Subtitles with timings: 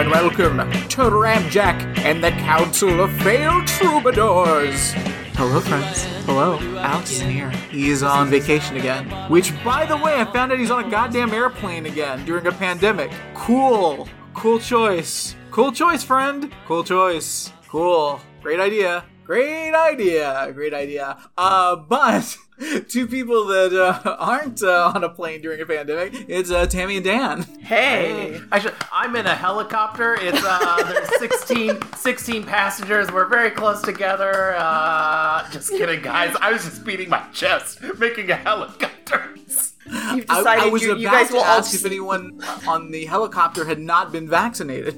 [0.00, 0.56] and welcome
[0.88, 4.92] to Ramjack and the Council of Failed Troubadours.
[5.34, 6.04] Hello, friends.
[6.24, 6.58] Hello.
[6.78, 7.50] Alex isn't here.
[7.70, 9.10] He's on vacation again.
[9.30, 12.52] Which, by the way, I found out he's on a goddamn airplane again during a
[12.52, 13.12] pandemic.
[13.34, 14.08] Cool.
[14.32, 15.36] Cool choice.
[15.50, 16.50] Cool choice, friend.
[16.66, 17.52] Cool choice.
[17.68, 18.22] Cool.
[18.40, 19.04] Great idea.
[19.24, 20.50] Great idea.
[20.54, 21.18] Great idea.
[21.36, 22.38] Uh, but
[22.88, 26.96] two people that uh, aren't uh, on a plane during a pandemic, it's uh, Tammy
[26.96, 27.42] and Dan.
[27.60, 30.14] Hey, I should, I'm in a helicopter.
[30.20, 33.10] It's uh, there's 16, 16 passengers.
[33.10, 34.54] We're very close together.
[34.56, 36.36] Uh, just kidding, guys.
[36.40, 39.30] I was just beating my chest, making a helicopter.
[40.14, 41.58] You've I, decided I was you, about you guys to will all.
[41.58, 44.96] ask if anyone on the helicopter had not been vaccinated.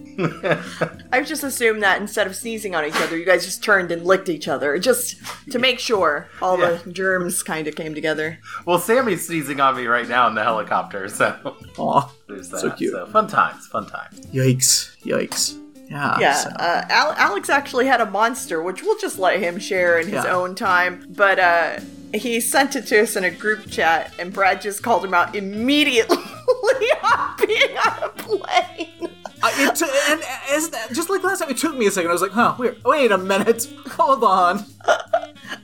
[1.12, 4.04] I've just assumed that instead of sneezing on each other, you guys just turned and
[4.04, 5.16] licked each other, just
[5.50, 6.78] to make sure all Yeah.
[6.84, 8.38] the germs kind of came together.
[8.66, 12.60] Well, Sammy's sneezing on me right now in the helicopter, so Aw, there's that.
[12.60, 13.08] So cute.
[13.10, 14.20] fun times, fun times.
[14.26, 15.58] yikes, yikes.
[15.88, 16.18] Yeah.
[16.20, 19.98] Yeah, so- uh, Al- Alex actually had a monster, which we'll just let him share
[19.98, 20.34] in his Yeah.
[20.34, 21.06] own time.
[21.10, 21.80] But uh,
[22.14, 25.34] he sent it to us in a group chat, and Brad just called him out
[25.34, 26.16] immediately
[27.02, 29.10] on being on a plane.
[29.44, 32.10] It t- and as just like last time, it took me a second.
[32.10, 32.82] I was like, "Huh, weird.
[32.84, 33.66] Wait a minute.
[33.92, 34.64] Hold on."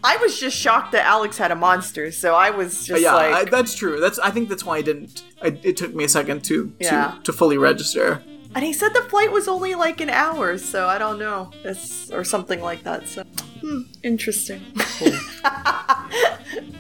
[0.03, 3.31] I was just shocked that Alex had a monster, so I was just yeah, I,
[3.31, 4.01] like, that's true.
[4.01, 5.23] That's I think that's why I didn't.
[5.43, 7.15] I, it took me a second to Yeah.
[7.19, 8.23] to to fully register.
[8.59, 12.11] And he said the flight was only like an hour, so I don't know, it's,
[12.11, 13.07] or something like that.
[13.07, 13.23] So,
[13.61, 14.61] hmm, interesting.
[15.45, 16.11] I'm,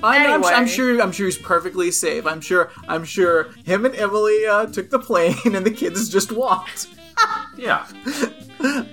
[0.02, 0.50] I'm, Anyway.
[0.52, 1.00] I'm sure.
[1.00, 2.26] I'm sure he's perfectly safe.
[2.26, 2.72] I'm sure.
[2.88, 6.88] I'm sure him and Emily uh, took the plane, and the kids just walked.
[7.56, 7.88] Yeah,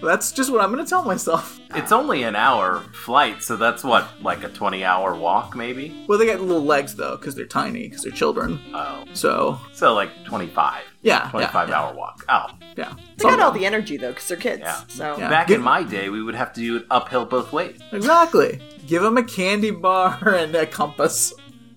[0.02, 1.60] That's just what I'm gonna tell myself.
[1.76, 6.06] it's only an hour flight, so that's what like a 20 hour walk, maybe.
[6.08, 8.60] Well, they got little legs though, because they're tiny, because they're children.
[8.74, 10.84] Oh, So so like 25.
[11.02, 12.24] yeah, 25 yeah, hour walk.
[12.30, 14.62] Oh, Yeah, They got all the energy though, because they're kids.
[14.62, 14.82] Yeah.
[14.88, 15.30] So Yeah.
[15.30, 17.80] back Good- in my day, we would have to do it uphill both ways.
[17.92, 18.62] exactly.
[18.86, 21.34] Give them a candy bar and a compass.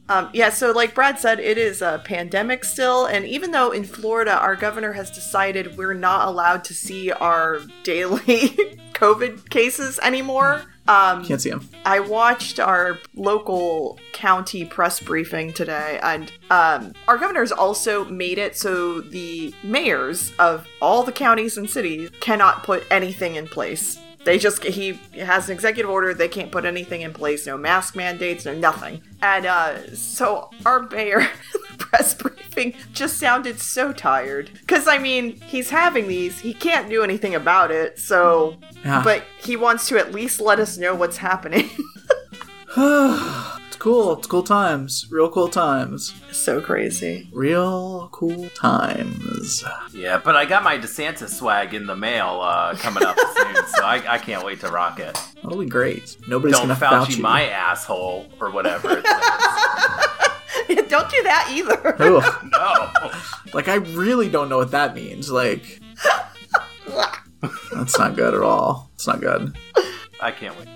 [0.09, 3.85] Um, yeah, so like Brad said, it is a pandemic still, and even though in
[3.85, 10.63] Florida our governor has decided we're not allowed to see our daily COVID cases anymore,
[10.89, 11.69] um, Can't see him.
[11.85, 18.57] I watched our local county press briefing today, and um, our governor's also made it
[18.57, 23.99] so the mayors of all the counties and cities cannot put anything in place.
[24.29, 26.13] They just he has an executive order.
[26.13, 27.47] They can't put anything in place.
[27.47, 28.45] No mask mandates.
[28.45, 29.01] No nothing.
[29.23, 31.21] And uh, so our mayor,
[31.53, 34.51] the press briefing, just sounded so tired.
[34.53, 36.41] Because I mean, he's having these.
[36.41, 37.99] He can't do anything about it.
[37.99, 39.01] So, Yeah.
[39.03, 41.71] but he wants to at least let us know what's happening.
[43.79, 44.13] It's cool.
[44.19, 45.07] It's cool times.
[45.09, 46.13] Real cool times.
[46.33, 47.29] so crazy.
[47.33, 49.63] Real cool times.
[49.93, 53.85] Yeah, but I got my DeSantis swag in the mail uh, coming up soon, so
[53.85, 55.17] I, I can't wait to rock it.
[55.37, 56.17] That'll be great.
[56.27, 57.23] Nobody's Don't gonna Fauci Fauci you.
[57.23, 60.89] my asshole or whatever it says.
[60.89, 61.95] Don't do that either.
[62.51, 62.91] No.
[63.55, 65.31] Like I really don't know what that means.
[65.31, 65.79] Like
[67.73, 68.91] that's not good at all.
[68.95, 69.57] It's not good.
[70.21, 70.69] I can't wait.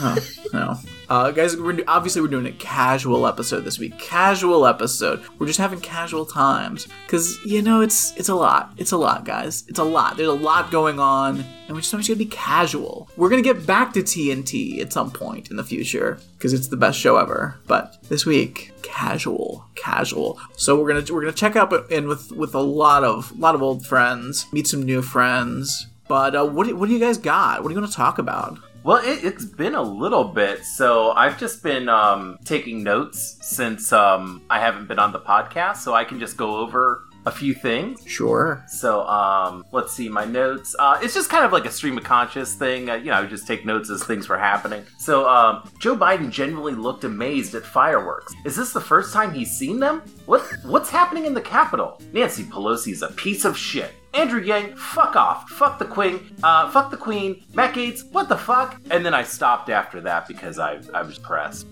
[0.00, 0.16] No,
[0.52, 0.78] no.
[1.08, 3.98] Uh, guys, we're obviously we're doing a casual episode this week.
[3.98, 5.22] Casual episode.
[5.38, 8.72] We're just having casual times because you know it's it's a lot.
[8.76, 9.64] It's a lot, guys.
[9.68, 10.16] It's a lot.
[10.16, 13.08] There's a lot going on, and we just always gotta be casual.
[13.16, 16.76] We're gonna get back to TNT at some point in the future because it's the
[16.76, 17.56] best show ever.
[17.66, 20.40] But this week, casual, casual.
[20.56, 23.62] So we're gonna we're gonna check out in with with a lot of lot of
[23.62, 25.86] old friends, meet some new friends.
[26.08, 27.62] But uh, what do, what do you guys got?
[27.62, 28.58] What are you gonna talk about?
[28.84, 33.94] Well, it, it's been a little bit, so I've just been um, taking notes since
[33.94, 37.54] um, I haven't been on the podcast, so I can just go over a few
[37.54, 38.06] things.
[38.06, 38.62] Sure.
[38.68, 40.76] So, um, let's see my notes.
[40.78, 42.90] Uh, it's just kind of like a stream of conscious thing.
[42.90, 44.84] Uh, you know, I just take notes as things were happening.
[44.98, 48.34] So, um, Joe Biden genuinely looked amazed at fireworks.
[48.44, 50.02] Is this the first time he's seen them?
[50.26, 52.02] What What's happening in the Capitol?
[52.12, 53.92] Nancy Pelosi's a piece of shit.
[54.14, 55.48] Andrew Yang, fuck off.
[55.50, 56.34] Fuck the Queen.
[56.42, 57.44] Uh, fuck the Queen.
[57.52, 58.80] Matt Gaetz, what the fuck?
[58.90, 61.66] And then I stopped after that because I, I was pressed.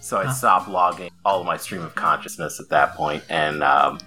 [0.00, 3.98] so I stopped logging all of my stream of consciousness at that point and um,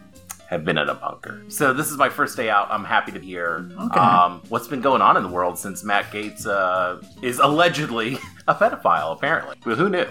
[0.47, 1.43] have been in a bunker.
[1.49, 2.67] So this is my first day out.
[2.71, 3.69] I'm happy to be here.
[3.77, 3.99] Okay.
[3.99, 8.17] Um, what's been going on in the world since Matt Gaetz uh, is allegedly
[8.47, 9.57] a pedophile, apparently.
[9.65, 10.05] Well, who knew?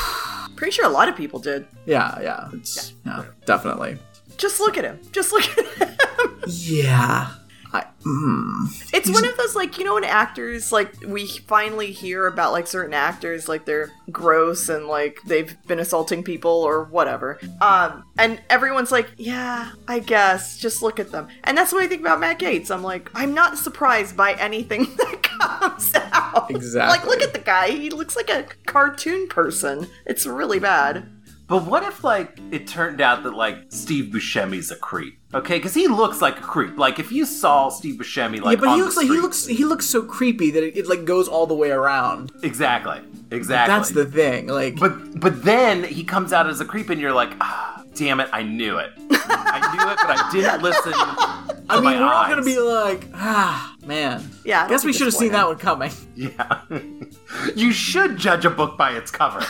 [0.56, 1.66] Pretty sure a lot of people did.
[1.86, 3.98] Yeah, yeah, it's yeah, definitely.
[4.38, 5.00] Just look at him.
[5.10, 5.96] Just look at him.
[6.46, 7.30] Yeah.
[7.74, 12.26] I, mm, It's one of those like you know when actors like we finally hear
[12.26, 17.38] about like certain actors like they're gross and like they've been assaulting people or whatever.
[17.62, 20.58] Um and everyone's like, "Yeah, I guess.
[20.58, 22.70] Just look at them." And that's what I think about Matt Gaetz.
[22.70, 26.50] I'm like, I'm not surprised by anything that comes out.
[26.50, 26.98] Exactly.
[26.98, 27.70] Like look at the guy.
[27.70, 29.86] He looks like a cartoon person.
[30.04, 31.08] It's really bad.
[31.48, 35.18] But what if, like, it turned out that, like, Steve Buscemi's a creep?
[35.34, 36.76] Okay, because he looks like a creep.
[36.76, 39.22] Like, if you saw Steve Buscemi, like, yeah, but on he looks like he street-
[39.22, 42.32] looks he looks so creepy that it, it like goes all the way around.
[42.42, 43.00] exactly,
[43.30, 43.74] exactly.
[43.74, 44.48] That's the thing.
[44.48, 48.20] Like, But but then he comes out as a creep, and you're like, ah, damn
[48.20, 48.90] it, I knew it.
[49.24, 50.92] I knew it, but I didn't listen.
[50.92, 54.28] To I mean, my we're all gonna be like, ah, man.
[54.44, 55.92] Yeah, I Guess we should have seen that one coming.
[56.14, 56.60] Yeah.
[57.56, 59.40] you should judge a book by its cover.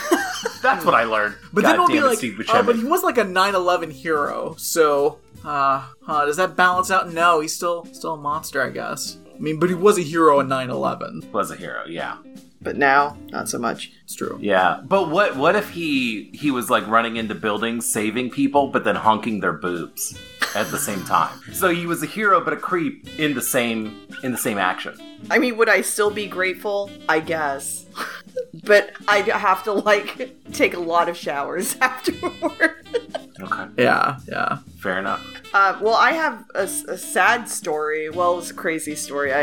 [0.63, 1.35] That's what I learned.
[1.53, 5.19] But God then we'll be like, oh, but he was like a 9/11 hero, so
[5.45, 7.13] uh, huh, does that balance out?
[7.13, 9.19] No, he's still still a monster, I guess.
[9.35, 11.33] I mean, but he was a hero in 9/11.
[11.33, 11.85] was a hero.
[11.87, 12.19] Yeah.
[12.63, 13.91] But now, not so much.
[14.05, 14.39] It's true.
[14.41, 18.85] Yeah, but what what if he he was like running into buildings, saving people, but
[18.85, 20.17] then honking their boobs
[20.55, 21.39] at the same time?
[21.53, 24.95] So he was a hero but a creep in the same in the same action.
[25.31, 26.89] I mean, would I still be grateful?
[27.09, 27.85] I guess.
[28.65, 32.75] but I'd have to, like, take a lot of showers afterward.
[33.41, 34.59] Okay, Yeah, yeah.
[34.79, 35.25] fair enough.
[35.55, 38.09] Uh, well, I have a sad story.
[38.11, 39.33] Well, it was a crazy story.
[39.33, 39.43] I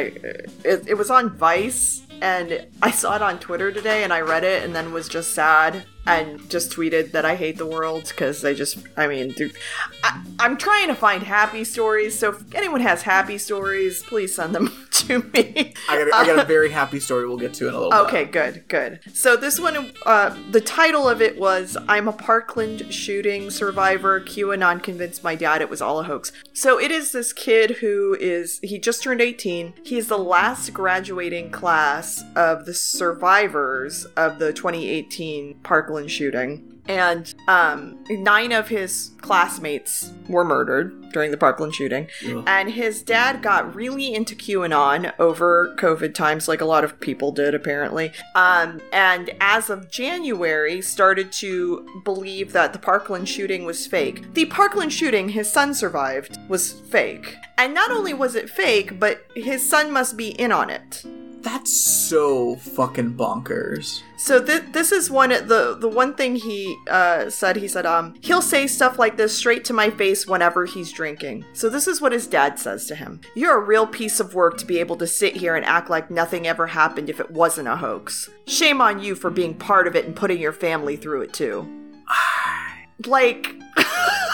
[0.63, 4.43] it, it was on Vice, and I saw it on Twitter today, and I read
[4.43, 8.43] it, and then was just sad, and just tweeted that I hate the world because
[8.43, 9.53] I just, I mean, dude,
[10.03, 12.17] I, I'm trying to find happy stories.
[12.17, 15.73] So if anyone has happy stories, please send them to me.
[15.87, 18.07] I got, I got a very happy story we'll get to in a little bit.
[18.07, 18.99] Okay, good, good.
[19.13, 24.19] So this one, uh, the title of it was "I'm a Parkland shooting survivor.
[24.19, 28.17] QAnon convinced my dad it was all a hoax." So it is this kid who
[28.19, 29.73] is he just turned 18.
[29.83, 36.78] He is the last graduating class of the survivors of the 2018 Parkland shooting.
[36.89, 42.07] And um, nine of his classmates were murdered during the Parkland shooting.
[42.47, 47.31] And his dad got really into QAnon over COVID times, like a lot of people
[47.31, 48.11] did, apparently.
[48.33, 54.33] Um, and as of January, started to believe that the Parkland shooting was fake.
[54.33, 57.35] The Parkland shooting his son survived was fake.
[57.59, 61.05] And not only was it fake, but his son must be in on it.
[61.41, 64.01] That's so fucking bonkers.
[64.17, 67.55] So th- this is one the the one thing he uh, said.
[67.55, 71.45] He said, um, he'll say stuff like this straight to my face whenever he's drinking.
[71.53, 74.57] So this is what his dad says to him: "You're a real piece of work
[74.57, 77.69] to be able to sit here and act like nothing ever happened if it wasn't
[77.69, 78.29] a hoax.
[78.45, 81.67] Shame on you for being part of it and putting your family through it too."
[83.05, 83.55] like.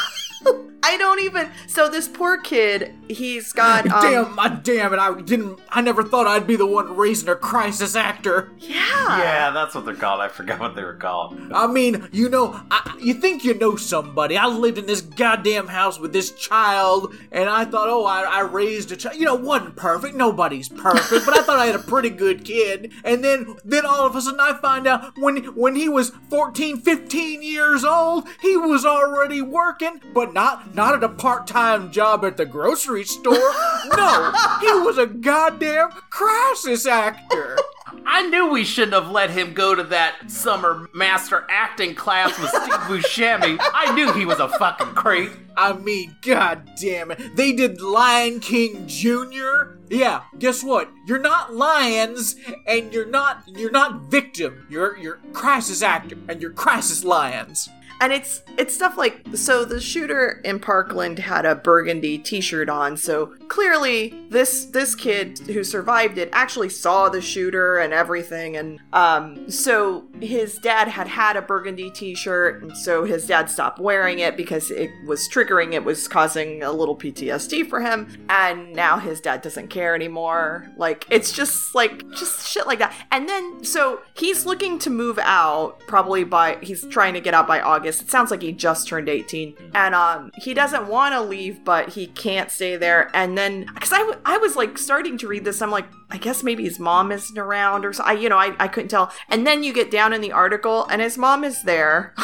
[0.85, 1.49] I don't even.
[1.67, 3.85] So this poor kid, he's got.
[3.95, 4.99] Um, damn, I, damn it!
[4.99, 5.59] I didn't.
[5.69, 8.51] I never thought I'd be the one raising a crisis actor.
[8.57, 8.75] Yeah.
[9.19, 10.19] Yeah, that's what they're called.
[10.19, 11.39] I forgot what they were called.
[11.53, 14.37] I mean, you know, I, you think you know somebody.
[14.37, 18.39] I lived in this goddamn house with this child, and I thought, oh, I, I
[18.41, 19.15] raised a child.
[19.17, 20.15] You know, wasn't perfect.
[20.15, 22.91] Nobody's perfect, but I thought I had a pretty good kid.
[23.05, 26.81] And then, then all of a sudden, I find out when when he was 14,
[26.81, 32.25] 15 years old, he was already working, but not not at a part time job
[32.25, 33.53] at the grocery store.
[33.95, 34.31] No,
[34.61, 37.57] he was a goddamn crisis actor.
[38.05, 42.49] I knew we shouldn't have let him go to that summer master acting class with
[42.49, 42.61] Steve
[43.03, 43.57] Buscemi.
[43.59, 45.31] I knew he was a fucking creep.
[45.57, 47.35] I mean, god damn it.
[47.35, 49.77] They did Lion King Jr.
[49.89, 50.89] Yeah, guess what?
[51.07, 52.35] You're not lions
[52.67, 54.67] and you're not you're not victim.
[54.69, 57.69] You're you're crisis actor and you're crisis lions.
[58.01, 62.97] And it's it's stuff like so the shooter in Parkland had a burgundy t-shirt on
[62.97, 68.57] so clearly this this kid who survived it actually saw the shooter and everything.
[68.57, 73.79] And um so his dad had had a burgundy t-shirt and so his dad stopped
[73.79, 78.07] wearing it because it was triggering it was causing a little PTSD for him.
[78.29, 80.67] And now his dad doesn't care anymore.
[80.77, 82.93] Like it's just like just shit like that.
[83.11, 87.47] And then so he's looking to move out probably by he's trying to get out
[87.47, 91.21] by August it sounds like he just turned 18 and um he doesn't want to
[91.21, 93.09] leave but he can't stay there.
[93.13, 96.17] And then because I, w- I was like starting to read this i'm like i
[96.17, 99.11] guess maybe his mom isn't around or so i you know I, I couldn't tell.
[99.29, 102.13] And then you get down in the article and his mom is there.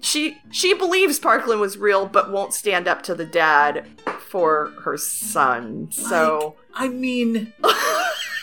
[0.00, 3.84] She she believes parkland was real but won't stand up to the dad
[4.20, 5.88] for her son.
[5.90, 7.52] So I mean,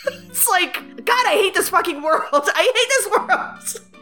[0.06, 2.24] it's like god i hate this fucking world.
[2.32, 3.92] I hate this world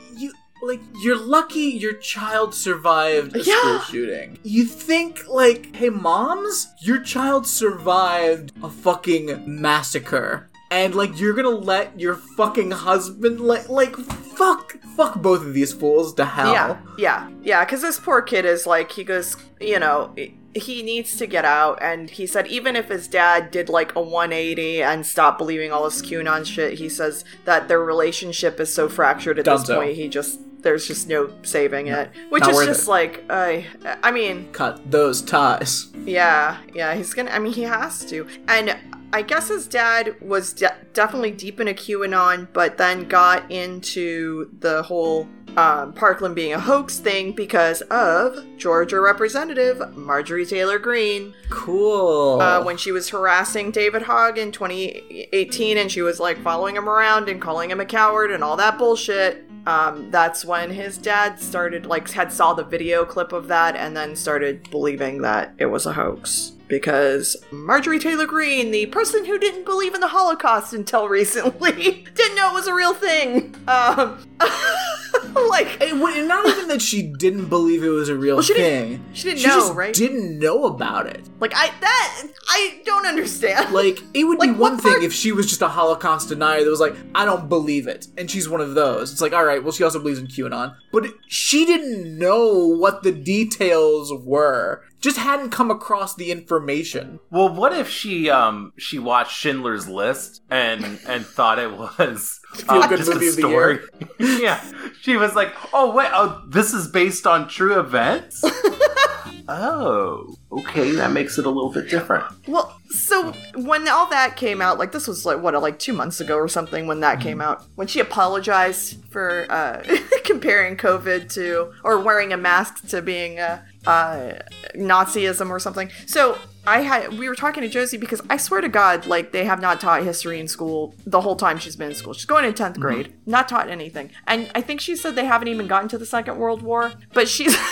[0.66, 3.60] like you're lucky your child survived a Yeah.
[3.60, 4.38] school shooting.
[4.42, 10.48] You think like, hey moms, your child survived a fucking massacre.
[10.70, 15.72] And like you're gonna let your fucking husband like like fuck fuck both of these
[15.72, 16.52] fools to hell.
[16.52, 17.64] Yeah, yeah, yeah.
[17.64, 20.14] Because this poor kid is like, he goes, you know,
[20.54, 21.78] he needs to get out.
[21.82, 25.82] And he said, even if his dad did like a 180 and stopped believing all
[25.84, 30.06] this QAnon shit, he says that their relationship is so fractured at this point, he
[30.08, 32.10] just, there's just no saving it.
[32.30, 32.90] Which is just it.
[32.90, 33.66] like, I,
[34.02, 35.92] I mean, Cut those ties.
[36.04, 37.30] yeah, yeah, he's gonna.
[37.30, 38.26] I mean, he has to.
[38.48, 38.76] And
[39.12, 44.82] I guess his dad was de- definitely deep into QAnon, but then got into the
[44.82, 52.40] whole um, Parkland being a hoax thing because of Georgia Representative Marjorie Taylor Greene Cool.
[52.40, 56.88] uh, when she was harassing David Hogg in 2018 and she was like following him
[56.88, 59.44] around and calling him a coward and all that bullshit.
[59.66, 63.96] Um, that's when his dad started, like, had saw the video clip of that and
[63.96, 66.52] then started believing that it was a hoax.
[66.68, 72.36] Because Marjorie Taylor Greene, the person who didn't believe in the Holocaust until recently, didn't
[72.36, 73.54] know it was a real thing.
[73.68, 74.26] Um,
[75.48, 78.88] like, It, wa- not even that she didn't believe it was a real she thing.
[78.90, 79.94] didn't- she didn't she know, just right?
[79.94, 81.28] Didn't know about it.
[81.40, 83.72] like I that I don't understand.
[83.72, 86.70] Like it would be one thing part- if she was just a Holocaust denier that
[86.70, 89.12] was like, I don't believe it, and she's one of those.
[89.12, 93.02] It's like, all right, well, she also believes in QAnon, but she didn't know what
[93.02, 94.82] the details were.
[95.00, 97.20] Just hadn't come across the information.
[97.30, 102.98] Well, what if she um she watched Schindler's List and and thought it was Feel-good
[102.98, 103.78] just movie a of the story?
[104.42, 104.62] yeah,
[105.00, 108.44] she was like, "Oh wait, oh this is based on true events."
[109.48, 112.24] oh, okay, that makes it a little bit different.
[112.46, 116.20] Well, so when all that came out, like this was like what, like two months
[116.20, 119.82] ago or something when that came out, when she apologized for uh,
[120.24, 124.32] comparing COVID to or wearing a mask to being uh, uh,
[124.74, 125.90] Nazism or something.
[126.06, 129.44] So I had we were talking to Josie because I swear to God, like they
[129.44, 132.12] have not taught history in school the whole time she's been in school.
[132.14, 135.48] She's going in 10th grade, not taught anything, and I think she said they haven't
[135.48, 136.92] even gotten to the Second World War.
[137.12, 137.54] But she's.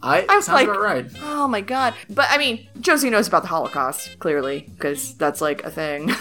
[0.00, 1.06] I, I was like- about right.
[1.22, 1.92] Oh my god.
[2.08, 6.06] But I mean, Josie knows about the Holocaust, clearly, because that's like a thing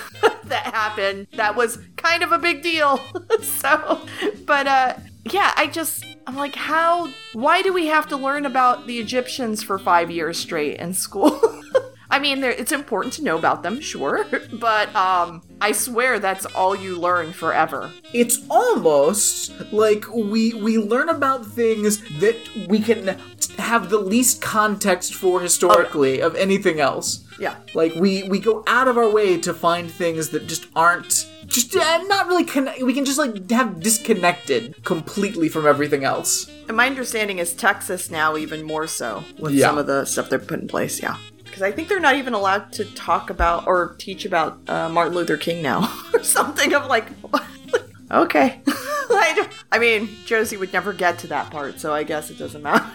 [0.45, 1.27] that happened.
[1.33, 2.99] That was kind of a big deal.
[3.43, 4.01] so,
[4.45, 4.93] but uh
[5.25, 9.63] yeah, I just I'm like how why do we have to learn about the Egyptians
[9.63, 11.39] for 5 years straight in school?
[12.09, 16.75] I mean, it's important to know about them, sure, but um, I swear that's all
[16.75, 17.91] you learn forever.
[18.13, 22.37] It's almost like we we learn about things that
[22.67, 23.17] we can
[23.57, 27.23] have the least context for historically of anything else.
[27.39, 27.55] Yeah.
[27.73, 31.75] Like we we go out of our way to find things that just aren't just
[31.75, 32.81] uh, not really connect.
[32.81, 36.49] We can just like have disconnected completely from everything else.
[36.67, 39.67] And my understanding is Texas now even more so with Yeah.
[39.67, 41.01] some of the stuff they've put in place.
[41.01, 41.17] Yeah,
[41.57, 45.15] because I think they're not even allowed to talk about or teach about uh, Martin
[45.15, 46.71] Luther King now or something.
[46.71, 47.07] Of like,
[48.11, 48.61] okay.
[49.09, 52.61] I, I mean, Josie would never get to that part, so I guess it doesn't
[52.61, 52.85] matter.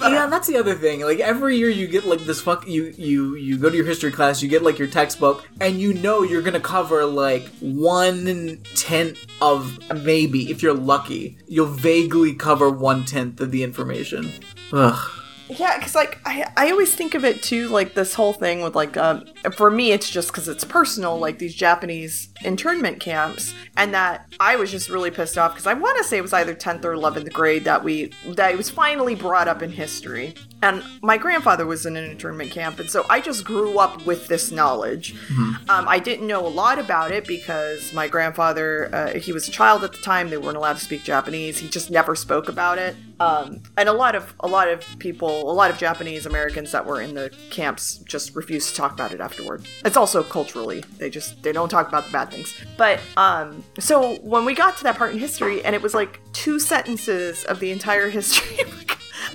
[0.00, 1.00] yeah, that's the other thing.
[1.00, 4.10] Like every year you get like this fuck you you you go to your history
[4.12, 9.24] class, you get like your textbook, and you know you're gonna cover like one tenth
[9.40, 14.30] of maybe if you're lucky, you'll vaguely cover one tenth of the information.
[14.72, 15.21] Ugh.
[15.58, 18.74] Yeah, because like I, I always think of it too, like this whole thing with
[18.74, 23.92] like um, for me it's just because it's personal, like these Japanese internment camps, and
[23.92, 26.54] that I was just really pissed off because I want to say it was either
[26.54, 30.82] tenth or eleventh grade that we that it was finally brought up in history, and
[31.02, 34.50] my grandfather was in an internment camp, and so I just grew up with this
[34.50, 35.14] knowledge.
[35.68, 39.50] Um, I didn't know a lot about it because my grandfather uh, he was a
[39.50, 41.58] child at the time; they weren't allowed to speak Japanese.
[41.58, 42.96] He just never spoke about it.
[43.20, 46.84] Um, and a lot of a lot of people, a lot of Japanese Americans that
[46.84, 49.66] were in the camps just refused to talk about it afterward.
[49.84, 52.54] It's also culturally they just they don't talk about the bad things.
[52.76, 56.20] But um, so when we got to that part in history, and it was like
[56.32, 58.64] two sentences of the entire history.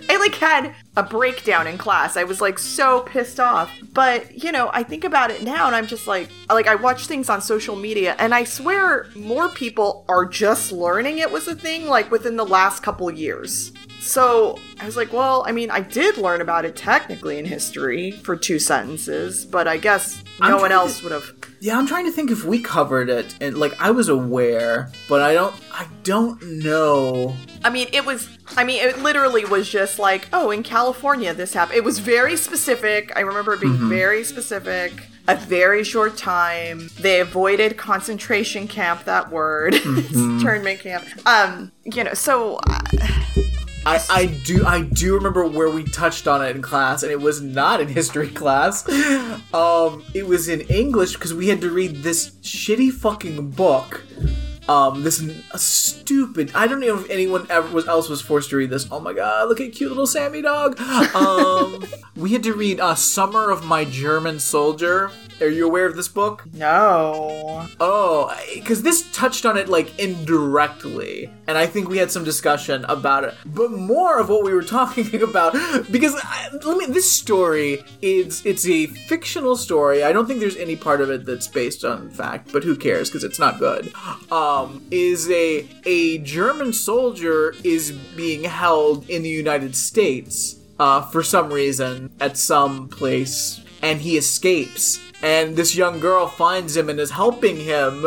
[0.09, 2.17] I like had a breakdown in class.
[2.17, 3.69] I was like so pissed off.
[3.93, 7.07] But, you know, I think about it now and I'm just like like I watch
[7.07, 11.55] things on social media and I swear more people are just learning it was a
[11.55, 13.71] thing like within the last couple years.
[13.99, 18.11] So I was like, well, I mean, I did learn about it technically in history
[18.11, 21.31] for two sentences, but I guess I'm no one to- else would have.
[21.59, 25.21] Yeah, I'm trying to think if we covered it, and like I was aware, but
[25.21, 25.55] I don't.
[25.73, 27.35] I don't know.
[27.67, 28.29] I mean, it was.
[28.55, 31.77] I mean, it literally was just like, oh, in California, this happened.
[31.77, 33.11] It was very specific.
[33.13, 34.93] I remember it being very specific.
[35.27, 36.89] A very short time.
[36.97, 39.03] They avoided concentration camp.
[39.03, 41.03] That word, internment camp.
[41.25, 42.79] Um, you know, so uh,
[43.85, 47.19] I, I do I do remember where we touched on it in class, and it
[47.19, 48.87] was not in history class.
[49.53, 54.05] Um, it was in English because we had to read this shitty fucking book.
[54.67, 55.21] Um, this
[55.55, 56.51] stupid.
[56.53, 58.87] I don't know if anyone ever was else was forced to read this.
[58.91, 60.77] Oh my god, look at cute little Sammy dog.
[61.17, 61.83] Um,
[62.15, 66.07] we had to read uh, "Summer of My German Soldier." Are you aware of this
[66.07, 66.43] book?
[66.53, 67.67] no.
[67.79, 72.85] Oh, because this touched on it like indirectly, and I think we had some discussion
[72.85, 73.35] about it.
[73.45, 75.53] But more of what we were talking about,
[75.91, 76.85] because I, let me.
[76.87, 80.03] This story is it's a fictional story.
[80.03, 83.09] I don't think there's any part of it that's based on fact, but who cares?
[83.09, 83.93] Because it's not good.
[84.31, 91.23] Um, is a a German soldier is being held in the United States uh, for
[91.23, 96.99] some reason at some place, and he escapes and this young girl finds him and
[96.99, 98.05] is helping him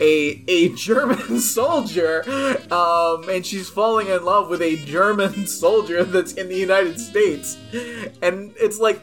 [0.00, 2.22] a a German soldier
[2.70, 7.56] um and she's falling in love with a German soldier that's in the United States.
[8.22, 9.02] And it's like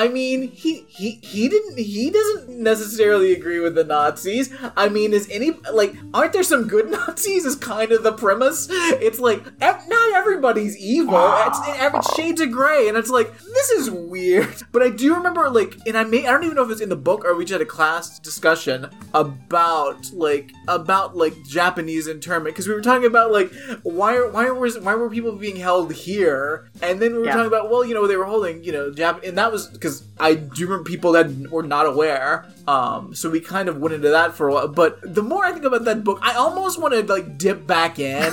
[0.00, 4.54] I mean he he he didn't he doesn't necessarily agree with the Nazis.
[4.76, 8.68] I mean is any like aren't there some good Nazis is kind of the premise?
[8.70, 11.18] It's like ev- not everybody's evil.
[11.46, 14.54] It's, it's shades of gray and it's like this is weird.
[14.72, 16.90] But I do remember like and I may I don't even know if it's in
[16.90, 22.54] the book or we just had a class discussion about like about like Japanese internment
[22.54, 23.50] because we were talking about like
[23.82, 26.70] why are why was why were people being held here?
[26.82, 27.32] And then we were Yeah.
[27.34, 29.87] talking about well you know they were holding you know Jap and that was because
[30.18, 34.08] I do remember people that were not aware um so we kind of went into
[34.10, 36.94] that for a while but the more I think about that book I almost want
[36.94, 38.32] to like dip back in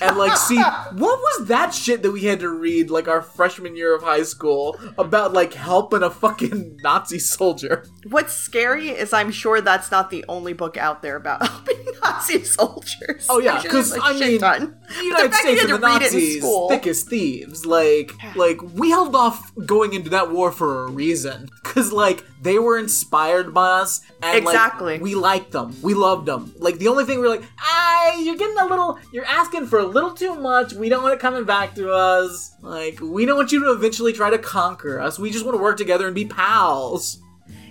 [0.00, 0.60] and like see
[0.92, 4.22] what was that shit that we had to read like our freshman year of high
[4.22, 7.84] school about like helping a fucking Nazi soldier.
[8.08, 12.42] What's scary is I'm sure that's not the only book out there about helping Nazi
[12.44, 13.26] soldiers.
[13.28, 14.76] Oh yeah, I'm sure there's because I mean, ton.
[14.88, 17.66] the United States and the to read it in Nazis, thick as thieves.
[17.66, 22.58] Like, like we held off going into that war for a reason, because like they
[22.58, 24.98] were inspired by us, and like, Exactly.
[24.98, 26.52] we liked them, we loved them.
[26.58, 29.78] Like the only thing we were like, ah, you're getting a little, you're asking for
[29.78, 30.72] a little too much.
[30.74, 32.54] We don't want it coming back to us.
[32.60, 35.18] Like, we don't want you to eventually try to conquer us.
[35.18, 37.18] We just want to work together and be pals.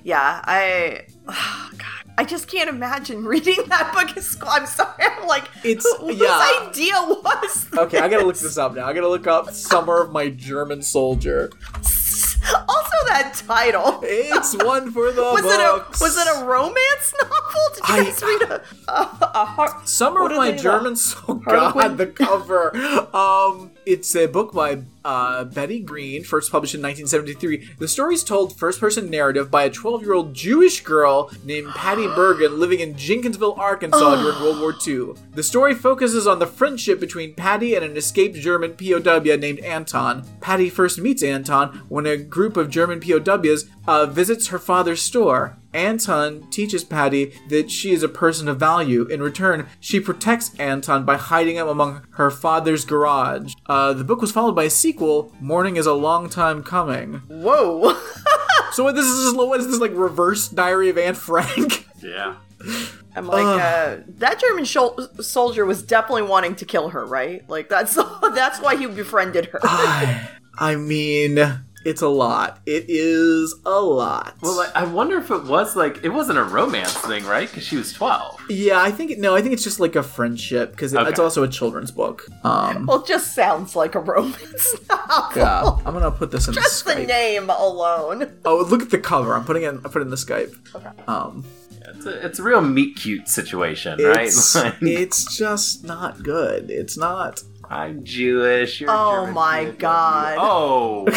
[0.03, 1.05] Yeah, I.
[1.27, 1.85] Oh, God.
[2.17, 4.49] I just can't imagine reading that book in school.
[4.51, 4.91] I'm sorry.
[4.99, 6.65] I'm like, It's- whose yeah.
[6.67, 8.43] idea was Okay, I gotta look this?
[8.43, 8.85] this up now.
[8.87, 11.49] I gotta look up "Summer of My German Soldier."
[12.67, 13.99] Also, that title.
[14.03, 15.53] It's one for the Was books.
[15.55, 17.69] it a was it a romance novel?
[17.75, 21.41] Did you I- guys read a a, a har- Summer of My they, German Soul.
[21.45, 21.81] Harlequin?
[21.81, 22.75] God, the cover.
[23.15, 27.75] Um, it's a book by uh, Betty Greene, first published in 1973.
[27.79, 32.79] The story is told first-person narrative by a 12-year-old Jewish girl named Patty Bergen living
[32.79, 35.13] in Jenkinsville, Arkansas during World War II.
[35.33, 40.25] The story focuses on the friendship between Patty and an escaped German POW named Anton.
[40.41, 45.57] Patty first meets Anton when a group of German POWs uh, visits her father's store.
[45.73, 49.03] Anton teaches Patty that she is a person of value.
[49.05, 53.53] In return, she protects Anton by hiding him among her father's garage.
[53.67, 57.21] Uh, the book was followed by a sequel, Morning is a Long Time Coming.
[57.27, 57.95] Whoa.
[58.71, 61.85] So what this is what is this like reverse Diary of Anne Frank?
[62.01, 62.35] Yeah.
[63.13, 67.43] I'm like, uh, that German shol- soldier was definitely wanting to kill her, right?
[67.49, 67.95] Like that's
[68.33, 69.59] that's why he befriended her.
[69.63, 71.35] I mean,
[71.85, 72.59] it's a lot.
[72.65, 74.35] It is a lot.
[74.41, 77.47] Well, like, I wonder if it was like it wasn't a romance thing, right?
[77.49, 78.39] Because she was twelve.
[78.49, 81.09] yeah, I think no, I think it's just like a friendship because it, Okay.
[81.09, 82.25] it's also a children's book.
[82.43, 85.31] Um, well, it just sounds like a romance novel.
[85.41, 87.07] yeah, I'm gonna put this in the Just the Skype.
[87.07, 88.37] name alone.
[88.45, 89.33] Oh, look at the cover.
[89.33, 89.75] I'm putting it.
[89.85, 90.53] I put it in the Skype.
[90.75, 90.89] Okay.
[91.07, 91.45] Um,
[91.95, 94.63] It's a, it's a real meet cute situation, it's right?
[94.81, 96.69] Like, it's just not good.
[96.69, 97.41] It's not.
[97.69, 98.81] I'm Jewish.
[98.81, 100.37] You're Oh German, my you're- God.
[100.39, 101.05] Oh.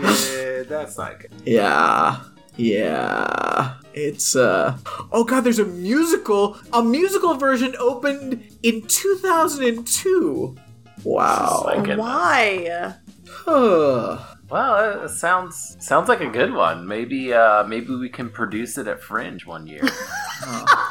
[0.00, 1.30] yeah, that's not good.
[1.44, 2.20] Yeah.
[2.56, 3.74] Yeah.
[3.94, 4.76] It's uh
[5.10, 6.56] Oh god, there's a musical.
[6.72, 10.56] A musical version opened in 2002.
[11.04, 11.64] Wow.
[11.66, 11.96] My.
[11.96, 12.94] Why?
[13.28, 14.18] Huh.
[14.50, 16.86] Well, it sounds sounds like a good one.
[16.86, 19.82] Maybe uh maybe we can produce it at Fringe one year.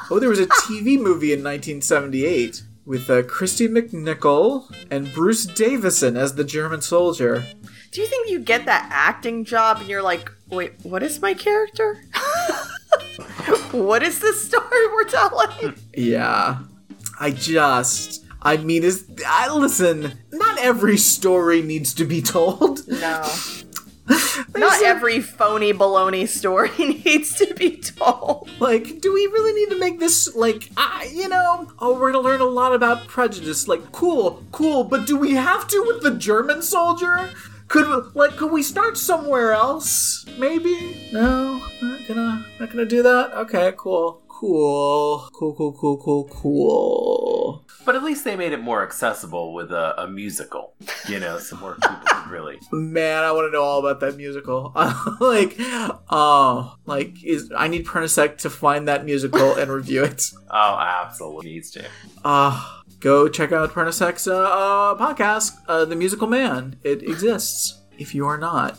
[0.09, 6.17] Oh, there was a TV movie in 1978 with uh, Kristy McNichol and Bruce Davison
[6.17, 7.45] as the German soldier.
[7.91, 11.33] Do you think you get that acting job and you're like, wait, what is my
[11.33, 12.03] character?
[13.71, 15.75] what is the story we're telling?
[15.93, 16.59] Yeah.
[17.19, 20.13] I just I mean, is I listen.
[20.31, 22.87] Not every story needs to be told.
[22.87, 23.23] No.
[24.55, 28.49] Not every phony baloney story needs to be told.
[28.59, 31.71] Like, do we really need to make this like, I, you know?
[31.79, 33.67] Oh, we're gonna learn a lot about prejudice.
[33.67, 37.29] Like, cool, cool, but do we have to with the German soldier?
[37.67, 40.25] Could we, like, could we start somewhere else?
[40.37, 41.09] Maybe.
[41.13, 43.31] No, not gonna, not gonna do that.
[43.33, 47.65] Okay, cool, cool, cool, cool, cool, cool, cool.
[47.85, 50.73] But at least they made it more accessible with a, a musical.
[51.07, 52.59] You know, so more people could really.
[52.71, 54.71] Man, I want to know all about that musical.
[55.19, 55.55] like,
[56.09, 60.31] oh, like is I need Pernisec to find that musical and review it.
[60.53, 61.85] Oh, absolutely needs to.
[62.25, 66.75] Uh, go check out Pernisec's uh, uh, podcast, uh, The Musical Man.
[66.83, 67.79] It exists.
[67.97, 68.77] If you are not,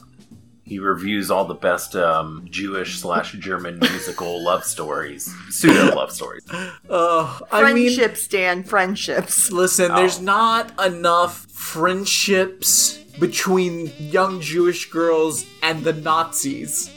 [0.73, 6.45] He reviews all the best um, Jewish slash German musical love stories, pseudo love stories.
[6.89, 9.53] uh, I mean, Friendships, Dan, friendships.
[9.53, 10.23] listen, there's Oh.
[10.23, 16.89] not enough friendships between young Jewish girls and the Nazis.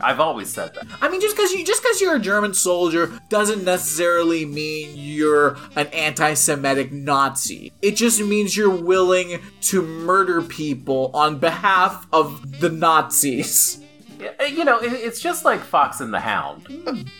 [0.00, 0.86] I've always said that.
[1.00, 5.56] I mean, just because you just because you're a German soldier doesn't necessarily mean you're
[5.76, 7.72] an anti-Semitic Nazi.
[7.82, 13.80] It just means you're willing to murder people on behalf of the Nazis.
[14.20, 17.10] Yeah, uh, You know, it's just like Fox and the Hound.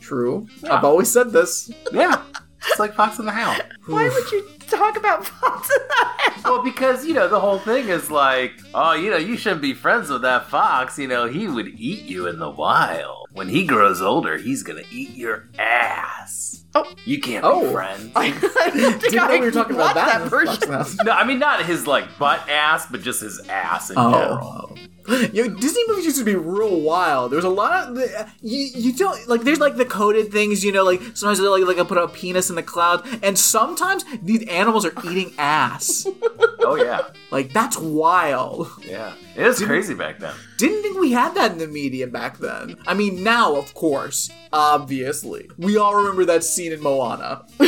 [0.00, 0.46] True.
[0.68, 1.70] I've always said this.
[1.92, 2.22] Yeah,
[2.66, 3.62] it's like Fox and the Hound.
[3.86, 6.44] Why would you talk about Fox in the Hound?
[6.44, 9.74] Well, because you know the whole thing is like, oh, you know, you shouldn't be
[9.74, 10.98] friends with that fox.
[10.98, 13.28] You know, he would eat you in the wild.
[13.32, 16.64] When he grows older, he's gonna eat your ass.
[16.74, 16.84] Oh.
[17.06, 17.66] you can't Oh.
[17.66, 18.12] be friends.
[18.16, 20.20] I don't think Didn't know I we were talking about that.
[20.20, 20.70] that version.
[21.04, 24.12] No, I mean not his like butt ass, but just his ass in oh.
[24.12, 24.78] general.
[25.32, 27.32] Yo, Disney movies used to be real wild.
[27.32, 27.98] There's a lot of
[28.42, 28.58] you.
[28.58, 29.42] You don't like.
[29.42, 30.84] There's like the coded things, you know.
[30.84, 34.46] Like sometimes they like like I put a penis in the cloud, and sometimes these
[34.48, 36.06] animals are eating ass.
[36.60, 38.68] Oh yeah, like that's wild.
[38.84, 39.14] yeah.
[39.36, 40.34] It was crazy back then.
[40.58, 42.76] Didn't think we had that in the media back then.
[42.86, 47.46] I mean, now of course, obviously, we all remember that scene in Moana.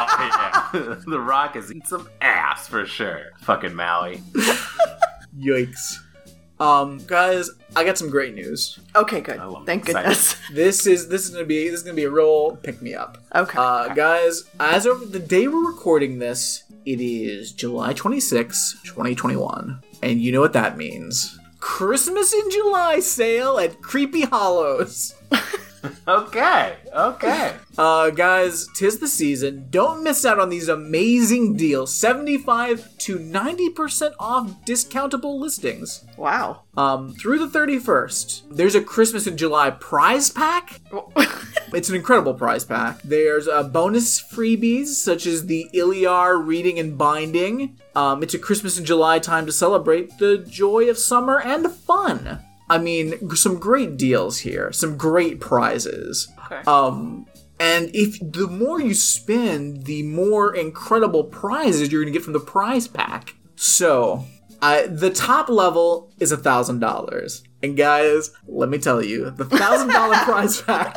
[0.00, 0.96] Oh, yeah.
[1.06, 3.32] the Rock is eating some ass for sure.
[3.40, 4.22] Fucking Maui.
[5.38, 5.98] Yikes.
[6.60, 8.78] Um, guys, I got some great news.
[8.96, 9.40] Okay, good.
[9.64, 10.08] Thank excited.
[10.08, 10.36] goodness.
[10.52, 13.18] This is this is gonna be this is gonna be a real pick me up.
[13.34, 13.58] Okay.
[13.58, 19.82] Uh, guys, as of the day we're recording this, it is July 26, 2021.
[20.02, 21.38] And you know what that means.
[21.60, 25.14] Christmas in July sale at Creepy Hollows.
[26.08, 27.54] Okay, okay.
[27.76, 29.66] Uh, guys, tis the season.
[29.70, 36.04] Don't miss out on these amazing deals 75 to 90% off discountable listings.
[36.16, 36.62] wow.
[36.76, 40.80] Um, through the 31st, there's a Christmas in July prize pack
[41.74, 43.02] It's an incredible prize pack.
[43.02, 47.76] There's uh, bonus freebies such as the Iliar reading and binding.
[47.94, 52.40] Um, it's a Christmas in July time to celebrate the joy of summer and fun.
[52.70, 56.28] I mean, some great deals here, some great prizes.
[56.46, 56.60] Okay.
[56.66, 57.26] Um,
[57.60, 62.40] and if the more you spend, the more incredible prizes you're gonna get from the
[62.40, 63.34] prize pack.
[63.56, 64.24] So,
[64.62, 69.44] uh, the top level is a thousand dollars, and guys, let me tell you, the
[69.44, 70.96] thousand dollar prize pack.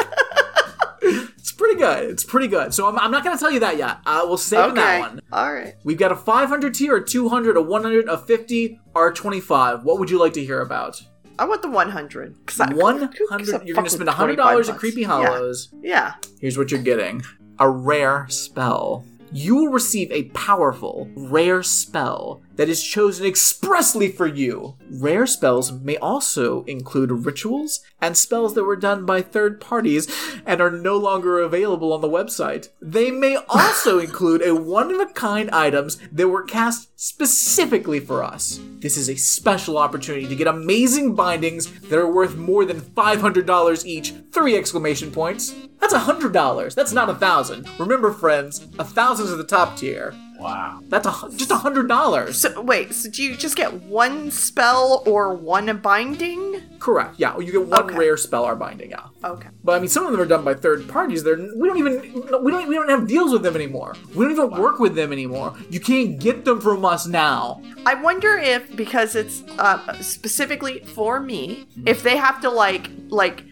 [1.04, 2.10] It's pretty good.
[2.12, 2.74] It's pretty good.
[2.74, 3.98] So I'm, I'm not going to tell you that yet.
[4.06, 4.76] Uh, we'll save Okay.
[4.76, 5.22] that one.
[5.32, 5.74] All right.
[5.84, 9.84] We've got a 500 tier, a 200, a 100, a 50, or 25.
[9.84, 11.02] What would you like to hear about?
[11.40, 12.36] I want the 100.
[12.46, 13.62] 'cause I- who gives 100.
[13.62, 14.80] a You're going to spend $100 25 at?
[14.80, 15.08] Creepy Yeah.
[15.08, 15.70] Hollows.
[15.82, 16.14] Yeah.
[16.40, 17.24] Here's what you're getting
[17.60, 19.06] a rare spell.
[19.34, 24.76] You will receive a powerful, rare spell that is chosen expressly for you.
[24.90, 30.08] Rare spells may also include rituals and spells that were done by third parties
[30.46, 32.70] and are no longer available on the website.
[32.82, 38.24] They may also include a one of a kind items that were cast specifically for
[38.24, 38.60] us.
[38.80, 43.86] This is a special opportunity to get amazing bindings that are worth more than $500
[43.86, 44.14] each.
[44.32, 45.56] Three exclamation points.
[45.82, 46.76] That's a $100.
[46.76, 47.68] That's not a thousand.
[47.80, 50.14] Remember, friends, a thousand is the top tier.
[50.40, 50.80] Wow.
[50.88, 52.42] That's a, just a hundred dollars.
[52.42, 56.64] So wait, so do you just get one spell or one binding?
[56.80, 57.14] Correct.
[57.18, 57.96] Yeah, you get one Okay.
[57.96, 58.90] rare spell or binding.
[58.90, 59.50] Yeah, Okay.
[59.64, 61.24] but I mean, some of them are done by third parties.
[61.24, 62.02] They're we don't even
[62.44, 63.96] we don't we don't have deals with them anymore.
[64.16, 65.54] We don't even work with them anymore.
[65.70, 67.62] You can't get them from us now.
[67.86, 73.44] I wonder if because it's uh, specifically for me, if they have to like like.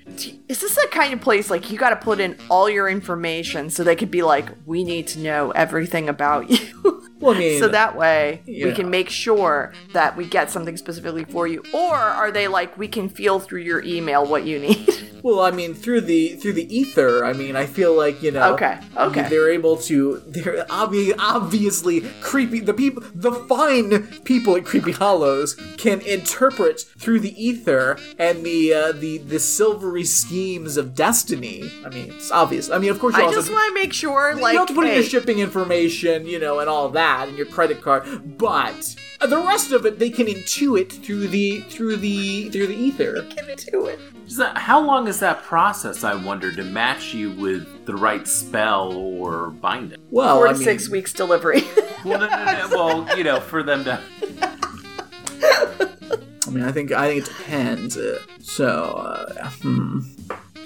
[0.47, 3.69] Is this the kind of place like you got to put in all your information
[3.69, 6.98] so they could be like, we need to know everything about you?
[7.19, 11.25] Well, I mean, so that way we can make sure that we get something specifically
[11.25, 11.63] for you.
[11.73, 14.87] Or are they like we can feel through your email what you need?
[15.23, 17.25] Well, I mean, through the through the ether.
[17.25, 18.53] I mean, I feel like you know.
[18.53, 19.27] Okay, okay.
[19.29, 20.21] They're able to.
[20.25, 22.61] They're obvi- obviously creepy.
[22.61, 28.73] The people, the fine people at Creepy Hollows can interpret through the ether and the
[28.73, 31.69] uh, the the silvery schemes of destiny.
[31.85, 32.69] I mean, it's obvious.
[32.69, 34.69] I mean, of course, you I also just want to make sure, like, you have
[34.69, 38.37] to put in your shipping information, you know, and all that, and your credit card.
[38.37, 38.95] But
[39.27, 43.21] the rest of it, they can intuit through the through the through the ether.
[43.35, 43.99] get into it.
[44.27, 48.27] Is that- how long is that process, I wonder, to match you with the right
[48.27, 49.99] spell or binding?
[50.11, 51.63] Well, Four I to mean, six weeks delivery.
[52.05, 53.99] Well, no, no, no, well, you know, for them to.
[56.47, 57.97] I mean, I think I think it depends.
[57.97, 59.99] Uh, so, uh, hmm.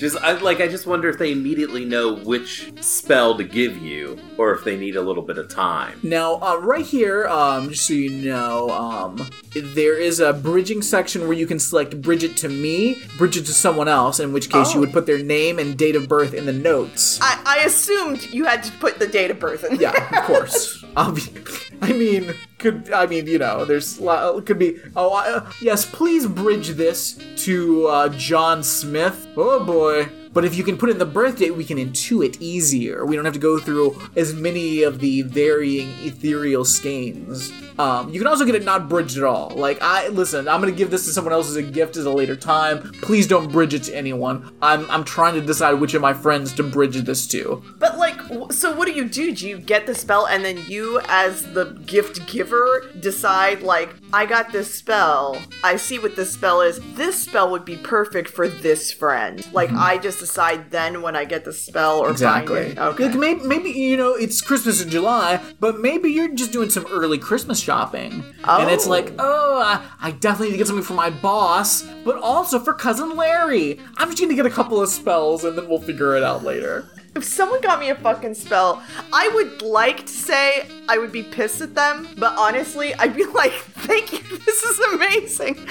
[0.04, 4.20] Just I, like I just wonder if they immediately know which spell to give you,
[4.38, 5.98] or if they need a little bit of time.
[6.04, 11.22] Now, uh, right here, um, just so you know, um, there is a bridging section
[11.22, 14.80] where you can select Bridget to me, Bridget to someone else, in which case you
[14.80, 14.82] Oh.
[14.82, 17.18] would put their name and date of birth in the notes.
[17.22, 19.80] I, I assumed you had to put the date of birth in.
[19.80, 20.83] Yeah, of course.
[21.82, 24.00] I mean, could I mean you know, there's
[24.46, 24.80] could be.
[24.96, 25.86] Oh, uh, yes.
[25.86, 29.28] Please bridge this to uh, John Smith.
[29.36, 30.10] Oh boy.
[30.34, 33.06] But if you can put in the birth date, we can intuit easier.
[33.06, 37.52] We don't have to go through as many of the varying ethereal skeins.
[37.80, 39.52] Um, you can also get it not bridged at all.
[39.56, 42.12] Like I listen, I'm gonna give this to someone else as a gift at a
[42.12, 42.92] later time.
[43.02, 44.52] Please don't bridge it to anyone.
[44.62, 47.64] I'm I'm trying to decide which of my friends to bridge this to.
[47.80, 48.20] But like,
[48.52, 49.34] so what do you do?
[49.34, 54.28] Do you get the spell and then you, as the gift giver, decide like, I
[54.28, 55.38] got this spell.
[55.64, 56.80] I see what this spell is.
[56.96, 59.44] This spell would be perfect for this friend.
[59.52, 59.80] Like, mm-hmm.
[59.80, 62.76] I just decide then when I get the spell or Exactly.
[62.76, 62.80] find it.
[62.80, 63.06] Okay.
[63.10, 66.86] Like maybe, maybe you know it's Christmas in July, but maybe you're just doing some
[66.92, 68.90] early Christmas shopping, and it's Oh.
[68.92, 72.74] like, oh, I, I definitely need to get something for my boss, but also for
[72.74, 73.80] cousin Larry.
[73.98, 76.88] I'm just gonna get a couple of spells, and then we'll figure it out later.
[77.16, 78.82] If someone got me a fucking spell,
[79.14, 83.24] I would like to say I would be pissed at them, but honestly, I'd be
[83.42, 85.56] like, thank you, this is amazing.
[85.56, 85.64] so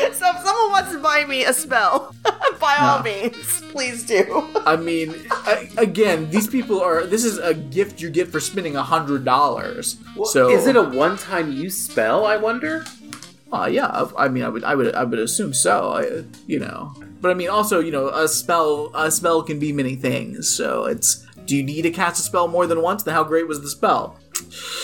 [0.00, 2.14] if someone wants to buy me a spell,
[2.58, 3.04] by all No.
[3.04, 4.48] means, please do.
[4.64, 7.04] I mean, I, again, these people are.
[7.04, 9.98] This is a gift you get for spending a hundred dollars.
[10.24, 12.24] So is it a one-time use spell?
[12.24, 12.84] I wonder.
[13.52, 15.92] Uh, yeah, I I mean, I would, I would, I would assume so.
[15.92, 19.72] I, you know, but I mean, also, you know, a spell, a spell can be
[19.72, 20.48] many things.
[20.48, 23.04] So it's, do you need to cast a spell more than once?
[23.04, 24.18] Then how great was the spell?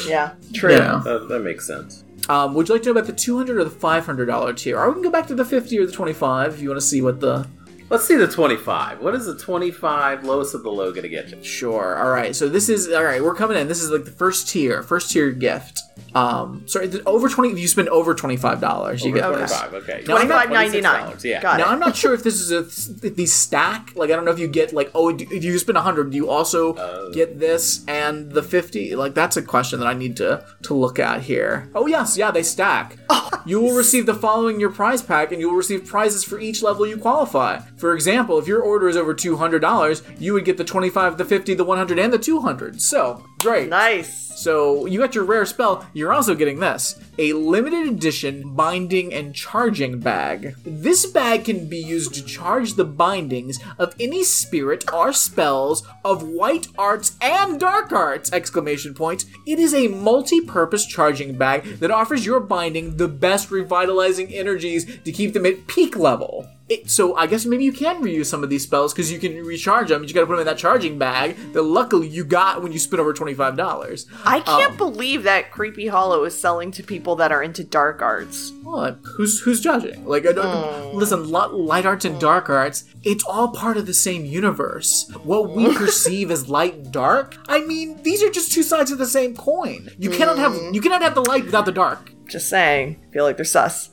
[0.06, 0.72] Yeah, true.
[0.72, 1.00] You know.
[1.00, 2.04] That, that makes sense.
[2.28, 4.52] Um, would you like to know about the two hundred or the five hundred dollar
[4.52, 4.78] tier?
[4.78, 6.80] Or we can go back to the fifty or the twenty five if you want
[6.80, 7.48] to see what the.
[7.92, 9.00] Let's see the twenty-five.
[9.00, 11.44] What is the twenty-five lowest of the low gonna get you?
[11.44, 11.98] Sure.
[12.02, 12.34] All right.
[12.34, 13.22] So this is all right.
[13.22, 13.68] We're coming in.
[13.68, 15.78] This is like the first tier, first tier gift.
[16.14, 17.50] Um, sorry, the- over twenty.
[17.52, 19.52] If you spend over twenty five dollars, you get this.
[19.52, 19.74] twenty-five.
[19.82, 20.04] Okay.
[20.08, 21.42] Now, I'm not- $25.99, Yeah.
[21.42, 21.72] Got Now it.
[21.72, 22.60] I'm not sure if this is a
[23.06, 23.92] if these stack.
[23.94, 26.30] Like I don't know if you get like oh if you spend hundred, do you
[26.30, 28.96] also get this and the fifty?
[28.96, 31.68] Like that's a question that I need to to look at here.
[31.74, 32.96] Oh yes, yeah, they stack.
[33.44, 36.62] You will receive the following your prize pack, and you will receive prizes for each
[36.62, 37.58] level you qualify.
[37.82, 40.88] For example, if your order is over two hundred dollars, you would get the twenty
[40.88, 42.80] five, the fifty, the one hundred, and the two hundred.
[42.80, 43.70] So great.
[43.70, 44.20] Nice.
[44.40, 45.84] So you got your rare spell.
[45.92, 50.54] You're also getting this a limited edition binding and charging bag.
[50.64, 56.22] This bag can be used to charge the bindings of any spirit or spells of
[56.22, 58.32] white arts and dark arts!
[58.32, 59.24] Exclamation point.
[59.44, 65.10] It is a multi-purpose charging bag that offers your binding the best revitalizing energies to
[65.10, 66.46] keep them at peak level.
[66.72, 69.36] It, so I guess maybe you can reuse some of these spells because you can
[69.44, 70.04] recharge them.
[70.04, 73.00] You gotta put them in that charging bag that luckily you got when you spent
[73.00, 74.06] over twenty five dollars.
[74.24, 78.00] I can't Um, believe that Creepy Hollow is selling to people that are into dark
[78.02, 78.52] arts.
[78.64, 80.06] Well, who's who's judging?
[80.06, 81.30] Like, I don't listen.
[81.30, 85.10] Light arts and dark arts, it's all part of the same universe.
[85.24, 88.98] What we perceive as light and dark, I mean, these are just two sides of
[88.98, 89.90] the same coin.
[89.98, 92.12] You cannot have you cannot have the light without the dark.
[92.28, 92.96] Just saying.
[93.12, 93.90] feel like they're sus.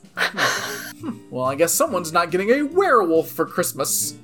[1.30, 4.14] Well, I guess someone's not getting a werewolf for Christmas.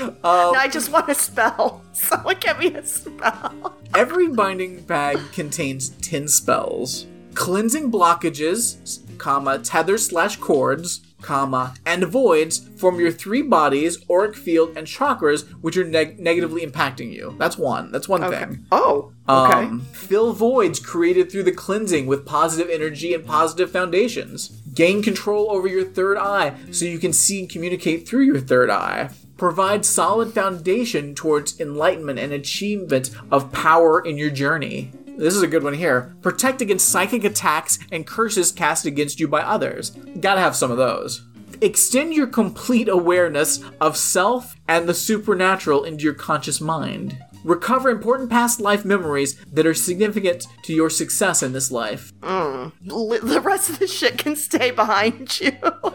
[0.00, 1.82] No, I just want a spell.
[1.92, 3.76] Someone get me a spell.
[3.94, 7.06] Every binding bag contains 10 spells.
[7.34, 14.76] Cleansing blockages, comma, tethers slash cords, comma, and voids form your three bodies, auric field,
[14.76, 17.34] and chakras, which are neg- negatively impacting you.
[17.38, 17.92] That's one.
[17.92, 18.66] That's one thing.
[18.72, 19.66] Oh, okay.
[19.66, 24.60] Um, fill voids created through the cleansing with positive energy and positive foundations.
[24.74, 28.70] Gain control over your third eye so you can see and communicate through your third
[28.70, 29.10] eye.
[29.36, 34.92] Provide solid foundation towards enlightenment and achievement of power in your journey.
[35.18, 36.16] This is a good one here.
[36.22, 39.90] Protect against psychic attacks and curses cast against you by others.
[40.20, 41.22] Gotta have some of those.
[41.60, 47.18] Extend your complete awareness of self and the supernatural into your conscious mind.
[47.44, 52.12] Recover important past life memories that are significant to your success in this life.
[52.22, 55.52] Li- the rest of the shit can stay behind you.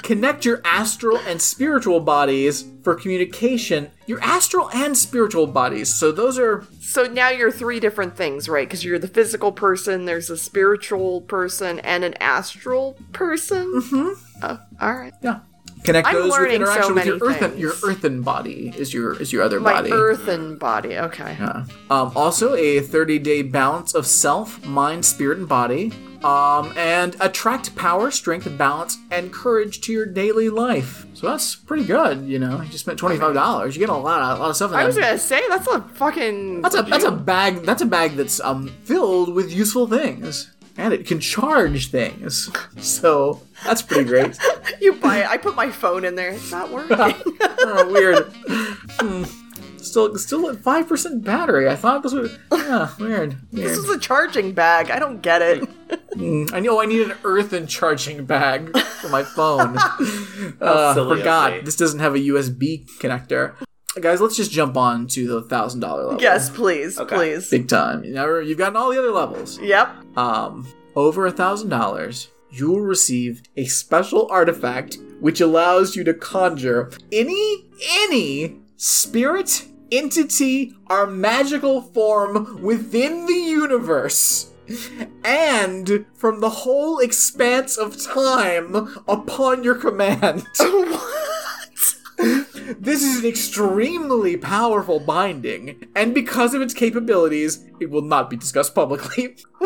[0.03, 3.91] Connect your astral and spiritual bodies for communication.
[4.07, 5.95] Your astral and spiritual bodies.
[5.95, 8.67] So those are so now you're three different things, right?
[8.67, 13.73] Because you're the physical person, there's a spiritual person, and an astral person.
[13.75, 14.09] Mm-hmm.
[14.43, 15.13] Oh, all right.
[15.23, 15.41] yeah.
[15.85, 17.61] Connect I'm those with learning so with your many earthen things.
[17.61, 19.93] your earthen body is your is your other My body.
[19.93, 20.97] earthen body.
[20.97, 21.37] Okay.
[21.41, 21.65] Yeah.
[21.91, 25.93] Um, also, a 30 day balance of self, mind, spirit, and body.
[26.23, 31.05] Um, and attract power, strength, balance, and courage to your daily life.
[31.15, 32.61] So that's pretty good, you know.
[32.63, 33.75] You just spent twenty five dollars.
[33.75, 34.71] You get a lot, of, a lot of stuff.
[34.71, 36.63] In I was gonna say that's a fucking.
[36.63, 37.65] That's a that's a bag.
[37.65, 42.51] That's a bag that's um filled with useful things, and it can charge things.
[42.79, 44.37] So that's pretty great.
[44.81, 45.27] you buy it.
[45.29, 46.31] I put my phone in there.
[46.31, 46.97] It's not working.
[47.41, 48.33] oh, weird.
[48.99, 49.25] Hmm.
[49.77, 51.69] Still, still at five percent battery.
[51.69, 53.37] I thought this was yeah, weird.
[53.53, 54.91] this is a charging bag.
[54.91, 55.69] I don't get it.
[56.53, 59.77] I know I need an earthen charging bag for my phone.
[60.61, 61.61] uh, silly forgot me.
[61.61, 63.55] this doesn't have a USB connector.
[64.01, 66.23] Guys, let's just jump on to the thousand dollar level.
[66.23, 67.15] yes, please, Okay.
[67.17, 67.51] please.
[67.51, 68.05] big time.
[68.05, 69.59] You know, you've gotten all the other levels.
[69.61, 69.95] Yep.
[70.17, 76.15] Um, over a thousand dollars, you will receive a special artifact which allows you to
[76.15, 77.69] conjure any
[78.03, 84.49] any spirit, entity, or magical form within the universe.
[85.25, 88.75] And from the whole expanse of time
[89.09, 90.47] upon your command.
[90.59, 91.97] what?
[92.79, 98.37] This is an extremely powerful binding, and because of its capabilities, it will not be
[98.37, 99.37] discussed publicly.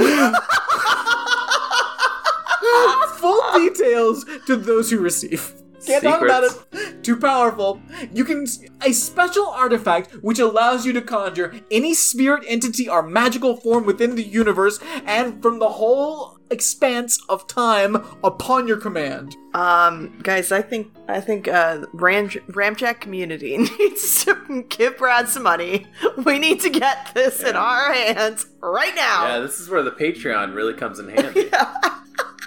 [3.17, 5.53] Full details to those who receive.
[5.87, 7.03] Can't talk about it.
[7.03, 7.81] Too powerful.
[8.13, 8.47] You can
[8.85, 14.15] a special artifact which allows you to conjure any spirit entity or magical form within
[14.17, 19.37] the universe and from the whole expanse of time upon your command.
[19.55, 25.43] Um, guys, I think I think uh, Ram- Ramjack community needs to give Brad some
[25.45, 25.87] money.
[26.25, 29.27] We need to get this in our hands right now.
[29.27, 31.51] Yeah, this is where the Patreon really comes in handy.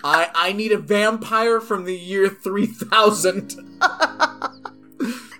[0.03, 3.55] I I need a vampire from the year 3000.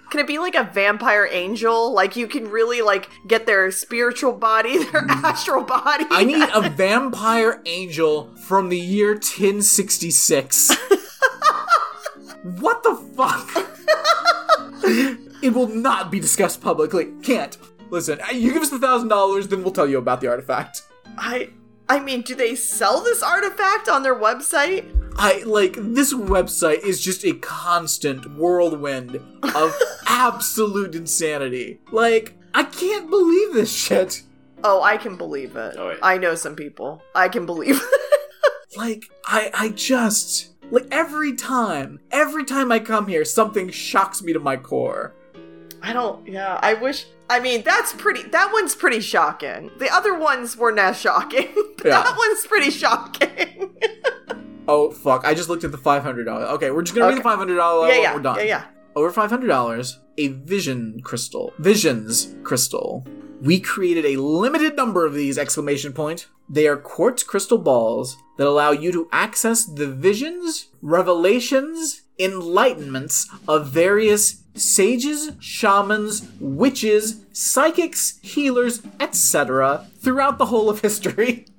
[0.09, 1.93] Can it be like a vampire angel?
[1.93, 6.05] Like you can really like get their spiritual body, their astral body.
[6.09, 10.71] I need a vampire angel from the year 1066.
[12.59, 13.49] what the fuck?
[15.43, 17.13] it will not be discussed publicly.
[17.21, 17.57] Can't.
[17.91, 20.83] Listen, you give us the thousand dollars, then we'll tell you about the artifact.
[21.17, 21.49] I
[21.89, 24.95] I mean, do they sell this artifact on their website?
[25.17, 29.19] I like this website is just a constant whirlwind
[29.55, 29.75] of
[30.07, 31.81] absolute insanity.
[31.91, 34.21] Like, I can't believe this shit.
[34.63, 35.75] Oh, I can believe it.
[35.77, 35.97] Oh, yeah.
[36.03, 37.01] I know some people.
[37.15, 37.99] I can believe it.
[38.77, 44.31] like i i just like every time every time i come here something shocks me
[44.31, 45.15] to my core
[45.81, 46.27] I don't.
[46.27, 47.05] Yeah, I wish.
[47.29, 48.23] I mean, that's pretty.
[48.29, 49.71] That one's pretty shocking.
[49.77, 51.49] The other ones were not as shocking.
[51.77, 52.03] but Yeah.
[52.03, 53.75] That one's pretty shocking.
[54.69, 57.89] oh fuck i just looked at the $500 okay we're just gonna read the $500
[57.89, 58.65] yeah, yeah, we're done yeah, yeah.
[58.95, 63.05] over $500 a vision crystal visions crystal
[63.41, 68.47] we created a limited number of these exclamation point they are quartz crystal balls that
[68.47, 78.81] allow you to access the visions revelations enlightenments of various sages shamans witches psychics healers
[78.99, 81.45] etc throughout the whole of history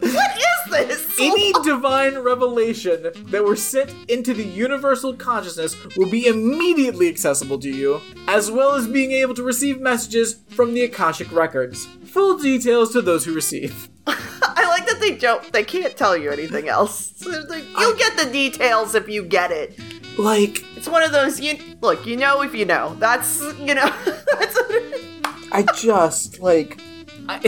[0.00, 1.10] What is this?
[1.20, 7.70] any divine revelation that were sent into the universal consciousness will be immediately accessible to
[7.70, 11.86] you, as well as being able to receive messages from the Akashic records.
[12.12, 13.88] Full details to those who receive.
[14.06, 15.52] I like that they don't.
[15.52, 17.12] They can't tell you anything else.
[17.16, 19.78] So like, You'll get the details if you get it.
[20.18, 21.40] Like, It's one of those.
[21.40, 22.06] You look.
[22.06, 22.96] You know if you know.
[22.98, 23.94] That's you know.
[24.04, 24.58] That's.
[25.52, 26.80] I just like
[27.28, 27.38] I,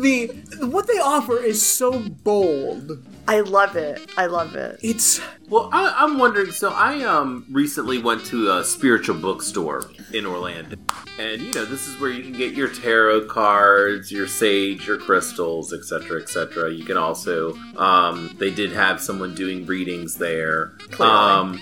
[0.00, 3.04] the what they offer is so bold.
[3.28, 4.00] I love it.
[4.16, 4.78] I love it.
[4.82, 6.50] It's Well, I, I'm wondering.
[6.50, 10.76] So I um recently went to a spiritual bookstore in Orlando.
[11.18, 14.98] and you know this is where you can get your tarot cards, your sage, your
[14.98, 16.72] crystals, etc., etc.
[16.72, 21.14] You can also, um, they did have someone doing readings there, Clearly.
[21.14, 21.60] um,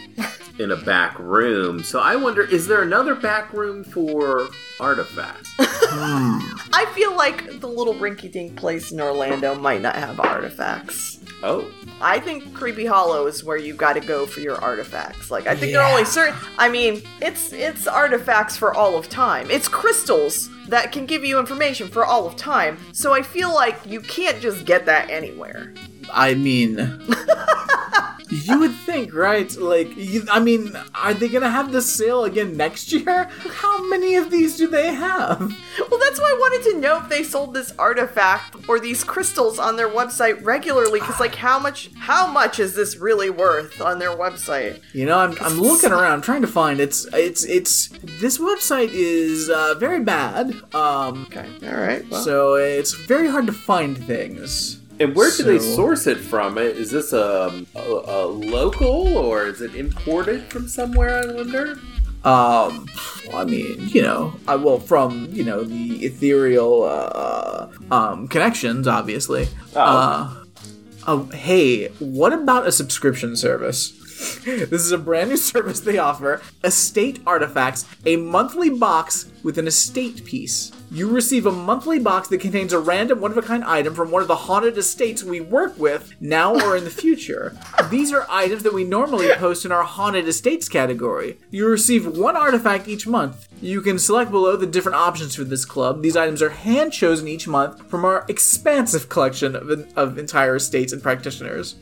[0.61, 1.83] in a back room.
[1.83, 5.55] So I wonder, is there another back room for artifacts?
[5.59, 11.19] I feel like the little rinky-dink place in Orlando might not have artifacts.
[11.43, 11.71] Oh,
[12.03, 15.31] I think Creepy Hollow is where you got to go for your artifacts.
[15.31, 16.35] Like I think there are only certain.
[16.59, 19.51] I mean, it's it's artifacts for all of time.
[19.51, 22.77] It's crystals that can give you information for all of time.
[22.93, 25.73] So I feel like you can't just get that anywhere.
[26.13, 26.77] I mean,
[28.31, 29.55] you would think, right?
[29.57, 33.25] Like, you, I mean, are they gonna have this sale again next year?
[33.51, 35.39] How many of these do they have?
[35.91, 39.59] Well, that's why I wanted to know if they sold this artifact or these crystals
[39.59, 41.01] on their website regularly.
[41.01, 44.81] Because like, how much how much is this really worth on their website?
[44.93, 47.89] You know, I'm, I'm looking around trying to find it's it's it's
[48.21, 50.55] this website is uh, very bad.
[50.75, 52.09] Um, Okay, all right.
[52.11, 54.80] Well, so it's very hard to find things.
[55.01, 56.59] And where do they source it from?
[56.59, 61.23] Is this a, a, a local or is it imported from somewhere?
[61.23, 61.79] I wonder.
[62.23, 62.87] Um,
[63.33, 69.49] I mean, you know, I well from you know the ethereal uh, um connections, obviously.
[69.75, 69.81] Oh.
[69.81, 70.45] Uh,
[71.07, 73.97] oh, hey, what about a subscription service?
[74.45, 79.67] this is a brand new service they offer: Estate Artifacts, a monthly box with an
[79.67, 80.73] estate piece.
[80.93, 84.11] You receive a monthly box that contains a random one of a kind item from
[84.11, 87.57] one of the haunted estates we work with now or in the future.
[87.91, 91.39] These are items that we normally post in our haunted estates category.
[91.51, 93.47] You receive one artifact each month.
[93.63, 96.03] You can select below the different options for this club.
[96.03, 100.93] These items are hand chosen each month from our expansive collection of, of entire estates
[100.93, 101.77] and practitioners.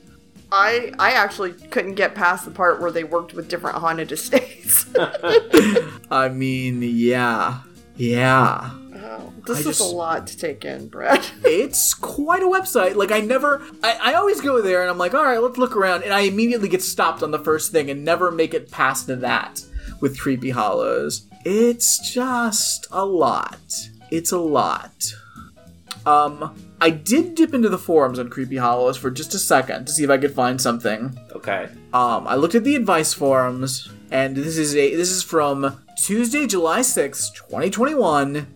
[0.52, 4.84] I I actually couldn't get past the part where they worked with different haunted estates.
[6.11, 7.61] I mean, yeah.
[7.96, 8.70] Yeah.
[9.11, 11.26] Oh, this I is just- a lot to take in, Brad.
[11.44, 12.94] it's quite a website.
[12.94, 15.74] Like I never, I, I always go there and I'm like, all right, let's look
[15.76, 19.06] around, and I immediately get stopped on the first thing and never make it past
[19.06, 19.64] that
[20.00, 21.26] with Creepy Hollows.
[21.44, 23.88] It's just a lot.
[24.11, 25.12] It's a lot.
[26.06, 29.92] Um, I did dip into the forums on Creepy Hollows for just a second to
[29.92, 31.18] see if I could find something.
[31.32, 31.68] Okay.
[31.92, 36.46] Um, I looked at the advice forums, and this is a this is from Tuesday,
[36.46, 38.46] July sixth, twenty twenty one.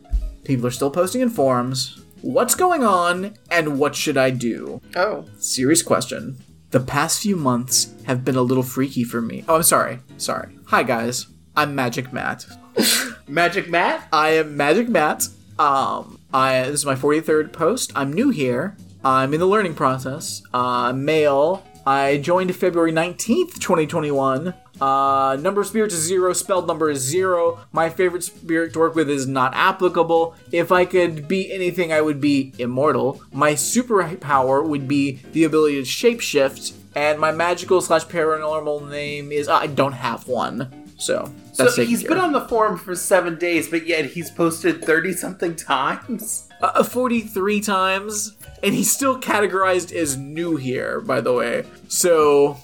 [0.44, 2.00] People are still posting in forums.
[2.20, 4.80] What's going on, and what should I do?
[4.96, 6.36] Oh, Serious question.
[6.70, 9.44] The past few months have been a little freaky for me.
[9.48, 9.98] Oh, I'm sorry.
[10.16, 10.56] Sorry.
[10.66, 11.26] Hi guys.
[11.54, 12.46] I'm Magic Matt.
[13.28, 14.08] Magic Matt?
[14.12, 15.28] I am Magic Matt.
[15.58, 17.92] Um, I this is my 43rd post.
[17.94, 18.76] I'm new here.
[19.04, 20.42] I'm in the learning process.
[20.54, 21.62] Uh, male.
[21.84, 24.54] I joined February 19th, 2021.
[24.82, 26.32] Uh, number of spirits is zero.
[26.32, 27.60] Spelled number is zero.
[27.70, 30.34] My favorite spirit to work with is not applicable.
[30.50, 33.22] If I could be anything, I would be immortal.
[33.32, 36.72] My superpower would be the ability to shapeshift.
[36.96, 40.90] And my magical slash paranormal name is I don't have one.
[40.98, 44.32] So that's so he's care been on the forum for seven days, but yet he's
[44.32, 46.48] posted 30 something times?
[46.60, 51.64] uh, 43 times, and he's still categorized as new here, by the way.
[51.86, 52.58] So.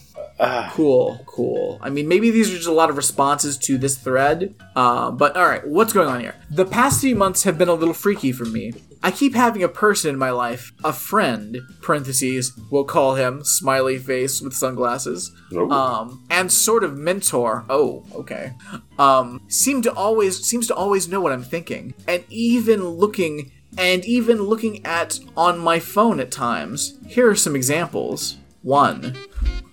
[0.72, 1.78] Cool, cool.
[1.80, 4.54] I mean, maybe these are just a lot of responses to this thread.
[4.76, 6.36] Uh, but all right, what's going on here?
[6.50, 8.72] The past few months have been a little freaky for me.
[9.02, 13.96] I keep having a person in my life, a friend, parentheses, we'll call him, smiley
[13.96, 15.32] face with sunglasses,
[15.70, 17.64] um, and sort of mentor.
[17.68, 18.54] Oh, okay.
[18.98, 24.04] Um, seem to always seems to always know what I'm thinking, and even looking and
[24.04, 26.98] even looking at on my phone at times.
[27.06, 28.38] Here are some examples.
[28.62, 29.16] One,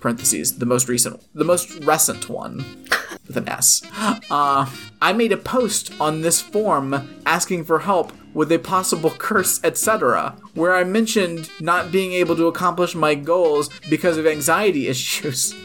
[0.06, 2.64] parentheses, the most recent, the most recent one
[3.26, 3.82] with an S.
[4.30, 4.70] Uh,
[5.02, 10.36] I made a post on this forum asking for help with a possible curse, etc.,
[10.54, 15.56] where I mentioned not being able to accomplish my goals because of anxiety issues.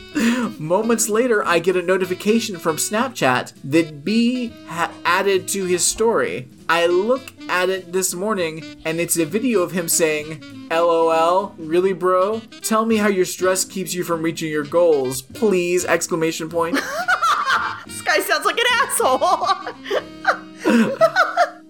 [0.58, 6.48] Moments later, I get a notification from Snapchat that B ha- added to his story.
[6.68, 11.92] I look at it this morning and it's a video of him saying, LOL, really
[11.92, 12.40] bro?
[12.62, 15.84] Tell me how your stress keeps you from reaching your goals, please!
[15.84, 16.74] Exclamation point.
[17.86, 19.48] this guy sounds like an asshole.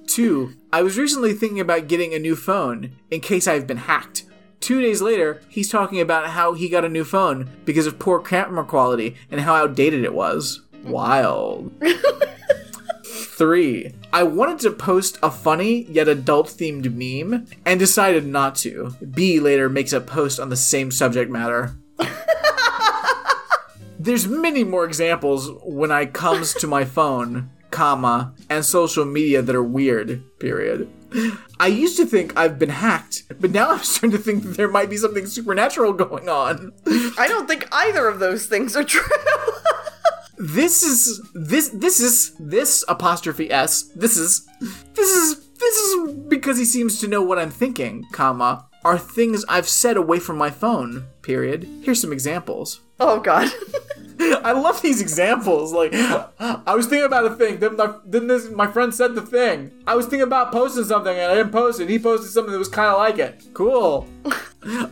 [0.07, 4.25] Two, I was recently thinking about getting a new phone in case I've been hacked.
[4.61, 8.21] Two days later, he's talking about how he got a new phone because of poor
[8.21, 10.61] camera quality and how outdated it was.
[10.85, 11.73] Wild.
[13.05, 18.95] Three, I wanted to post a funny yet adult themed meme and decided not to.
[19.11, 21.75] B later makes a post on the same subject matter.
[23.99, 27.51] There's many more examples when I comes to my phone.
[27.71, 30.91] comma, and social media that are weird, period.
[31.59, 34.69] I used to think I've been hacked, but now I'm starting to think that there
[34.69, 36.73] might be something supernatural going on.
[37.19, 39.03] I don't think either of those things are true.
[40.43, 43.83] This is this this is this apostrophe s.
[43.95, 44.47] This is
[44.95, 49.45] this is this is because he seems to know what I'm thinking, comma, are things
[49.49, 51.07] I've said away from my phone.
[51.23, 51.69] Period.
[51.83, 52.81] Here's some examples.
[53.01, 53.51] oh god.
[54.23, 55.73] I love these examples.
[55.73, 57.59] Like, I was thinking about a thing.
[57.59, 59.73] Then my, then this, my friend said the thing.
[59.87, 61.89] I was thinking about posting something and I didn't post it.
[61.89, 63.49] He posted something that was kind of like it.
[63.55, 64.07] Cool.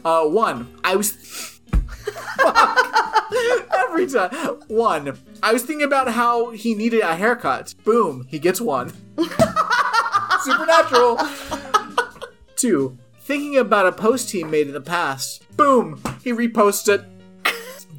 [0.02, 0.74] Uh, one.
[0.82, 1.60] I was.
[3.70, 4.30] Every time.
[4.68, 5.18] One.
[5.42, 7.74] I was thinking about how he needed a haircut.
[7.84, 8.26] Boom.
[8.30, 8.94] He gets one.
[10.42, 11.18] Supernatural.
[12.56, 12.96] Two.
[13.28, 15.44] Thinking about a post he made in the past.
[15.54, 16.02] Boom.
[16.24, 17.04] He reposts it.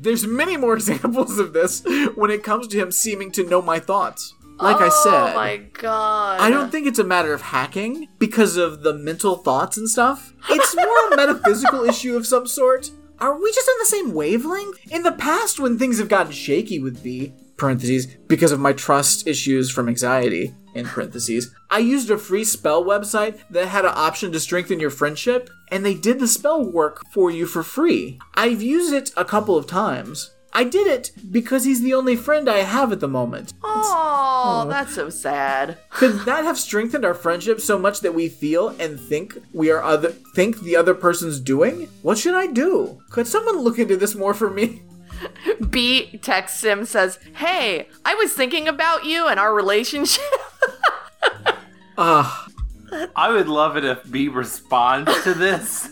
[0.02, 1.84] There's many more examples of this
[2.16, 4.34] when it comes to him seeming to know my thoughts.
[4.58, 6.42] Like I oh said, Oh my god.
[6.42, 10.34] I don't think it's a matter of hacking because of the mental thoughts and stuff.
[10.50, 12.90] It's more a metaphysical issue of some sort.
[13.20, 14.80] Are we just on the same wavelength?
[14.92, 19.28] In the past, when things have gotten shaky with B, parentheses, because of my trust
[19.28, 24.32] issues from anxiety, in parentheses, I used a free spell website that had an option
[24.32, 28.20] to strengthen your friendship, and they did the spell work for you for free.
[28.36, 30.32] I've used it a couple of times.
[30.52, 33.54] I did it because he's the only friend I have at the moment.
[33.64, 35.78] Oh, that's so sad.
[35.92, 39.84] Could that have strengthened our friendship so much that we feel and think we are
[39.84, 41.88] other think the other person's doing?
[42.02, 43.02] What should I do?
[43.12, 44.82] Could someone look into this more for me?
[45.70, 50.24] B texts him says, "Hey, I was thinking about you and our relationship."
[52.02, 52.48] Ah,
[53.16, 55.90] I would love it if B responds to this.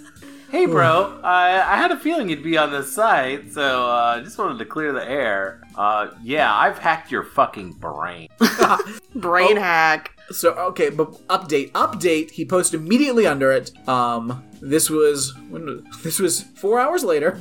[0.50, 4.38] Hey, bro, I, I had a feeling you'd be on this site, so uh, just
[4.38, 5.62] wanted to clear the air.
[5.76, 8.30] Uh, yeah, I've hacked your fucking brain.
[9.16, 9.62] Brain Oh.
[9.62, 10.18] hack.
[10.32, 12.32] so okay, but update, update.
[12.32, 13.72] He posted immediately under it.
[13.90, 17.32] Um, this was when was, this was four hours later.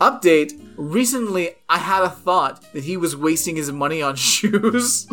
[0.00, 0.52] update.
[0.80, 5.06] Recently, I had a thought that he was wasting his money on shoes.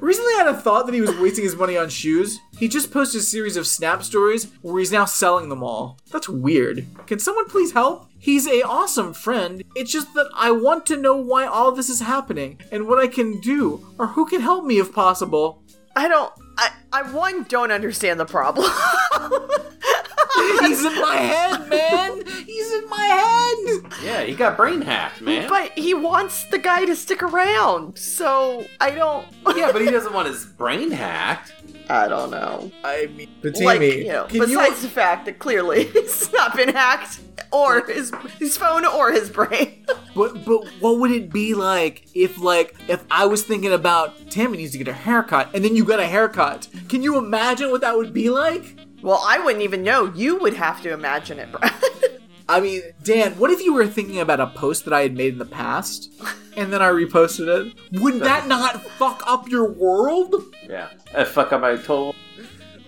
[0.00, 2.40] Recently, I had a thought that he was wasting his money on shoes.
[2.58, 5.98] He just posted a series of Snap stories where he's now selling them all.
[6.10, 6.86] That's weird.
[7.06, 8.08] Can someone please help?
[8.18, 9.62] He's a awesome friend.
[9.76, 13.08] It's just that I want to know why all this is happening and what I
[13.08, 15.62] can do, or who can help me if possible.
[15.94, 16.32] I don't.
[16.56, 16.70] I.
[16.94, 18.70] I one don't understand the problem.
[20.66, 22.22] He's in my head, man.
[22.46, 23.92] He's in my head.
[24.02, 25.48] Yeah, he got brain hacked, man.
[25.48, 29.26] but he wants the guy to stick around, so I don't.
[29.56, 31.52] yeah, but he doesn't want his brain hacked.
[31.88, 32.70] I don't know.
[32.84, 34.88] I mean, like you know, besides you?
[34.88, 37.20] the fact that clearly he's not been hacked,
[37.50, 39.84] or his his phone, or his brain.
[40.14, 44.58] But but what would it be like if like if I was thinking about Tammy
[44.58, 46.68] needs to get a haircut and then you got a haircut?
[46.88, 48.76] Can you imagine what that would be like?
[49.02, 50.12] Well, I wouldn't even know.
[50.14, 51.72] You would have to imagine it, Brad.
[52.48, 55.32] I mean, Dan, what if you were thinking about a post that I had made
[55.34, 56.10] in the past
[56.56, 58.00] and then I reposted it?
[58.00, 60.34] Wouldn't that not fuck up your world?
[60.68, 60.88] Yeah.
[61.14, 62.14] Uh, fuck up my total.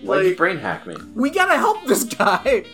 [0.01, 0.95] Why'd you Like- brain hack me?
[1.15, 2.65] We gotta help this guy.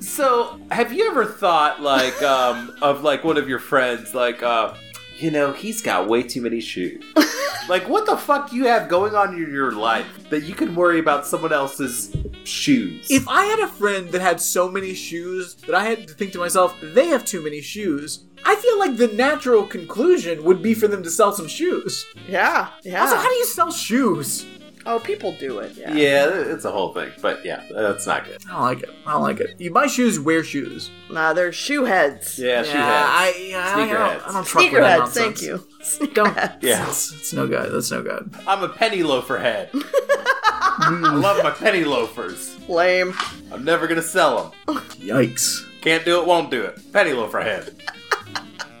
[0.00, 4.74] So, have you ever thought like um of like one of your friends like uh
[5.16, 7.02] you know, he's got way too many shoes.
[7.68, 10.74] like what the fuck do you have going on in your life that you can
[10.74, 13.10] worry about someone else's shoes?
[13.10, 16.32] If I had a friend that had so many shoes that I had to think
[16.32, 20.74] to myself, they have too many shoes, I feel like the natural conclusion would be
[20.74, 22.06] for them to sell some shoes.
[22.28, 23.02] yeah, yeah.
[23.02, 24.46] Also, how do you sell shoes?
[24.86, 25.76] Oh, people do it.
[25.76, 25.94] Yeah.
[25.94, 27.10] yeah, it's a whole thing.
[27.20, 28.42] But yeah, that's not good.
[28.46, 28.90] I don't like it.
[29.06, 29.60] I don't like it.
[29.60, 30.90] You buy shoes, wear shoes.
[31.10, 32.38] Nah, they're shoe heads.
[32.38, 33.48] Yeah, she I, has.
[33.48, 34.28] yeah, I, I don't, Sneakerheads.
[34.28, 35.08] I don't truck with that Sneakerheads.
[35.12, 35.66] Thank you.
[36.14, 36.36] Don't.
[36.62, 36.88] Yeah.
[36.88, 37.70] It's, it's no good.
[37.72, 38.34] That's no good.
[38.46, 39.70] I'm a penny loafer head.
[39.74, 42.56] I love my penny loafers.
[42.68, 43.14] Lame.
[43.52, 44.78] I'm never gonna sell them.
[44.94, 45.66] Yikes.
[45.82, 46.92] Can't do it, won't do it.
[46.92, 47.74] Penny loafer head.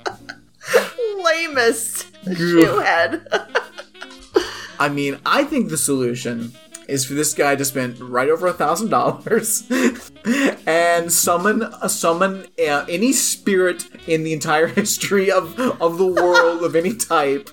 [1.22, 3.26] Lamest shoe head.
[4.84, 6.52] I mean, I think the solution
[6.88, 9.66] is for this guy to spend right over a thousand dollars
[10.66, 16.62] and summon a summon uh, any spirit in the entire history of of the world
[16.62, 17.48] of any type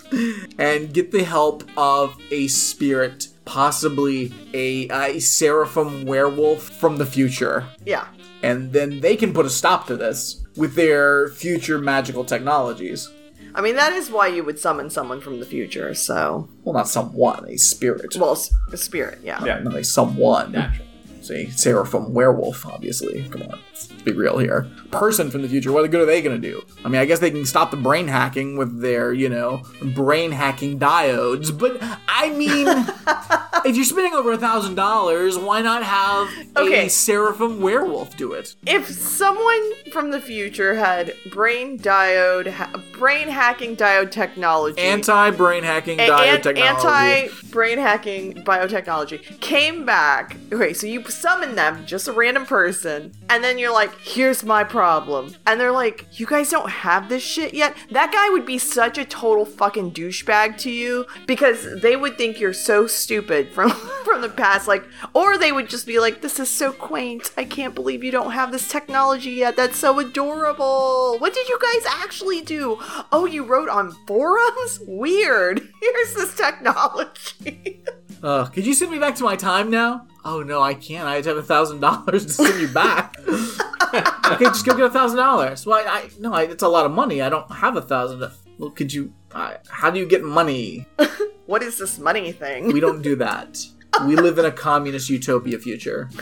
[0.59, 7.65] and get the help of a spirit possibly a, a seraphim werewolf from the future
[7.85, 8.07] yeah.
[8.43, 13.09] and then they can put a stop to this with their future magical technologies
[13.55, 15.93] I mean, that is why you would summon someone from the future.
[15.93, 19.19] So, well not someone a spirit well, s- a spirit.
[19.23, 19.43] Yeah.
[19.43, 19.59] Yeah.
[19.59, 20.87] not a someone Natural.
[21.21, 23.23] See, Seraphim werewolf, obviously.
[23.29, 24.67] Come on, let's be real here.
[24.91, 26.63] Person from the future, what good are they gonna do?
[26.83, 29.63] I mean, I guess they can stop the brain hacking with their, you know,
[29.95, 31.77] brain hacking diodes, but
[32.07, 32.67] I mean,
[33.65, 36.85] if you're spending over a thousand dollars, why not have Okay.
[36.87, 38.55] a Seraphim werewolf do it?
[38.67, 45.63] If someone from the future had brain diode, ha- brain hacking diode technology, Anti brain
[45.63, 46.87] hacking a- diode an- technology.
[47.31, 50.35] anti-brain hacking biotechnology came back.
[50.51, 54.63] Okay, so you summon them, just a random person, and then you're like, "Here's my
[54.63, 58.57] problem," and they're like, "You guys don't have this shit yet." That guy would be
[58.57, 63.71] such a total fucking douchebag to you because they would think you're so stupid from
[64.05, 67.31] from the past, like, or they would just be like, "This is so quaint.
[67.37, 69.55] I can't believe you don't have this technology yet.
[69.55, 71.17] That's so adorable.
[71.19, 72.77] What did you guys actually do?
[73.11, 74.79] Oh, you wrote on forums?
[74.87, 75.59] Weird.
[75.81, 77.83] Here's this technology."
[78.23, 80.07] Uh, could you send me back to my time now?
[80.23, 81.07] Oh no, I can't.
[81.07, 83.15] I have a thousand dollars to send you back.
[83.27, 85.65] okay, just go get a thousand dollars.
[85.65, 87.21] Well, I, I no, I, it's a lot of money.
[87.21, 88.23] I don't have a thousand.
[88.57, 89.13] Well, could you?
[89.31, 90.85] How do you get money?
[91.45, 92.67] what is this money thing?
[92.67, 93.57] We don't do that.
[94.05, 96.09] We live in a communist utopia future.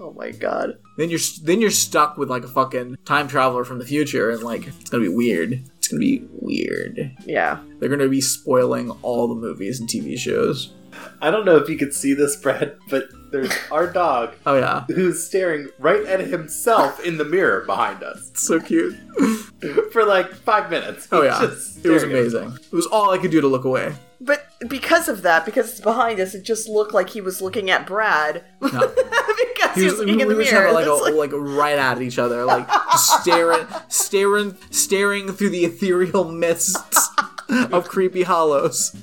[0.00, 0.78] Oh my god.
[0.96, 4.44] Then you're then you're stuck with like a fucking time traveler from the future, and
[4.44, 5.60] like it's gonna be weird.
[5.76, 7.16] It's gonna be weird.
[7.26, 7.58] Yeah.
[7.78, 10.72] They're gonna be spoiling all the movies and TV shows.
[11.20, 14.84] I don't know if you could see this, Brad, but there's our dog Oh yeah,
[14.88, 18.96] who's staring right at himself in the mirror behind us it's so cute.
[19.92, 21.08] for like five minutes.
[21.12, 22.52] Oh yeah, just it was amazing.
[22.54, 23.94] It was all I could do to look away.
[24.20, 27.70] But because of that, because it's behind us, it just looked like he was looking
[27.70, 28.44] at Brad.
[28.60, 28.80] No.
[28.90, 30.66] because he He was was, looking we in the were just mirror.
[30.68, 35.64] having like, a, like- like right at each other, like staring, staring, staring through the
[35.64, 37.08] ethereal mists
[37.48, 38.94] of creepy hollows.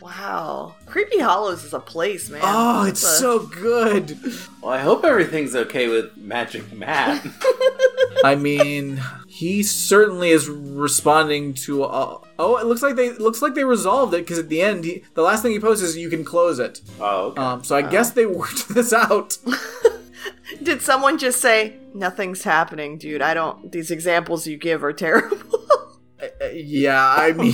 [0.00, 0.74] wow.
[0.96, 2.40] Creepy Hollows is a place, man.
[2.42, 4.18] Oh, it's a- so good.
[4.62, 7.22] Well, I hope everything's okay with Magic Matt.
[8.24, 11.84] I mean, he certainly is responding to.
[11.84, 14.86] Uh, oh, it looks like they looks like they resolved it because at the end,
[14.86, 16.80] he, the last thing he posts is you can close it.
[16.98, 17.42] oh, okay.
[17.42, 19.36] Um, so I guess they worked this out.
[20.62, 23.20] Did someone just say, nothing's happening, dude?
[23.20, 23.70] I don't.
[23.70, 25.62] These examples you give are terrible.
[26.40, 27.52] Uh, yeah, I mean,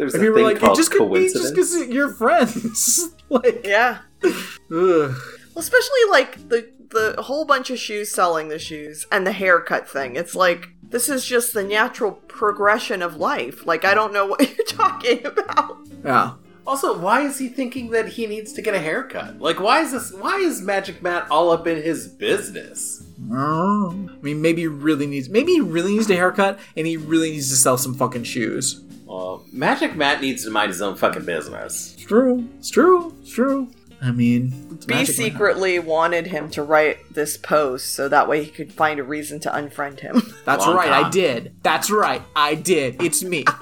[0.00, 3.14] There's and a thing were like, it called just could be just because you're friends.
[3.28, 3.98] like, yeah.
[4.24, 4.40] ugh.
[4.70, 5.12] Well,
[5.56, 10.16] especially like the the whole bunch of shoes selling the shoes and the haircut thing.
[10.16, 13.66] It's like this is just the natural progression of life.
[13.66, 15.76] Like I don't know what you're talking about.
[16.02, 16.32] yeah.
[16.66, 19.38] Also, why is he thinking that he needs to get a haircut?
[19.38, 20.14] Like, why is this?
[20.14, 23.06] Why is Magic Matt all up in his business?
[23.30, 23.92] I
[24.22, 25.28] mean, maybe he really needs.
[25.28, 28.82] Maybe he really needs a haircut, and he really needs to sell some fucking shoes.
[29.10, 31.94] Well, Magic Matt needs to mind his own fucking business.
[31.94, 32.48] It's true.
[32.58, 33.12] It's true.
[33.20, 33.68] It's true.
[34.00, 35.30] I mean, it's B Magic Man.
[35.30, 39.40] secretly wanted him to write this post so that way he could find a reason
[39.40, 40.22] to unfriend him.
[40.44, 40.92] That's Long right.
[40.92, 41.56] I did.
[41.64, 42.22] That's right.
[42.36, 43.02] I did.
[43.02, 43.44] It's me.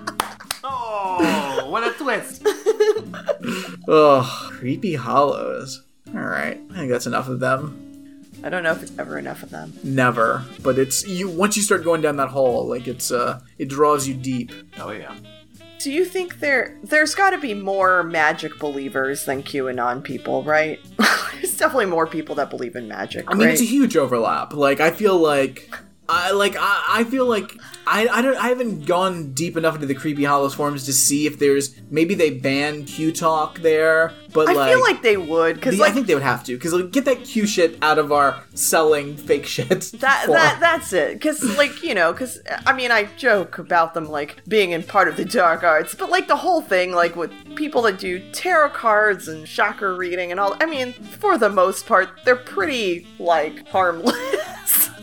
[0.71, 2.47] Oh, what a twist!
[3.89, 4.53] Ugh.
[4.53, 5.83] Creepy hollows.
[6.09, 6.61] All right.
[6.71, 8.23] I think that's enough of them.
[8.45, 9.73] I don't know if it's ever enough of them.
[9.83, 10.45] Never.
[10.63, 11.29] But it's you.
[11.29, 14.53] Once you start going down that hole, like it's uh, it draws you deep.
[14.79, 15.15] Oh yeah.
[15.79, 20.81] Do you think there there's got to be more magic believers than QAnon people, right?
[21.35, 23.25] there's definitely more people that believe in magic.
[23.29, 23.53] I mean, right?
[23.53, 24.53] it's a huge overlap.
[24.53, 25.73] Like, I feel like,
[26.09, 27.53] I like, I, I feel like,
[27.91, 31.27] I, I don't, I haven't gone deep enough into the creepy hollows forums to see
[31.27, 35.57] if there's maybe they ban Q talk there, but I like, feel like they would
[35.57, 37.79] because the- like I think they would have to because like, get that Q shit
[37.83, 39.69] out of our selling fake shit.
[40.01, 44.09] that that that's it because like you know because i mean i joke about them
[44.09, 47.33] like being in part of the dark arts but like the whole thing like with
[47.55, 51.87] people that do tarot cards and chakra reading and all i mean for the most
[51.87, 54.17] part they're pretty like harmless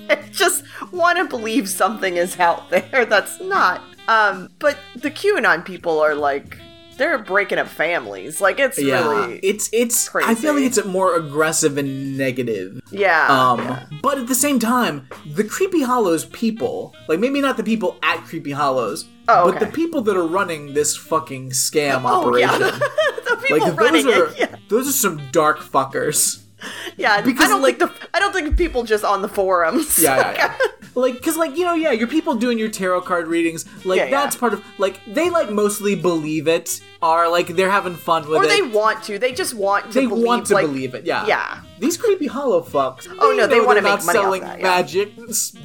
[0.10, 5.66] I just want to believe something is out there that's not um but the qanon
[5.66, 6.58] people are like
[6.98, 10.14] they're breaking up families like it's yeah, really it's it's.
[10.16, 12.80] I feel like it's more aggressive and negative.
[12.90, 13.86] yeah Um, yeah.
[14.02, 18.24] but at the same time, the Creepy Hollows people, like maybe not the people at
[18.24, 22.80] Creepy Hollows, Oh, but the people that are running this fucking scam oh yeah operation.
[22.80, 24.56] the people like running those are it yeah.
[24.70, 26.44] those are some dark fuckers.
[26.98, 30.00] Yeah, Because, I don't like- think the I don't think people just on the forums.
[30.00, 30.58] Yeah, yeah, yeah.
[30.96, 34.10] like because like you know yeah, your people doing your tarot card readings, like Yeah,
[34.10, 38.38] that's part of like they like mostly believe it, are like they're having fun with
[38.40, 38.48] or it.
[38.48, 39.20] they want to.
[39.20, 40.26] They just want to They believe.
[40.26, 41.26] want to like, believe it, yeah.
[41.26, 41.62] Yeah.
[41.80, 43.08] These creepy hollow fucks.
[43.20, 45.12] Oh, no, they wanna they're make not money selling that, magic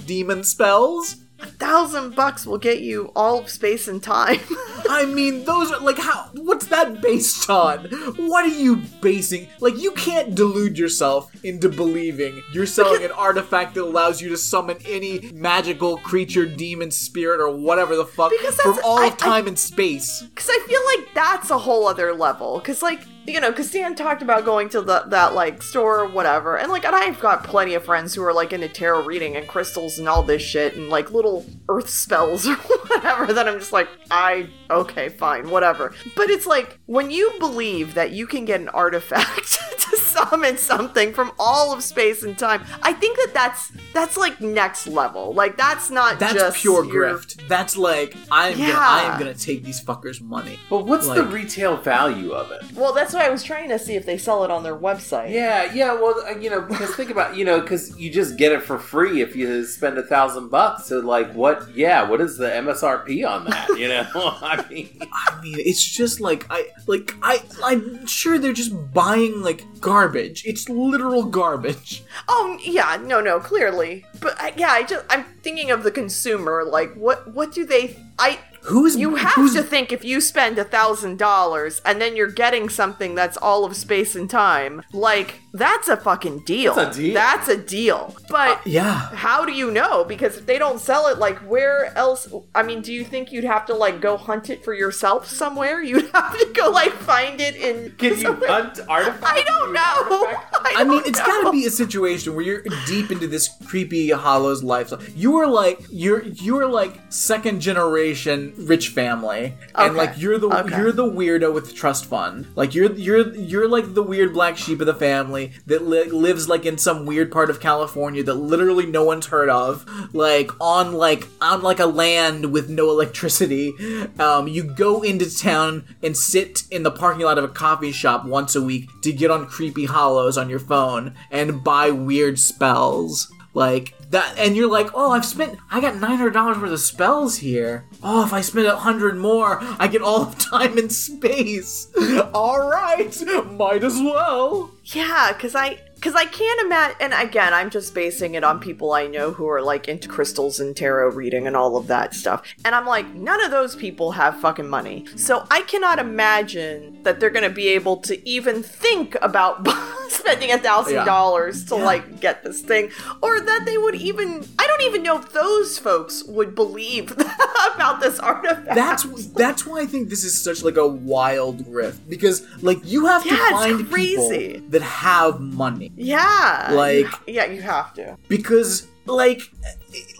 [0.06, 1.16] demon spells.
[1.58, 4.40] Thousand bucks will get you all of space and time.
[4.88, 6.30] I mean, those are like how.
[6.34, 7.84] What's that based on?
[8.16, 9.48] What are you basing?
[9.60, 14.36] Like, you can't delude yourself into believing you're selling an artifact that allows you to
[14.36, 18.32] summon any magical creature, demon, spirit, or whatever the fuck
[18.62, 20.22] from all I- of time and space.
[20.22, 22.58] Because I feel like that's a whole other level.
[22.58, 23.00] Because, like,
[23.30, 26.56] you know, because Dan talked about going to the, that, like, store or whatever.
[26.58, 29.46] And, like, and I've got plenty of friends who are, like, into tarot reading and
[29.48, 33.72] crystals and all this shit and, like, little earth spells or whatever that I'm just
[33.72, 35.92] like, I, okay, fine, whatever.
[36.16, 41.12] But it's like, when you believe that you can get an artifact to summon something
[41.12, 45.32] from all of space and time, I think that that's, that's, like, next level.
[45.34, 47.46] Like, that's not That's just pure your- grift.
[47.48, 50.58] That's like I'm gonna I am gonna take these fuckers' money.
[50.68, 52.62] But what's the retail value of it?
[52.74, 55.30] Well, that's why I was trying to see if they sell it on their website.
[55.30, 55.92] Yeah, yeah.
[55.92, 58.78] Well, uh, you know, because think about, you know, because you just get it for
[58.78, 60.86] free if you spend a thousand bucks.
[60.86, 61.74] So, like, what?
[61.74, 63.68] Yeah, what is the MSRP on that?
[63.78, 68.52] You know, I mean, I mean, it's just like I like I I'm sure they're
[68.52, 70.44] just buying like garbage.
[70.46, 72.02] It's literal garbage.
[72.28, 74.06] Oh yeah, no, no, clearly.
[74.20, 76.64] But I, yeah, I just I'm thinking of the consumer.
[76.64, 77.96] Like, what what do they?
[78.18, 82.16] I Who's you have who's, to think if you spend a thousand dollars and then
[82.16, 86.74] you're getting something that's all of space and time, like that's a fucking deal.
[86.74, 87.14] That's a deal.
[87.14, 88.14] That's a deal.
[88.28, 88.94] But uh, Yeah.
[89.14, 90.04] how do you know?
[90.04, 92.32] Because if they don't sell it, like where else?
[92.54, 95.82] I mean, do you think you'd have to like go hunt it for yourself somewhere?
[95.90, 97.92] You'd have to go like find it in.
[97.98, 99.22] can you somewhere- hunt artifacts?
[99.24, 99.80] I don't know.
[100.52, 104.10] I, I mean, it's got to be a situation where you're deep into this creepy
[104.10, 105.02] Hollows lifestyle.
[105.16, 110.76] You are like you're you're like second generation rich family, and like you're the Okay.
[110.76, 112.46] you're the weirdo with the trust fund.
[112.54, 116.48] Like you're you're you're like the weird black sheep of the family that li- lives
[116.48, 119.86] like in some weird part of California that literally no one's heard of.
[120.14, 123.72] Like on like on like a land with no electricity.
[124.18, 128.24] Um, you go into town and sit in the parking lot of a coffee shop
[128.24, 133.32] once a week to get on creepy hollows on your phone and buy weird spells.
[133.54, 136.80] Like that, and you're like, oh, I've spent, I got nine hundred dollars worth of
[136.80, 137.86] spells here.
[138.02, 141.88] Oh, if I spend a hundred more, I get all of time and space.
[142.34, 143.16] All right,
[143.52, 144.70] might as well.
[144.84, 146.96] Yeah, because I because I can't imagine.
[147.00, 150.58] And again, I'm just basing it on people I know who are like into crystals
[150.58, 152.42] and tarot reading and all of that stuff.
[152.64, 157.20] And I'm like, none of those people have fucking money, so I cannot imagine that
[157.20, 159.64] they're gonna be able to even think about
[160.10, 161.84] spending a thousand dollars to Yeah.
[161.84, 162.90] like get this thing,
[163.22, 164.44] or that they would even.
[164.58, 167.12] I don't even know if those folks would believe
[167.74, 168.74] about this artifact.
[168.74, 173.06] That's that's why I think this is such like a wild rift because like you
[173.06, 174.48] have Yeah, to find crazy.
[174.54, 178.16] people that have money yeah, Like- yeah, you have to.
[178.28, 179.40] because like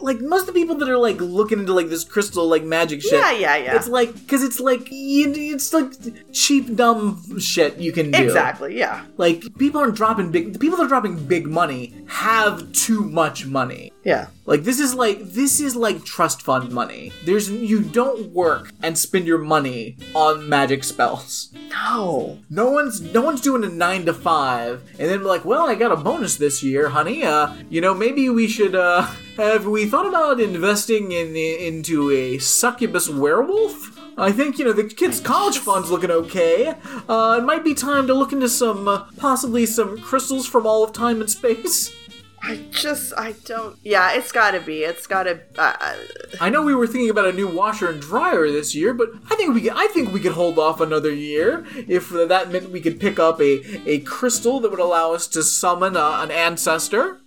[0.02, 3.02] like most of the people that are like looking into like this crystal like magic
[3.02, 3.76] shit Yeah, yeah, yeah.
[3.76, 5.92] it's like because it's like it's like
[6.32, 8.76] cheap dumb shit you can do Exactly.
[8.78, 9.04] Yeah.
[9.16, 13.46] like people aren't dropping big the people that are dropping big money have too much
[13.46, 14.28] money Yeah.
[14.46, 18.96] like this is like this is like trust fund money there's you don't work and
[18.98, 22.38] spend your money on magic spells No.
[22.48, 25.92] no one's no one's doing a nine to five and then like well i got
[25.92, 29.06] a bonus this year honey uh you know maybe we should uh
[29.40, 34.84] have we thought about investing in into a succubus werewolf I think you know the
[34.84, 36.74] kids' college fund's looking okay.
[37.08, 40.84] Uh, it might be time to look into some, uh, possibly some crystals from all
[40.84, 41.94] of time and space.
[42.42, 43.78] I just, I don't.
[43.82, 44.82] Yeah, it's gotta be.
[44.82, 45.40] It's gotta.
[45.58, 45.96] Uh,
[46.40, 49.36] I know we were thinking about a new washer and dryer this year, but I
[49.36, 52.80] think we could, I think we could hold off another year if that meant we
[52.80, 57.20] could pick up a a crystal that would allow us to summon uh, an ancestor.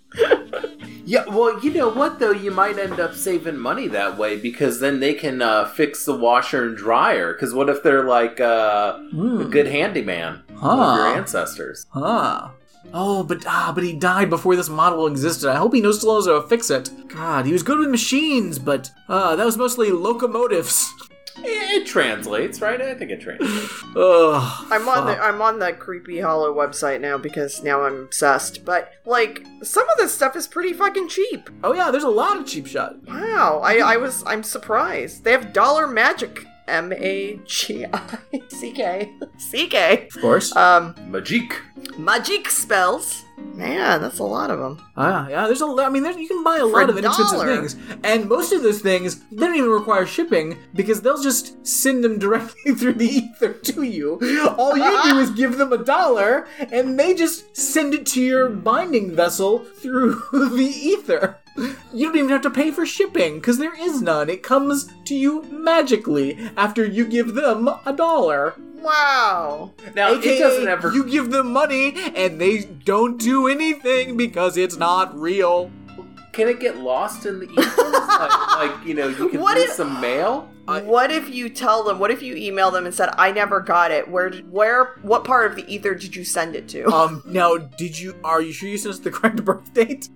[1.05, 4.79] Yeah, well, you know what though, you might end up saving money that way because
[4.79, 7.33] then they can uh, fix the washer and dryer.
[7.33, 11.85] Because what if they're like uh, a good handyman one of your ancestors?
[11.89, 12.49] Huh.
[12.93, 15.49] Oh, but ah, but he died before this model existed.
[15.49, 16.89] I hope he knows still knows how to fix it.
[17.09, 20.91] God, he was good with machines, but uh, that was mostly locomotives.
[21.37, 22.81] It translates, right?
[22.81, 23.83] I think it translates.
[23.95, 24.67] Ugh.
[24.71, 25.17] I'm on the.
[25.21, 28.63] I'm on the Creepy Hollow website now because now I'm obsessed.
[28.65, 31.49] But like, some of this stuff is pretty fucking cheap.
[31.63, 32.95] Oh yeah, there's a lot of cheap shot.
[33.07, 35.23] Wow, I I was I'm surprised.
[35.23, 36.45] They have Dollar Magick.
[36.65, 38.17] M A G I
[38.47, 40.07] C K C K.
[40.15, 40.55] Of course.
[40.55, 41.59] Um, Magic.
[41.97, 44.83] magic spells Man, that's a lot of them.
[44.97, 45.45] Ah, yeah.
[45.45, 45.85] There's a lot.
[45.85, 47.55] I mean, there's, you can buy a For lot of inexpensive dollar.
[47.55, 52.03] things, and most of those things they don't even require shipping because they'll just send
[52.03, 54.19] them directly through the ether to you.
[54.57, 58.49] All you do is give them a dollar, and they just send it to your
[58.49, 61.37] binding vessel through the ether.
[61.93, 64.29] You don't even have to pay for shipping because there is none.
[64.29, 68.55] It comes to you magically after you give them a dollar.
[68.83, 69.71] Wow.
[69.95, 70.91] Now AKA, it doesn't ever.
[70.91, 75.71] you give them money and they don't do anything because it's not real.
[76.31, 77.91] Can it get lost in the ether?
[77.91, 78.47] like,
[78.79, 80.49] like, you know, you can What lose if- some mail.
[80.65, 81.99] what if you tell them?
[81.99, 84.07] What if you email them and said, "I never got it.
[84.09, 84.31] Where?
[84.49, 84.95] Where?
[85.03, 86.85] What part of the ether did you send it to?
[86.87, 88.15] Um, now, did you?
[88.23, 90.09] Are you sure you sent us the correct birth date?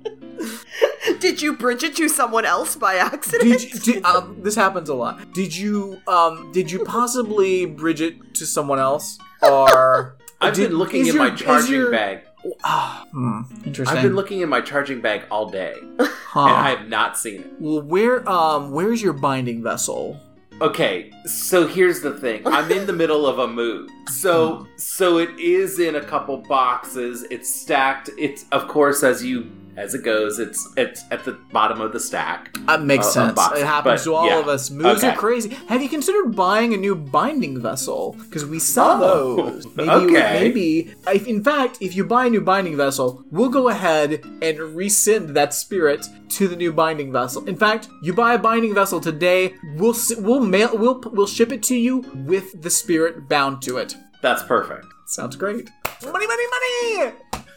[1.20, 3.44] did you bridge it to someone else by accident?
[3.60, 3.80] Did you?
[3.94, 5.34] Did, um, this happens a lot.
[5.34, 6.00] Did you?
[6.08, 10.16] Um, did you possibly bridge it to someone else, or?
[10.40, 12.22] I've did- been looking in your- my charging your- bag.
[12.64, 13.98] Ah, hmm, interesting.
[13.98, 16.42] I've been looking in my charging bag all day, Huh.
[16.46, 17.52] and I have not seen it.
[17.60, 18.28] Well, where?
[18.30, 20.20] Um, where's your binding vessel?
[20.62, 22.42] Okay, so here's the thing.
[22.48, 23.90] I'm in the middle of a move.
[24.10, 27.24] So so it is in a couple boxes.
[27.30, 28.10] It's stacked.
[28.18, 32.00] It's of course as you as it goes, it's it's at the bottom of the
[32.00, 32.52] stack.
[32.66, 33.30] That makes Uh, sense.
[33.30, 34.40] unboxed, it happens but to all yeah.
[34.40, 34.72] of us.
[34.72, 35.56] Moves are crazy.
[35.70, 38.16] Have you considered buying a new binding vessel?
[38.24, 39.68] Because we sell Oh, those.
[39.76, 40.40] Maybe, okay.
[40.42, 40.96] maybe.
[41.08, 45.36] If, in fact, if you buy a new binding vessel, we'll go ahead and resend
[45.36, 47.46] that spirit to the new binding vessel.
[47.48, 51.62] In fact, you buy a binding vessel today, we'll we'll mail we'll we'll ship it
[51.64, 53.96] to you with the spirit bound to it.
[54.28, 54.88] That's perfect.
[55.06, 55.70] Sounds great.
[56.04, 56.44] Money, money,
[56.98, 57.14] money!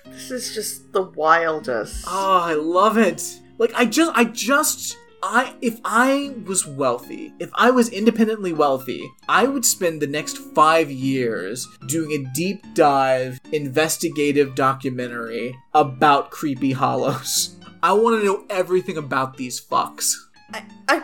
[0.07, 2.05] this is just the wildest.
[2.07, 3.41] Oh, I love it.
[3.59, 9.03] Like I just I just I if I was wealthy, if I was independently wealthy,
[9.29, 16.71] I would spend the next 5 years doing a deep dive investigative documentary about creepy
[16.71, 17.57] hollows.
[17.83, 20.15] I want to know everything about these fucks.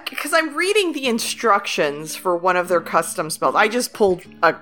[0.04, 3.54] Because I'm reading the instructions for one of their custom spells.
[3.54, 4.56] I just pulled a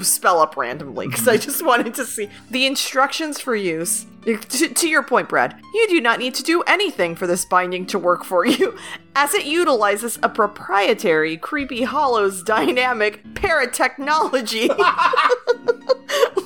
[0.00, 1.44] spell up randomly because I mm-hmm.
[1.44, 4.06] just wanted to see the instructions for use.
[4.24, 7.86] To, to your point, Brad, you do not need to do anything for this binding
[7.86, 8.76] to work for you,
[9.14, 14.68] as it utilizes a proprietary Creepy Hollows dynamic paratechnology.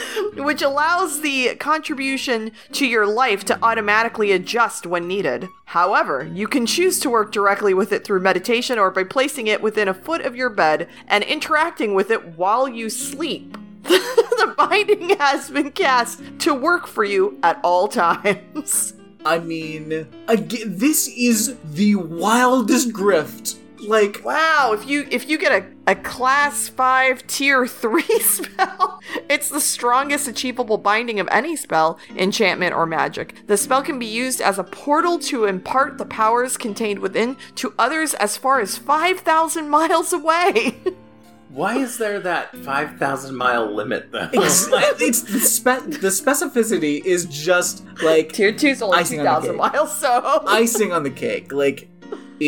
[0.34, 5.48] which allows the contribution to your life to automatically adjust when needed.
[5.66, 9.62] However, you can choose to work directly with it through meditation or by placing it
[9.62, 13.56] within a foot of your bed and interacting with it while you sleep.
[13.82, 18.94] the binding has been cast to work for you at all times.
[19.24, 23.58] I mean, again, this is the wildest grift.
[23.80, 29.48] Like Wow, if you if you get a, a class 5 tier 3 spell, it's
[29.48, 33.46] the strongest achievable binding of any spell, enchantment, or magic.
[33.46, 37.74] The spell can be used as a portal to impart the powers contained within to
[37.78, 40.76] others as far as 5,000 miles away.
[41.52, 44.30] Why is there that five thousand mile limit though?
[44.32, 44.68] it's,
[45.02, 49.52] it's the, spe- the specificity is just like tier 2 is only Icing on the
[49.52, 50.42] 2,000 miles, so.
[50.46, 51.52] icing on the cake.
[51.52, 51.90] Like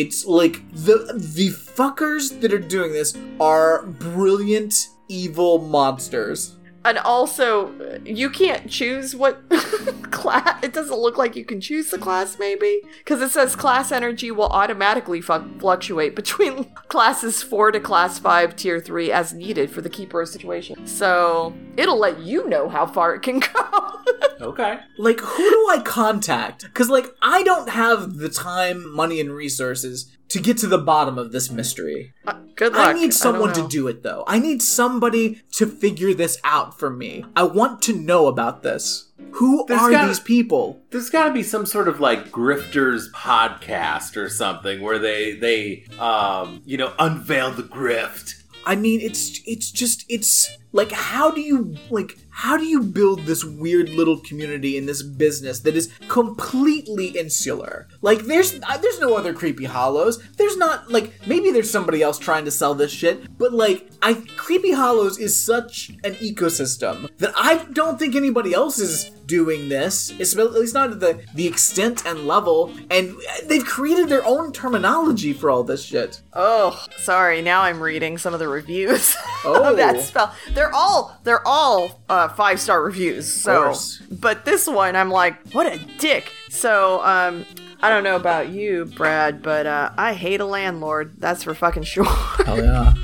[0.01, 6.57] it's like the the fuckers that are doing this are brilliant evil monsters.
[6.87, 7.73] And also,
[8.05, 9.49] you can't choose what
[10.11, 10.63] class.
[10.63, 12.83] It doesn't look like you can choose the class, maybe?
[12.99, 18.55] Because it says class energy will automatically fu- fluctuate between classes 4 to class 5,
[18.55, 20.87] tier 3 as needed for the keeper situation.
[20.87, 24.01] So, it'll let you know how far it can go.
[24.45, 24.79] Okay.
[24.99, 26.73] Like who do I contact?
[26.75, 31.19] Cuz like I don't have the time, money and resources to get to the bottom
[31.19, 32.13] of this mystery.
[32.27, 32.89] Uh, Good luck.
[32.89, 34.25] I need someone don't to do it though.
[34.27, 37.25] I need somebody to figure this out for me.
[37.37, 39.11] I want to know about this.
[39.33, 40.81] Who There's are gotta- these people?
[40.91, 45.85] There's got to be some sort of like grifters podcast or something where they they
[45.99, 48.43] um you know unveil the grift.
[48.67, 53.21] I mean, it's it's just it's like how do you like how do you build
[53.21, 57.87] this weird little community in this business that is completely insular?
[58.05, 60.23] Like there's uh, there's no other creepy hollows.
[60.37, 64.13] There's not like maybe there's somebody else trying to sell this shit, but like I
[64.37, 70.13] creepy hollows is such an ecosystem that I don't think anybody else is doing this.
[70.19, 73.15] It's at least not at the the extent and level and
[73.47, 76.21] they've created their own terminology for all this shit.
[76.35, 77.41] Oh, sorry.
[77.41, 79.65] Now I'm reading some of the reviews Oh.
[79.71, 80.35] of that spell.
[80.53, 83.33] They're all they're all uh, five star reviews.
[83.33, 83.75] So,
[84.11, 86.31] but this one, I'm like, what a dick.
[86.51, 87.47] So, um,
[87.83, 91.15] I don't know about you, Brad, but uh, I hate a landlord.
[91.19, 92.05] That's for fucking sure.
[92.07, 92.95] Oh yeah.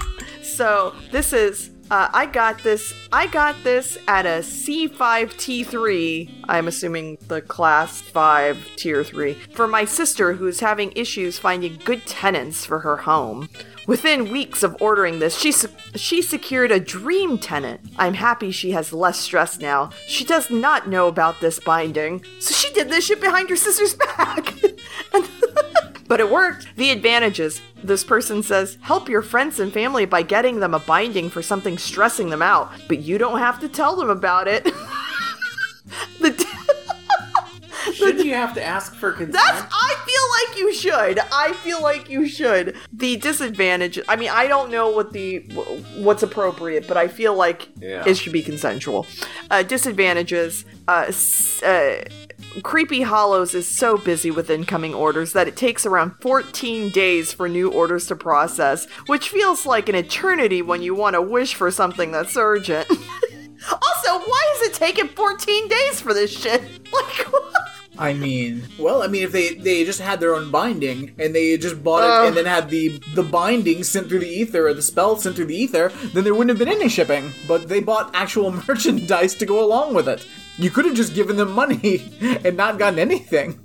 [0.43, 2.95] So this is Uh, I got this.
[3.11, 6.45] I got this at a C5T3.
[6.49, 12.07] I'm assuming the class 5 tier 3 for my sister who's having issues finding good
[12.07, 13.49] tenants for her home.
[13.87, 17.81] Within weeks of ordering this, she se- she secured a dream tenant.
[17.97, 19.91] I'm happy she has less stress now.
[20.07, 23.95] She does not know about this binding, so she did this shit behind her sister's
[24.16, 24.55] back.
[26.11, 26.74] But it worked.
[26.74, 27.62] The advantages.
[27.85, 31.78] This person says, help your friends and family by getting them a binding for something
[31.78, 34.64] stressing them out, but you don't have to tell them about it.
[36.20, 36.33] the
[38.01, 39.33] Shouldn't you have to ask for consent?
[39.35, 41.19] That's I feel like you should.
[41.33, 42.77] I feel like you should.
[42.93, 45.39] The disadvantage I mean, I don't know what the
[45.99, 48.03] what's appropriate, but I feel like Yeah.
[48.07, 49.07] it should be consensual.
[49.51, 51.13] Uh disadvantages uh,
[51.65, 51.95] uh
[52.63, 57.49] Creepy Hollows is so busy with incoming orders that it takes around 14 days for
[57.49, 61.71] new orders to process, which feels like an eternity when you want to wish for
[61.71, 62.89] something that's urgent.
[63.71, 66.63] also, why is it taking 14 days for this shit?
[66.93, 67.27] Like,
[68.01, 71.59] I mean, well, I mean, if they they just had their own binding and they
[71.59, 72.29] just bought it Ugh.
[72.29, 75.47] and then had the the binding sent through the ether or the spell sent through
[75.47, 77.33] the ether, then there wouldn't have been any shipping.
[77.47, 80.27] But they bought actual merchandise to go along with it.
[80.57, 82.11] You could have just given them money
[82.45, 83.61] and not gotten anything.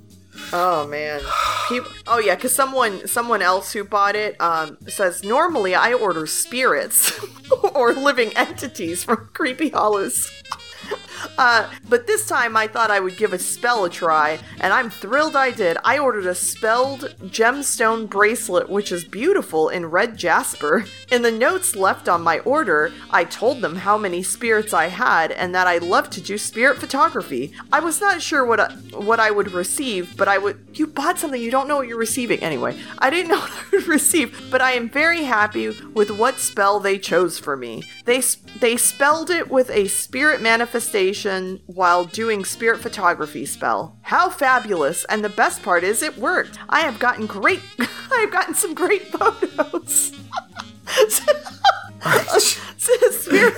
[0.52, 1.20] Oh man.
[1.68, 6.26] People, oh yeah, because someone someone else who bought it um, says normally I order
[6.26, 7.18] spirits
[7.74, 10.30] or living entities from Creepy Hollows.
[11.38, 14.88] Uh, but this time I thought I would give a spell a try, and I'm
[14.88, 15.76] thrilled I did.
[15.84, 20.86] I ordered a spelled gemstone bracelet, which is beautiful in red jasper.
[21.10, 25.30] In the notes left on my order, I told them how many spirits I had
[25.30, 27.52] and that I love to do spirit photography.
[27.72, 30.58] I was not sure what I, what I would receive, but I would.
[30.74, 32.40] You bought something you don't know what you're receiving.
[32.40, 36.40] Anyway, I didn't know what I would receive, but I am very happy with what
[36.40, 37.84] spell they chose for me.
[38.04, 38.20] They
[38.58, 40.75] they spelled it with a spirit manifestation
[41.66, 43.96] while doing spirit photography spell.
[44.02, 45.04] How fabulous!
[45.06, 46.58] And the best part is it worked.
[46.68, 47.60] I have gotten great.
[47.78, 50.12] I have gotten some great photos.
[52.76, 53.56] Spirit,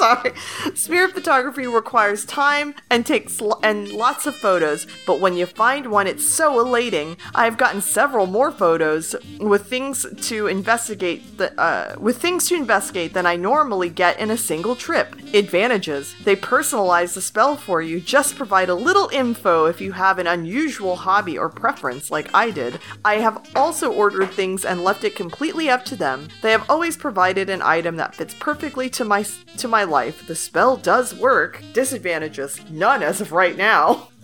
[0.00, 0.32] sorry.
[0.74, 5.90] Spirit photography requires time and takes l- and lots of photos, but when you find
[5.90, 7.16] one, it's so elating.
[7.34, 11.20] I've gotten several more photos with things to investigate.
[11.36, 15.14] The, uh, with things to investigate than I normally get in a single trip.
[15.34, 18.00] Advantages: they personalize the spell for you.
[18.00, 22.50] Just provide a little info if you have an unusual hobby or preference, like I
[22.50, 22.80] did.
[23.04, 26.28] I have also ordered things and left it completely up to them.
[26.42, 29.22] They have always provided an item that fits perfectly to my
[29.58, 30.26] to my life.
[30.26, 31.62] The spell does work.
[31.72, 34.08] Disadvantages: none as of right now.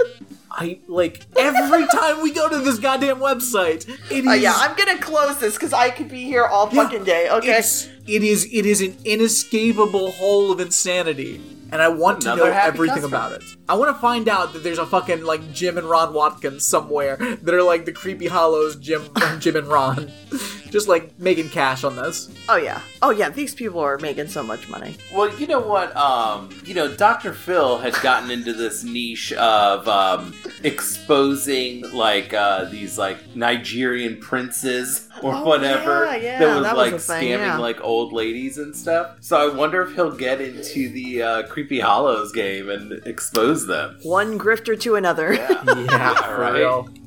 [0.51, 4.75] I like every time we go to this goddamn website, it is Uh, yeah, I'm
[4.75, 7.29] gonna close this because I could be here all Yeah, fucking day.
[7.29, 7.59] Okay.
[7.59, 11.43] It's, it is it is an inescapable hole of insanity.
[11.73, 13.09] And I want to know everything customer.
[13.17, 13.43] about it.
[13.69, 17.17] I want to find out that there's a fucking like Jim and Ron Watkins somewhere
[17.17, 19.03] that are like the creepy hollows Jim
[19.41, 20.11] Jim and Ron.
[20.77, 22.29] Just like making cash on this.
[22.51, 22.83] Oh yeah.
[23.01, 23.31] Oh yeah.
[23.31, 24.95] These people are making so much money.
[25.11, 25.97] Well, you know what?
[25.97, 27.33] Um, you know, Dr.
[27.33, 35.09] Phil had gotten into this niche of um, exposing like uh, these like Nigerian princes
[35.23, 37.57] or Oh, whatever yeah, yeah, that was that was like a thing, scamming yeah.
[37.57, 39.17] like old ladies and stuff.
[39.21, 43.99] So I wonder if he'll get into the uh, Creepy Hollows game and expose them.
[44.03, 45.33] One grifter to another.
[45.33, 47.06] Yeah, for right.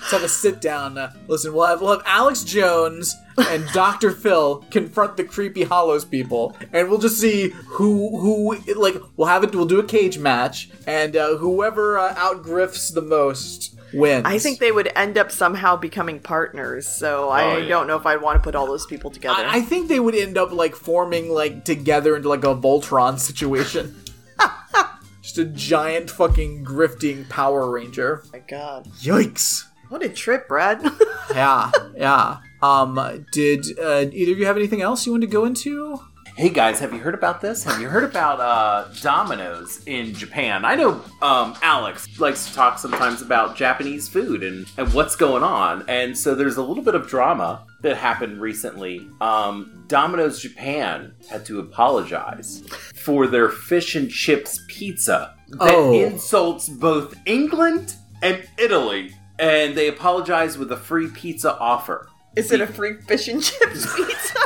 [0.00, 0.08] Real.
[0.10, 0.98] Let's have a sit down.
[0.98, 4.10] Uh, listen, we'll have we'll have Alex Jones and Dr.
[4.10, 9.44] Phil confront the creepy Hollows people, and we'll just see who who like we'll have
[9.44, 9.54] it.
[9.54, 14.22] We'll do a cage match, and uh, whoever uh, outgrifts the most wins.
[14.24, 16.86] I think they would end up somehow becoming partners.
[16.86, 17.68] So I Oh, yeah.
[17.68, 19.44] don't know if I'd want to put all those people together.
[19.44, 23.18] I, I think they would end up like forming like together into like a Voltron
[23.18, 23.96] situation.
[25.22, 28.22] Just a giant fucking grifting Power Ranger.
[28.32, 28.86] my God.
[29.00, 29.64] Yikes.
[29.90, 30.82] What a trip, Brad.
[31.32, 32.38] Yeah, yeah.
[32.60, 36.00] Um, did uh, either of you have anything else you wanted to go into?
[36.34, 37.62] Hey guys, have you heard about this?
[37.62, 40.64] Have you heard about uh, Domino's in Japan?
[40.64, 45.44] I know um, Alex likes to talk sometimes about Japanese food and, and what's going
[45.44, 45.84] on.
[45.86, 49.08] And so there's a little bit of drama that happened recently.
[49.20, 52.64] Um, Domino's Japan had to apologize
[52.96, 55.92] for their fish and chips pizza that Oh.
[55.92, 59.14] insults both England and Italy.
[59.40, 62.08] And they apologized with a free pizza offer.
[62.36, 64.38] Is it a free fish and chips pizza?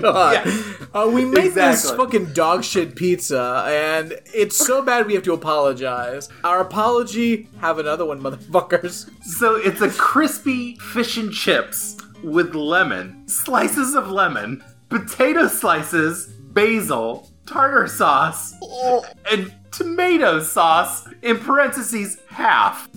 [0.00, 0.46] God.
[0.92, 5.32] Uh, we make this fucking dog shit pizza, and it's so bad we have to
[5.32, 6.28] apologize.
[6.42, 9.08] Our apology, have another one, motherfuckers.
[9.24, 17.30] So it's a crispy fish and chips with lemon, slices of lemon, potato slices, basil,
[17.46, 22.88] tartar sauce, Oh, and tomato sauce in parentheses half.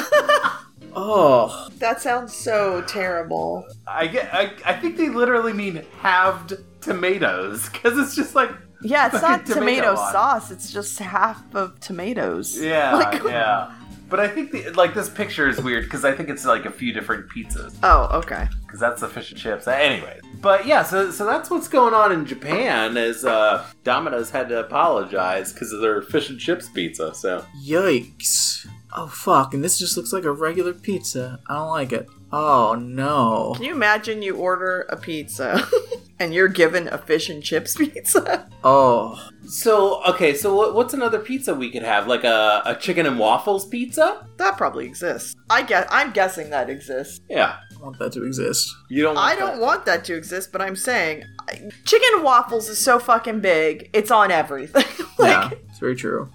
[0.98, 3.66] Oh, that sounds so terrible.
[3.86, 4.32] I get.
[4.32, 8.50] I, I think they literally mean halved tomatoes because it's just like
[8.82, 10.12] Yeah, it's not Fucking tomato tomato on it.
[10.12, 10.50] sauce.
[10.50, 12.58] It's just half of tomatoes.
[12.58, 13.72] yeah, Like- yeah.
[14.08, 16.70] But I think the, like this picture is weird because I think it's like a
[16.70, 18.46] few different pizzas Oh, okay.
[18.64, 19.66] because that's the fish and chips.
[19.66, 22.96] Anyway, but yeah, so So that's what's going on in Japan.
[22.96, 27.12] Is uh, Domino's had to apologize because of their fish and chips pizza.
[27.16, 28.66] So yikes.
[28.98, 29.52] Oh, fuck.
[29.52, 31.38] And this just looks like a regular pizza.
[31.48, 32.08] I don't like it.
[32.32, 33.52] Oh, no.
[33.54, 35.66] Can you imagine you order a pizza
[36.18, 38.48] and you're given a fish and chips pizza?
[38.68, 39.28] Oh.
[39.46, 40.34] so okay.
[40.34, 42.08] So what, what's another pizza we could have?
[42.08, 44.26] Like a, a chicken and waffles pizza?
[44.38, 45.36] That probably exists.
[45.48, 47.20] I guess I'm guessing that exists.
[47.30, 47.58] Yeah.
[47.78, 48.74] I want that to exist.
[48.88, 49.14] You don't.
[49.14, 49.62] Want I don't that.
[49.64, 53.88] want that to exist, but I'm saying I- chicken and waffles is so fucking big.
[53.92, 54.84] It's on everything.
[55.20, 56.28] yeah, it's very true.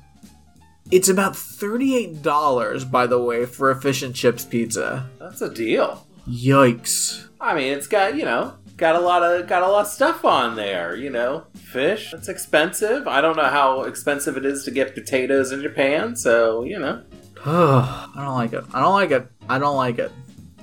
[0.91, 5.09] It's about $38, by the way, for a fish and chips pizza.
[5.19, 6.05] That's a deal.
[6.27, 7.29] Yikes.
[7.39, 10.25] I mean, it's got you know got a lot of got a lot of stuff
[10.25, 10.95] on there.
[10.95, 12.13] You know, fish.
[12.13, 13.07] it's expensive.
[13.07, 16.15] I don't know how expensive it is to get potatoes in Japan.
[16.15, 17.01] So you know,
[17.45, 18.65] I don't like it.
[18.73, 19.27] I don't like it.
[19.49, 20.11] I don't like it.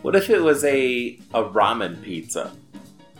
[0.02, 2.52] what if it was a a ramen pizza?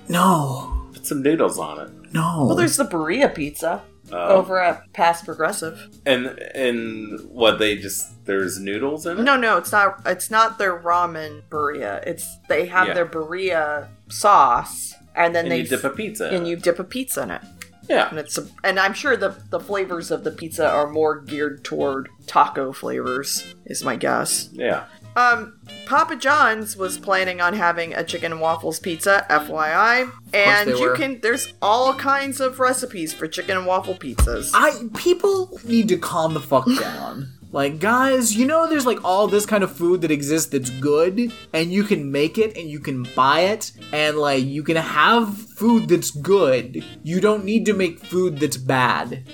[0.09, 0.87] No.
[0.93, 2.13] Put some noodles on it.
[2.13, 2.47] No.
[2.47, 3.83] well, there's the burrito pizza
[4.13, 4.37] Oh.
[4.37, 5.89] over at Past Progressive.
[6.07, 9.23] and and what they just there's noodles in it.
[9.23, 10.01] No, no, it's not.
[10.07, 12.03] It's not their ramen burrito.
[12.07, 12.95] It's they have Yeah.
[12.95, 16.29] their burrito sauce, and then and they you dip a pizza.
[16.31, 17.43] and you dip a pizza in it.
[17.89, 18.09] yeah.
[18.11, 22.09] And it's and I'm sure the the flavors of the pizza are more geared toward
[22.27, 23.55] taco flavors.
[23.67, 24.49] Is my guess.
[24.53, 24.85] Yeah.
[25.19, 30.81] Um, Papa John's was planning on having a chicken and waffles pizza, FYI, and you
[30.81, 30.97] were.
[30.97, 31.21] can.
[31.21, 34.53] There's all kinds of recipes for chicken and waffle pizzas.
[34.55, 37.33] I people need to calm the fuck down.
[37.51, 41.33] Like guys, you know there's like all this kind of food that exists that's good
[41.55, 45.35] and you can make it and you can buy it and like you can have
[45.35, 46.85] food that's good.
[47.03, 49.25] You don't need to make food that's bad.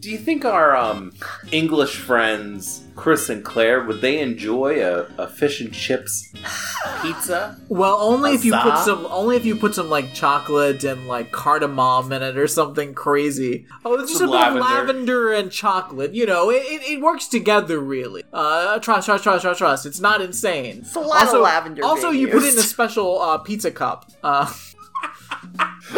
[0.00, 1.12] Do you think our um,
[1.52, 6.32] English friends, Chris and Claire, would they enjoy a, a fish and chips
[7.02, 7.60] pizza?
[7.68, 11.32] Well, only if you put some only if you put some like chocolate and like
[11.32, 13.66] cardamom in it or something crazy.
[13.84, 14.62] Oh, it's just Some a bit of lavender.
[14.74, 16.14] lavender and chocolate.
[16.14, 18.24] You know, it, it, it works together really.
[18.32, 19.84] Uh, trust, trust, trust, trust, trust.
[19.84, 20.78] It's not insane.
[20.78, 23.70] It's a lot of lavender Also, being you put it in a special uh, pizza
[23.70, 24.10] cup.
[24.22, 24.50] Uh,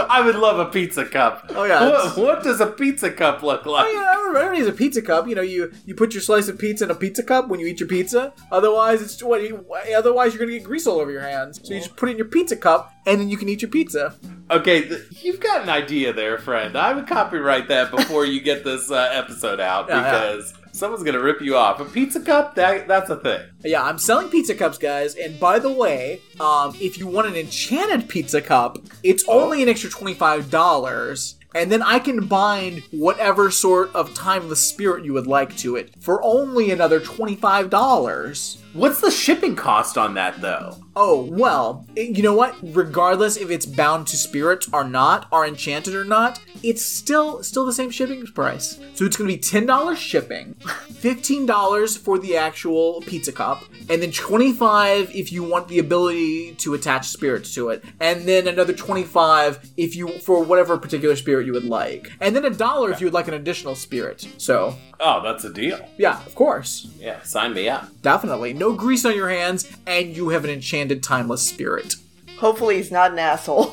[0.09, 1.51] I would love a pizza cup.
[1.51, 3.87] Oh, yeah, What, what does a pizza cup look like?
[3.89, 5.27] Oh yeah, everybody needs a pizza cup.
[5.29, 7.67] You know, you you put your slice of pizza in a pizza cup when you
[7.67, 8.33] eat your pizza.
[8.51, 9.43] Otherwise, it's what.
[9.43, 9.65] You,
[9.97, 11.61] otherwise, you're gonna get grease all over your hands.
[11.63, 13.71] So you just put it in your pizza cup, and then you can eat your
[13.71, 14.15] pizza.
[14.51, 16.77] Okay, th- you've got an idea there, friend.
[16.77, 20.43] I would copyright that before you get this uh, episode out Yeah, yeah.
[20.73, 21.81] Someone's gonna rip you off.
[21.81, 23.41] A pizza cup, that that's a thing.
[23.65, 25.15] Yeah, I'm selling pizza cups, guys.
[25.15, 29.69] And by the way, um, if you want an enchanted pizza cup, it's only an
[29.69, 31.37] extra twenty five dollars.
[31.55, 35.93] And then I can bind whatever sort of timeless spirit you would like to it
[36.01, 38.57] for only another $25.
[38.73, 40.82] What's the shipping cost on that, though?
[40.95, 42.55] Oh, well, you know what?
[42.63, 47.65] Regardless if it's bound to spirits or not, or enchanted or not, it's still still
[47.65, 48.79] the same shipping price.
[48.95, 54.13] So it's going to be $10 shipping, $15 for the actual pizza cup, and then
[54.13, 59.71] 25 if you want the ability to attach spirits to it, and then another 25
[59.77, 62.11] if you for whatever particular spirit you would like.
[62.21, 64.27] And then a dollar if you would like an additional spirit.
[64.39, 65.81] So, Oh, that's a deal.
[65.99, 66.89] yeah, of course.
[66.99, 67.89] Yeah, sign me up.
[68.03, 68.53] Definitely.
[68.53, 71.97] No grease on your hands and you have an enchanted timeless spirit.
[72.39, 73.73] Hopefully, he's not an asshole.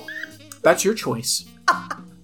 [0.61, 1.45] That's your choice.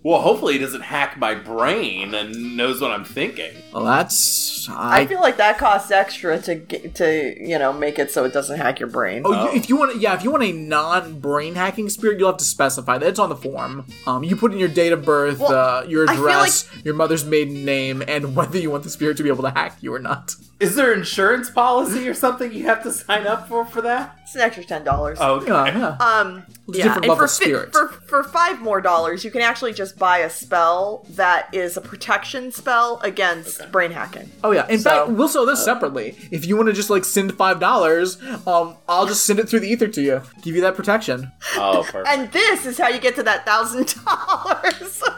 [0.03, 3.53] Well, hopefully he doesn't hack my brain and knows what I'm thinking.
[3.75, 5.05] Well, that's I I.
[5.05, 8.57] feel like that costs extra to get, to you know make it so it doesn't
[8.57, 9.23] hack your brain.
[9.25, 9.51] Oh, Oh.
[9.51, 12.45] You, if you want, yeah, if you want a non-brain hacking spirit, you'll have to
[12.45, 13.05] specify that.
[13.07, 13.85] It's on the form.
[14.07, 16.93] Um, you put in your date of birth, Well, uh, your I feel address, your
[16.93, 19.93] mother's maiden name, and whether you want the spirit to be able to hack you
[19.93, 20.35] or not.
[20.57, 24.17] Is there insurance policy or something you have to sign up for for that?
[24.23, 25.19] It's an extra ten dollars.
[25.19, 25.47] Okay.
[25.47, 25.97] Yeah, yeah.
[25.99, 29.41] Um, It's yeah, different and for, of fi- for for five more dollars, you can
[29.41, 34.29] actually just buy a spell that is a protection spell against brain hacking.
[34.43, 34.67] Oh yeah.
[34.67, 36.15] In So- fact, we'll sell this separately.
[36.31, 39.61] If you want to just like send five dollars, um, I'll just send it through
[39.61, 40.21] the ether to you.
[40.41, 41.31] Give you that protection.
[41.55, 42.07] Oh, perfect.
[42.07, 45.03] And this is how you get to that thousand dollars.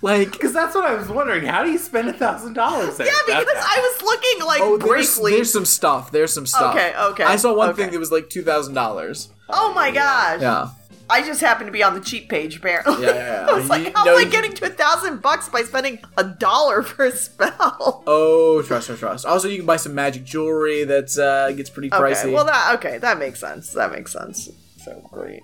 [0.00, 1.44] Like, Because that's what I was wondering.
[1.44, 2.98] How do you spend a thousand dollars?
[2.98, 5.32] Yeah, because I was looking like oh, there's, briefly.
[5.32, 6.10] there's some stuff.
[6.10, 6.74] There's some stuff.
[6.74, 7.82] Okay, okay, I saw one okay.
[7.82, 9.30] thing that was like two thousand dollars.
[9.48, 10.40] oh my gosh!
[10.40, 10.68] Yeah.
[11.10, 13.04] I just happened to be on the cheap page apparently.
[13.04, 13.46] Yeah, yeah, yeah.
[13.50, 15.98] I was like, You- how no, am I getting to a thousand bucks by spending
[16.16, 18.02] a dollar for a spell?
[18.06, 19.26] Oh, trust, trust, trust.
[19.26, 22.22] Also, you can buy some magic jewelry that uh, gets pretty pricey.
[22.24, 23.72] Okay, well that okay, that makes sense.
[23.72, 24.48] That makes sense.
[24.84, 25.42] So great.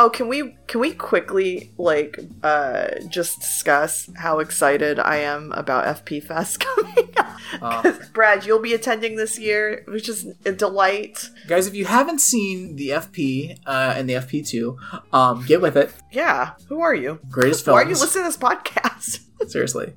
[0.00, 5.84] Oh, can we can we quickly like uh just discuss how excited I am about
[6.04, 7.36] FP Fest coming up?
[7.60, 7.92] Uh.
[8.12, 11.28] Brad, you'll be attending this year, which is a delight.
[11.48, 15.92] Guys, if you haven't seen the FP uh, and the FP2, um, get with it.
[16.12, 17.18] Yeah, who are you?
[17.28, 19.20] Greatest Why are you listening to this podcast?
[19.50, 19.94] Seriously.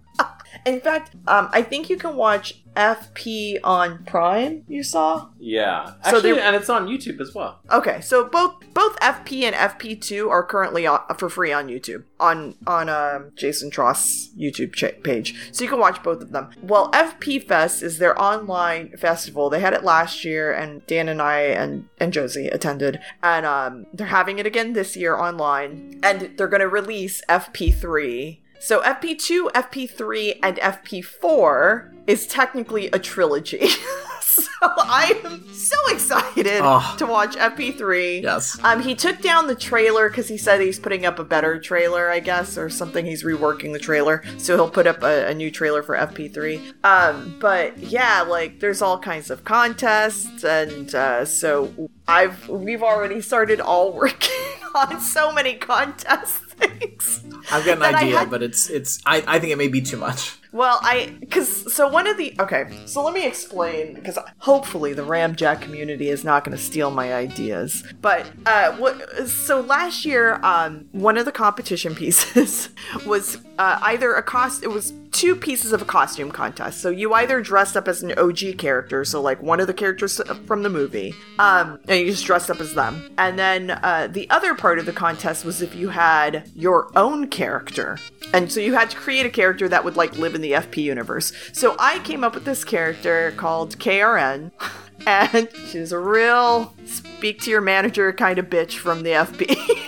[0.65, 4.63] In fact, um, I think you can watch FP on Prime.
[4.67, 5.29] You saw?
[5.39, 5.85] Yeah.
[5.85, 7.59] So Actually, they- and it's on YouTube as well.
[7.71, 12.55] Okay, so both both FP and FP2 are currently on, for free on YouTube on
[12.65, 16.49] on um, Jason Trost YouTube cha- page, so you can watch both of them.
[16.61, 19.49] Well, FP Fest is their online festival.
[19.49, 23.85] They had it last year, and Dan and I and and Josie attended, and um,
[23.93, 28.39] they're having it again this year online, and they're going to release FP3.
[28.59, 33.67] So FP2, FP3, and FP4 is technically a trilogy.
[34.21, 36.95] so I am so excited Oh.
[36.97, 38.21] to watch FP3.
[38.23, 38.57] Yes.
[38.63, 42.09] Um, he took down the trailer because he said he's putting up a better trailer,
[42.09, 43.05] I guess, or something.
[43.05, 46.73] He's reworking the trailer, so he'll put up a, a new trailer for FP3.
[46.83, 53.21] Um, but yeah, like there's all kinds of contests, and uh, so I've we've already
[53.21, 54.35] started all working
[54.75, 57.23] on so many contest things.
[57.51, 58.99] I've got an idea, had- but it's it's.
[59.05, 60.37] I, I think it may be too much.
[60.53, 65.03] Well, I because so one of the okay, so let me explain because hopefully the
[65.03, 67.83] Ramjack community is not going to steal my ideas.
[68.01, 69.27] But uh, what?
[69.27, 72.69] So last year, um, one of the competition pieces
[73.05, 74.63] was uh, either a cost.
[74.63, 76.81] It was two pieces of a costume contest.
[76.81, 80.19] So you either dressed up as an OG character, so like one of the characters
[80.47, 83.07] from the movie, um, and you just dressed up as them.
[83.19, 87.27] And then uh, the other part of the contest was if you had your own
[87.27, 87.99] character.
[88.33, 90.77] And so you had to create a character that would like live in the FP
[90.77, 91.31] universe.
[91.53, 94.51] So I came up with this character called KRN.
[95.07, 99.47] And she's a real speak to your manager kind of bitch from the FP.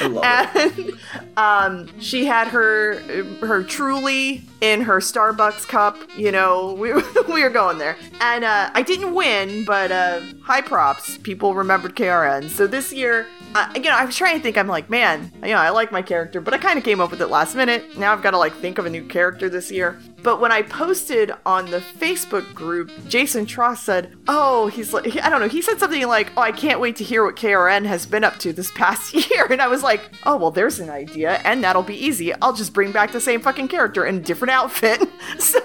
[0.00, 0.92] And
[1.36, 2.98] um, she had her
[3.40, 5.96] her truly in her Starbucks cup.
[6.16, 6.92] You know, we,
[7.32, 11.18] we were going there, and uh, I didn't win, but uh, high props.
[11.18, 12.48] People remembered KRN.
[12.48, 14.58] So this year, uh, you know, I was trying to think.
[14.58, 17.10] I'm like, man, you know, I like my character, but I kind of came up
[17.10, 17.96] with it last minute.
[17.98, 19.98] Now I've got to like think of a new character this year.
[20.24, 25.28] But when I posted on the Facebook group, Jason Trost said, "Oh, he's like, I
[25.28, 28.06] don't know." He said something like, "Oh, I can't wait to hear what KRN has
[28.06, 31.42] been up to this past year." And I was like, "Oh, well, there's an idea,
[31.44, 32.32] and that'll be easy.
[32.40, 35.02] I'll just bring back the same fucking character in a different outfit."
[35.38, 35.60] so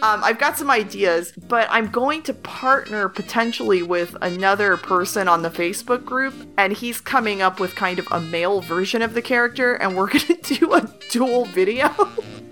[0.00, 5.42] um, I've got some ideas, but I'm going to partner potentially with another person on
[5.42, 9.22] the Facebook group, and he's coming up with kind of a male version of the
[9.22, 11.90] character, and we're gonna do a dual video.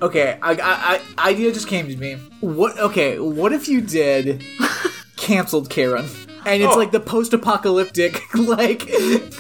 [0.03, 2.15] Okay, I, I, I idea just came to me.
[2.41, 2.79] What?
[2.79, 4.43] Okay, what if you did
[5.17, 6.07] canceled Karen?
[6.45, 6.79] And it's Oh.
[6.79, 8.83] like the post-apocalyptic like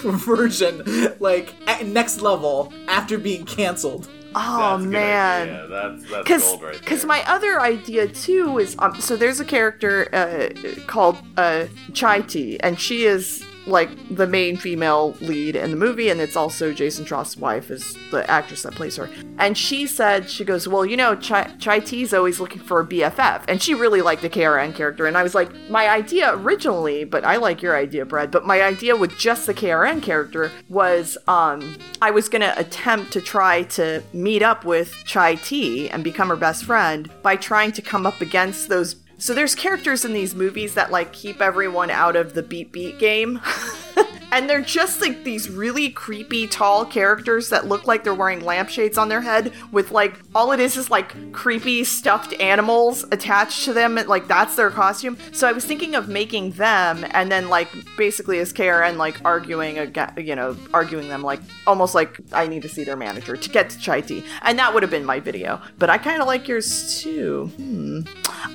[0.02, 0.82] version,
[1.18, 4.08] like at next level after being canceled.
[4.34, 5.42] Oh That's a good man.
[5.48, 5.66] idea.
[5.68, 9.44] That's that's because gold right because my other idea too is um so there's a
[9.44, 10.48] character uh
[10.86, 16.08] called uh Chai Tea and she is like the main female lead in the movie
[16.08, 19.08] and it's also Jason Trost's wife is the actress that plays her.
[19.38, 22.86] And she said she goes well you know Chai, Chai Tea's always looking for a
[22.86, 27.04] BFF and she really liked the KRN character and I was like my idea originally
[27.04, 31.16] but I like your idea Brad but my idea with just the KRN character was
[31.28, 36.28] um I was gonna attempt to try to meet up with Chai Tea and become
[36.28, 40.34] her best friend by trying to come up against those so there's characters in these
[40.34, 43.40] movies that like keep everyone out of the beat beat game.
[44.32, 48.96] and they're just like these really creepy tall characters that look like they're wearing lampshades
[48.96, 53.74] on their head with like all it is is like creepy stuffed animals attached to
[53.74, 55.18] them and like that's their costume.
[55.32, 59.78] So I was thinking of making them and then like basically as KRN like arguing
[59.78, 63.50] again you know, arguing them like almost like I need to see their manager to
[63.50, 64.24] get to Chai Tea.
[64.40, 65.60] And that would have been my video.
[65.78, 67.52] But I kinda like yours too.
[67.56, 68.00] Hmm.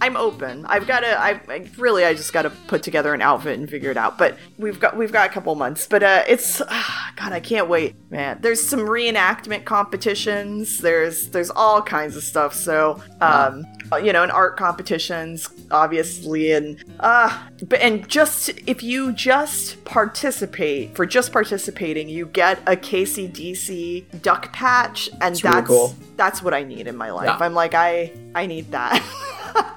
[0.02, 0.66] I'm open.
[0.66, 1.20] I've got to.
[1.20, 2.04] I, I really.
[2.04, 4.18] I just got to put together an outfit and figure it out.
[4.18, 5.67] But we've got we've got a couple months.
[5.90, 7.32] But uh, it's ah, God.
[7.34, 8.40] I can't wait, man.
[8.42, 10.80] There's some reenactment competitions.
[10.80, 12.54] There's there's all kinds of stuff.
[12.54, 13.66] So um,
[14.04, 20.96] you know, and art competitions, obviously, and uh, but and just if you just participate
[20.96, 25.96] for just participating, you get a KCDC duck patch, and It's really that's cool.
[26.16, 27.28] that's what I need in my life.
[27.28, 27.38] Yeah.
[27.46, 29.04] I'm like, I I need that.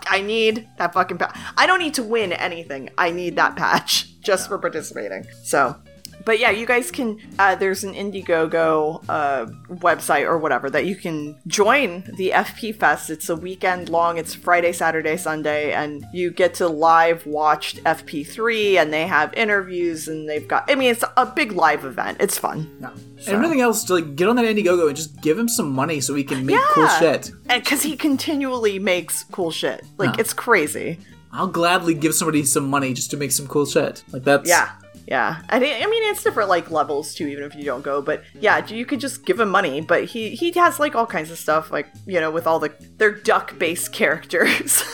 [0.08, 1.38] I need that fucking patch.
[1.56, 2.90] I don't need to win anything.
[2.98, 5.26] I need that patch just for participating.
[5.42, 5.76] So,
[6.24, 7.18] but yeah, you guys can.
[7.38, 13.10] Uh, there's an Indiegogo uh, website or whatever that you can join the FP Fest.
[13.10, 14.18] It's a weekend long.
[14.18, 20.08] It's Friday, Saturday, Sunday, and you get to live watch FP3, and they have interviews,
[20.08, 20.70] and they've got.
[20.70, 22.18] I mean, it's a big live event.
[22.20, 22.68] It's fun.
[22.80, 22.90] Yeah.
[22.92, 26.00] And everything else, to like get on that Indiegogo and just give him some money
[26.00, 27.30] so he can make cool shit.
[27.48, 30.20] Because he continually makes cool shit, like Yeah.
[30.20, 30.98] it's crazy.
[31.32, 34.02] I'll gladly give somebody some money just to make some cool shit.
[34.12, 34.70] Like that's Yeah.
[35.06, 38.00] Yeah, it, I mean it's different like levels too, even if you don't go.
[38.00, 39.80] But yeah, you could just give him money.
[39.80, 42.72] But he he has like all kinds of stuff, like you know, with all the
[42.96, 44.84] they're duck based characters,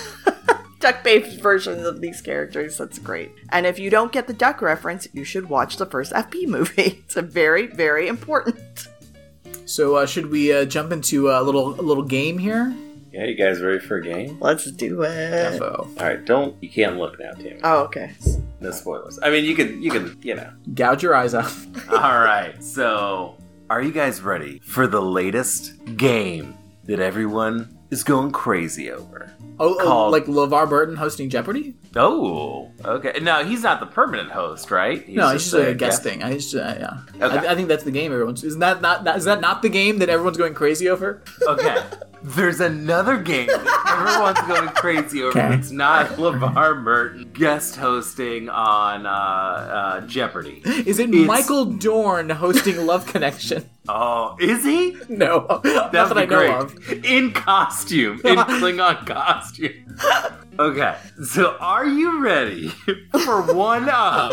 [0.80, 2.78] duck based versions of these characters.
[2.78, 3.30] That's great.
[3.50, 7.02] And if you don't get the duck reference, you should watch the first FP movie.
[7.04, 8.88] It's a very very important.
[9.66, 12.74] So uh, should we uh, jump into a little a little game here?
[13.16, 14.36] Yeah, you guys ready for a game?
[14.40, 15.56] Let's do it.
[15.56, 17.58] So All right, don't you can't look now, Tammy.
[17.64, 18.12] Oh, okay.
[18.60, 19.18] No spoilers.
[19.22, 20.52] I mean, you can you can you know.
[20.74, 21.50] gouge your eyes out.
[21.90, 23.38] All right, so
[23.70, 29.32] are you guys ready for the latest game that everyone is going crazy over?
[29.58, 31.74] Oh, oh Called- like LeVar Burton hosting Jeopardy?
[31.94, 33.18] Oh, okay.
[33.22, 35.08] No, he's not the permanent host, right?
[35.08, 36.02] no, it's just like a guest guest.
[36.02, 36.22] thing.
[36.22, 36.98] I just uh, yeah.
[37.26, 37.46] Okay.
[37.46, 38.12] I, I think that's the game.
[38.12, 41.22] Everyone's isn't that not that, is that not the game that everyone's going crazy over?
[41.40, 41.82] Okay.
[42.22, 45.38] There's another game that everyone's going crazy over.
[45.38, 45.54] Okay.
[45.54, 50.62] It's not LeVar Burton guest hosting on uh, uh, Jeopardy.
[50.64, 53.68] Is it It's- Michael Dorn hosting Love Connection?
[53.88, 54.96] Oh, is he?
[55.08, 55.62] No, not
[55.92, 56.98] That'd that be I know great.
[56.98, 57.04] of.
[57.04, 59.96] In costume, in Klingon costume.
[60.58, 62.68] Okay, so are you ready
[63.24, 64.32] for one of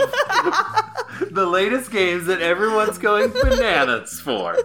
[1.31, 4.57] the latest games that everyone's going bananas for?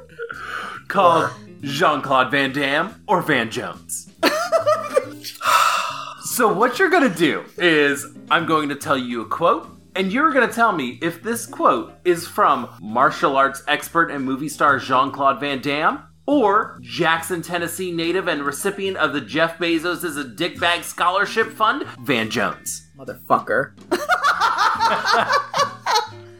[0.86, 1.30] Called
[1.62, 4.10] Jean Claude Van Damme or Van Jones.
[6.24, 9.68] so, what you're gonna do is I'm going to tell you a quote.
[9.96, 14.48] And you're to tell me if this quote is from martial arts expert and movie
[14.48, 20.04] star Jean Claude Van Damme or Jackson, Tennessee native and recipient of the Jeff Bezos
[20.04, 22.86] is a Dickbag Scholarship Fund, Van Jones.
[22.96, 23.72] Motherfucker.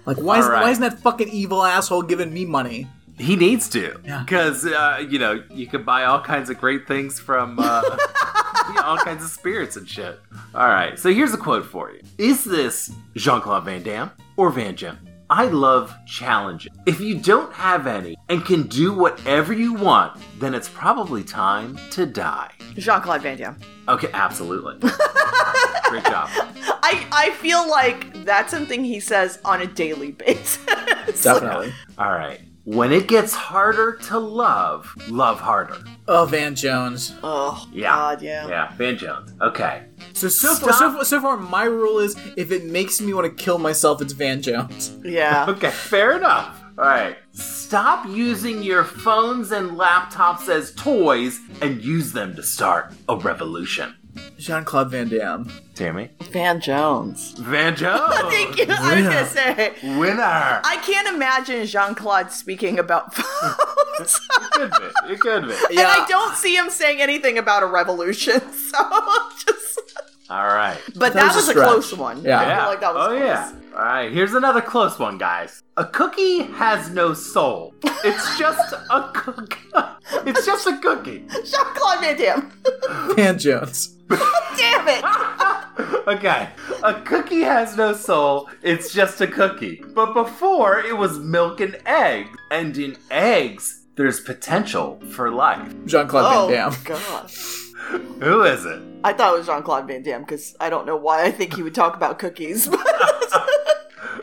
[0.07, 0.63] like why is right.
[0.63, 2.87] why isn't that fucking evil asshole giving me money?
[3.19, 4.01] He needs to.
[4.05, 4.21] Yeah.
[4.21, 7.83] Because, uh, you know, you can buy all kinds of great things from uh,
[8.69, 10.21] you know, all kinds of spirits and shit.
[10.55, 14.51] All right, so here's a quote for you Is this Jean Claude Van Damme or
[14.51, 14.99] Van Jones?
[15.31, 16.73] I love challenges.
[16.87, 21.79] If you don't have any and can do whatever you want, then it's probably time
[21.91, 22.51] to die.
[22.77, 23.57] Jean Claude Van Damme.
[23.89, 24.77] Okay, absolutely.
[25.85, 26.31] Great job.
[26.83, 30.65] I I feel like that's something he says on a daily basis.
[31.23, 31.75] Definitely.
[31.99, 32.41] All right.
[32.71, 35.79] When it gets harder to love, love harder.
[36.07, 37.15] Oh, Van Jones.
[37.23, 37.95] oh Yeah.
[37.95, 38.47] God, yeah.
[38.47, 39.33] Yeah, Van Jones.
[39.41, 39.85] Okay.
[40.13, 43.25] So so far, so, far- so far, my rule is if it makes me want
[43.27, 44.95] to kill myself, it's Van Jones.
[45.03, 45.47] Yeah.
[45.49, 46.63] Okay, fair enough.
[46.77, 47.17] All right.
[47.33, 53.95] Stop using your phones and laptops as toys and use them to start a revolution.
[54.39, 55.51] Jean Claude Van Damme.
[55.75, 56.11] Tammy?
[56.31, 57.33] Van Jones.
[57.39, 58.15] Van Jones!
[58.31, 58.67] Thank you.
[58.69, 59.73] I was gonna say.
[59.99, 60.61] Winner!
[60.65, 64.21] I can't imagine Jean Claude speaking about phones.
[64.53, 65.13] Could be.
[65.13, 65.55] It could be.
[65.71, 65.81] Yeah.
[65.81, 68.79] And I don't see him saying anything about a revolution, so
[69.47, 69.88] just.
[70.31, 70.79] All right.
[70.97, 71.69] But That that, was a was, a, stretch.
[71.69, 72.23] close one.
[72.23, 72.41] Yeah.
[72.41, 72.61] I Yeah.
[72.61, 73.21] feel like that was oh, close.
[73.21, 73.53] yeah.
[73.77, 74.13] All right.
[74.13, 75.63] Here's another close one, guys.
[75.77, 77.75] A cookie has no soul.
[78.05, 79.57] It's just a cookie.
[80.25, 81.25] It's just a cookie.
[81.31, 82.53] Jean Claude Van Damme.
[83.15, 83.95] Van Jones.
[84.09, 85.05] Damn it.
[86.09, 86.49] okay.
[86.83, 88.49] A cookie has no soul.
[88.63, 89.83] It's just a cookie.
[89.95, 92.31] But before, it was milk and eggs.
[92.51, 95.71] And in eggs, there's potential for life.
[95.85, 96.77] Jean Claude Oh, Van Damme.
[96.85, 97.31] God.
[98.21, 98.81] Who is it?
[99.05, 101.55] I thought it was Jean Claude Van Damme because I don't know why I think
[101.55, 102.69] he would talk about cookies.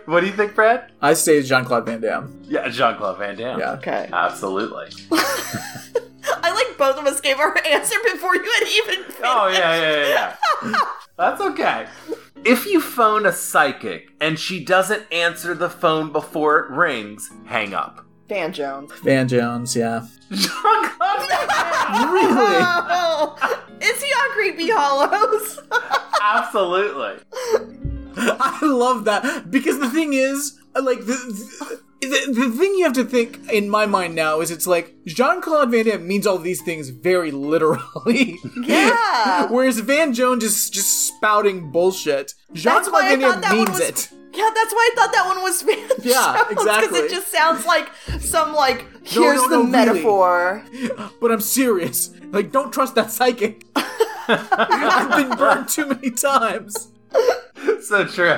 [0.05, 0.91] What do you think, Brad?
[1.01, 2.39] I say Jean Claude Van Damme.
[2.43, 3.59] Yeah, Jean Claude Van Damme.
[3.59, 3.71] Yeah.
[3.73, 4.07] okay.
[4.13, 4.89] Absolutely.
[5.11, 9.21] I like both of us gave our answer before you had even oh, finished.
[9.23, 10.35] Oh, yeah, yeah, yeah,
[10.71, 10.79] yeah.
[11.17, 11.87] That's okay.
[12.43, 17.73] If you phone a psychic and she doesn't answer the phone before it rings, hang
[17.73, 18.04] up.
[18.27, 18.91] Van Jones.
[19.03, 20.01] Van Jones, yeah.
[20.31, 22.11] Jean-Claude Van Damme.
[22.11, 22.57] Really?
[22.59, 23.35] Oh,
[23.81, 25.59] is he on Creepy Hollows?
[26.21, 27.19] Absolutely.
[28.17, 33.03] I love that because the thing is, like the, the the thing you have to
[33.03, 36.61] think in my mind now is it's like Jean Claude Van Damme means all these
[36.61, 38.37] things very literally.
[38.61, 39.47] Yeah.
[39.49, 42.33] Whereas Van Jones is just spouting bullshit.
[42.53, 44.09] Jean That's Claude why I Van thought Damme that one means was- it.
[44.37, 46.99] Yeah, that's why I thought that one was Van Yeah, Because exactly.
[46.99, 49.71] it just sounds like some like No, here's no, the no, really.
[49.71, 50.65] metaphor.
[51.21, 52.11] But I'm serious.
[52.31, 53.63] Like, don't trust that psychic.
[54.27, 56.89] I've been burned too many times.
[57.83, 58.37] So true.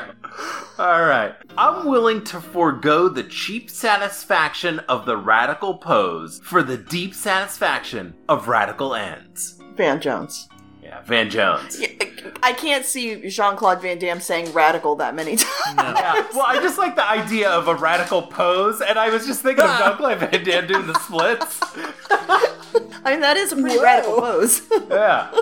[0.79, 1.33] All right.
[1.57, 8.13] I'm willing to forego the cheap satisfaction of the radical pose for the deep satisfaction
[8.29, 9.59] of radical ends.
[9.75, 10.49] Van Jones.
[10.83, 11.79] Yeah, Van Jones.
[11.79, 11.89] Yeah,
[12.41, 15.75] I can't see Jean Claude Van Damme saying radical that many times.
[15.77, 19.41] Yeah, well, I just like the idea of a radical pose, and I was just
[19.41, 19.79] thinking of ah.
[19.79, 21.59] Jean Claude Van Damme doing the splits.
[23.03, 23.83] I mean, that is a pretty Whoa.
[23.83, 24.61] radical pose.
[24.89, 25.31] Yeah.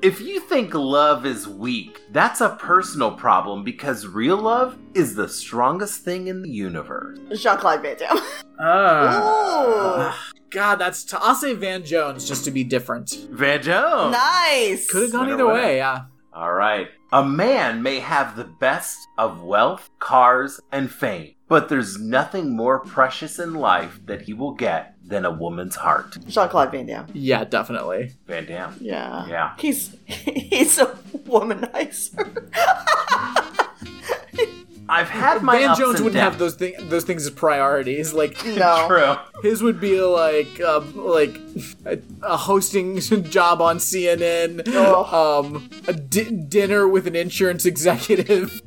[0.00, 5.28] If you think love is weak, that's a personal problem because real love is the
[5.28, 7.18] strongest thing in the universe.
[7.34, 8.18] Jean Claude Van Damme.
[8.60, 10.14] Uh,
[10.50, 11.04] God, that's.
[11.04, 13.10] T- I'll say Van Jones just to be different.
[13.30, 14.12] Van Jones.
[14.12, 14.88] nice.
[14.90, 15.58] Could have gone Winner, either winner.
[15.62, 16.04] way, yeah.
[16.32, 16.88] All right.
[17.12, 22.80] A man may have the best of wealth, cars, and fame, but there's nothing more
[22.80, 26.16] precious in life that he will get than a woman's heart.
[26.28, 27.06] Jean Claude Van Damme.
[27.12, 28.12] Yeah, definitely.
[28.26, 28.74] Van Damme.
[28.80, 29.26] Yeah.
[29.26, 29.54] Yeah.
[29.58, 30.86] He's he's a
[31.26, 32.26] womanizer.
[34.90, 36.32] I've had my Van ups Jones and wouldn't downs.
[36.32, 38.14] have those thing those things as priorities.
[38.14, 38.86] Like No.
[38.88, 39.16] True.
[39.42, 41.36] his would be like um, like
[41.84, 45.44] a, a hosting job on CNN, Ugh.
[45.44, 48.62] um, a di- dinner with an insurance executive.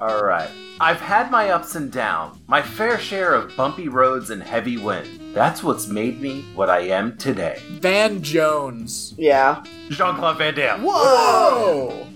[0.00, 0.50] All right.
[0.82, 5.34] I've had my ups and downs, my fair share of bumpy roads and heavy wind.
[5.34, 7.60] That's what's made me what I am today.
[7.72, 9.12] Van Jones.
[9.18, 9.62] Yeah.
[9.90, 10.82] Jean Claude Van Damme.
[10.82, 12.06] Whoa!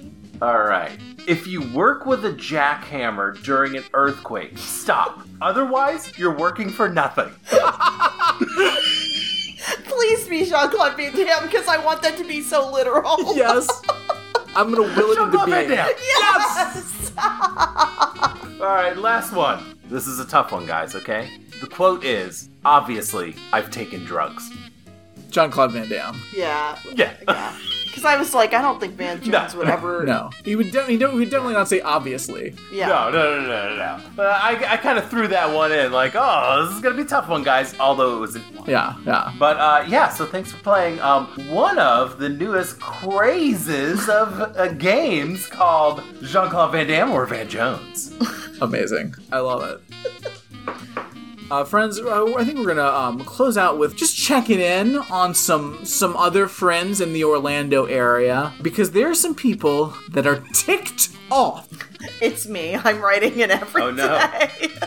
[0.40, 0.98] All right.
[1.28, 5.20] If you work with a jackhammer during an earthquake, stop.
[5.42, 7.34] Otherwise, you're working for nothing.
[9.84, 13.36] Please be Jean Claude Van Damme because I want that to be so literal.
[13.36, 13.68] Yes.
[14.56, 15.76] I'm gonna will it into Claude Van being.
[15.76, 15.90] Damme.
[15.98, 17.12] Yes.
[18.60, 19.76] All right, last one.
[19.88, 21.28] This is a tough one, guys, okay?
[21.60, 24.50] The quote is Obviously, I've taken drugs.
[25.30, 26.20] Jean Claude Van Damme.
[26.34, 26.78] yeah.
[26.94, 27.14] Yeah.
[27.28, 27.56] Yeah.
[27.94, 29.58] Because I was like, I don't think Van Jones No.
[29.60, 30.04] would ever.
[30.14, 30.98] No, he would definitely.
[30.98, 32.54] He would definitely not say obviously.
[32.72, 32.88] Yeah.
[32.88, 34.00] No, no, no, no, no, no.
[34.16, 37.02] But I, I kind of threw that one in, like, oh, this is gonna be
[37.02, 37.78] a tough one, guys.
[37.78, 39.32] Although it was, Yeah, yeah.
[39.38, 40.08] but uh, yeah.
[40.08, 46.50] So thanks for playing um, one of the newest crazes of uh, games called Jean
[46.50, 48.12] Claude Van Damme or Van Jones.
[48.60, 49.14] Amazing.
[49.32, 49.80] I love it.
[51.50, 55.34] Uh, friends, uh, I think we're gonna um, close out with just checking in on
[55.34, 60.42] some some other friends in the Orlando area because there are some people that are
[60.54, 61.68] ticked off.
[62.20, 62.74] It's me.
[62.76, 64.06] I'm writing it every Oh, no.
[64.18, 64.68] day.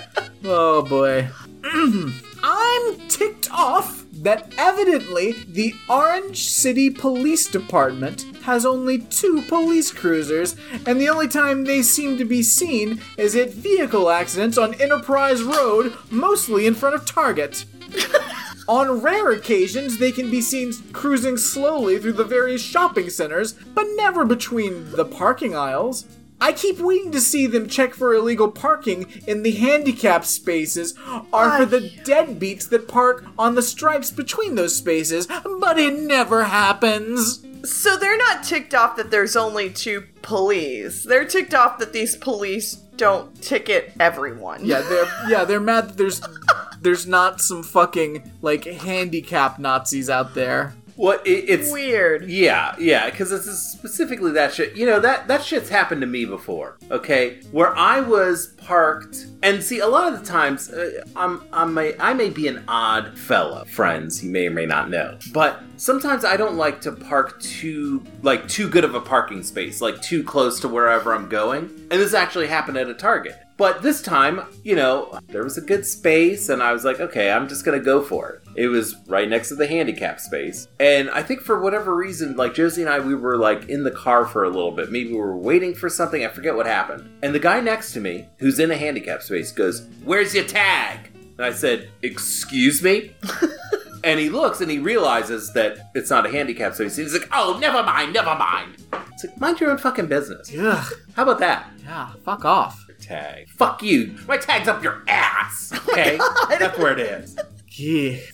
[0.49, 1.27] Oh boy,
[2.43, 10.55] I'm ticked off that evidently the Orange City Police Department has only two police cruisers,
[10.85, 15.43] and the only time they seem to be seen is at vehicle accidents on Enterprise
[15.43, 17.65] Road, mostly in front of Target.
[18.69, 23.87] On rare occasions, they can be seen cruising slowly through the various shopping centers, but
[23.95, 26.05] never between the parking aisles.
[26.39, 30.93] I keep waiting to see them check for illegal parking in the handicap spaces
[31.33, 35.27] or for the deadbeats that park on the stripes between those spaces,
[35.59, 37.43] but it never happens.
[37.63, 41.03] So they're not ticked off that there's only two police.
[41.03, 44.65] They're ticked off that these police don't ticket everyone.
[44.65, 46.21] Yeah, they're yeah, they're mad that there's
[46.81, 50.75] there's not some fucking like handicap Nazis out there.
[50.97, 52.27] What it, it's Weird.
[52.27, 54.75] Yeah, yeah, because it's specifically that shit.
[54.75, 56.77] You know that that shit's happened to me before.
[56.89, 61.77] Okay, where I was parked, and see, a lot of the times, uh, I'm I'm
[61.77, 63.63] a, I may be an odd fellow.
[63.65, 68.03] Friends, you may or may not know, but sometimes I don't like to park too
[68.23, 71.65] like too good of a parking space, like too close to wherever I'm going.
[71.91, 73.37] And this actually happened at a Target.
[73.57, 77.31] But this time, you know, there was a good space, and I was like, okay,
[77.31, 78.46] I'm just gonna go for it.
[78.57, 80.67] It was right next to the handicap space.
[80.79, 83.91] And I think for whatever reason, like Josie and I, we were like in the
[83.91, 84.91] car for a little bit.
[84.91, 87.07] Maybe we were waiting for something, I forget what happened.
[87.21, 91.11] And the guy next to me, who's in a handicap space, goes, Where's your tag?
[91.37, 93.11] And I said, Excuse me?
[94.03, 96.95] and he looks and he realizes that it's not a handicap space.
[96.95, 98.83] He's like, Oh, never mind, never mind.
[99.13, 100.51] It's like, mind your own fucking business.
[100.57, 101.69] Ugh, How about that?
[101.83, 102.83] yeah, fuck off.
[102.99, 103.47] tag.
[103.49, 104.15] Fuck you.
[104.27, 105.73] My tag's up your ass.
[105.89, 106.17] Oh okay?
[106.59, 107.37] That's where it is.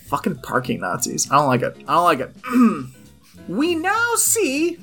[0.07, 1.29] Fucking parking Nazis.
[1.31, 1.75] I don't like it.
[1.87, 2.35] I don't like it.
[3.47, 4.79] we now see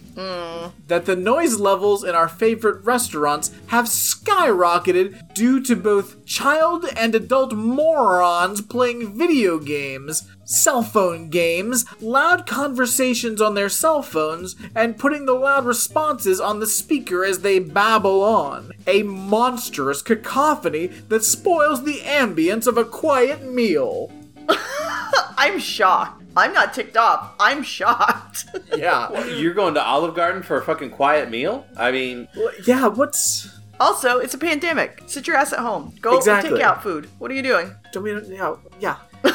[0.87, 7.15] that the noise levels in our favorite restaurants have skyrocketed due to both child and
[7.15, 14.99] adult morons playing video games, cell phone games, loud conversations on their cell phones, and
[14.99, 18.73] putting the loud responses on the speaker as they babble on.
[18.87, 24.11] A monstrous cacophony that spoils the ambience of a quiet meal.
[25.37, 26.23] I'm shocked.
[26.37, 27.33] I'm not ticked off.
[27.41, 28.47] I'm shocked.
[28.77, 29.25] Yeah.
[29.27, 31.67] You're going to Olive Garden for a fucking quiet meal?
[31.77, 32.29] I mean,
[32.65, 33.49] yeah, what's
[33.81, 35.03] Also, it's a pandemic.
[35.07, 35.93] Sit your ass at home.
[36.01, 36.51] Go Exactly.
[36.53, 37.09] take out food.
[37.19, 37.75] What are you doing?
[37.95, 38.97] I mean, yeah, yeah.
[39.25, 39.35] like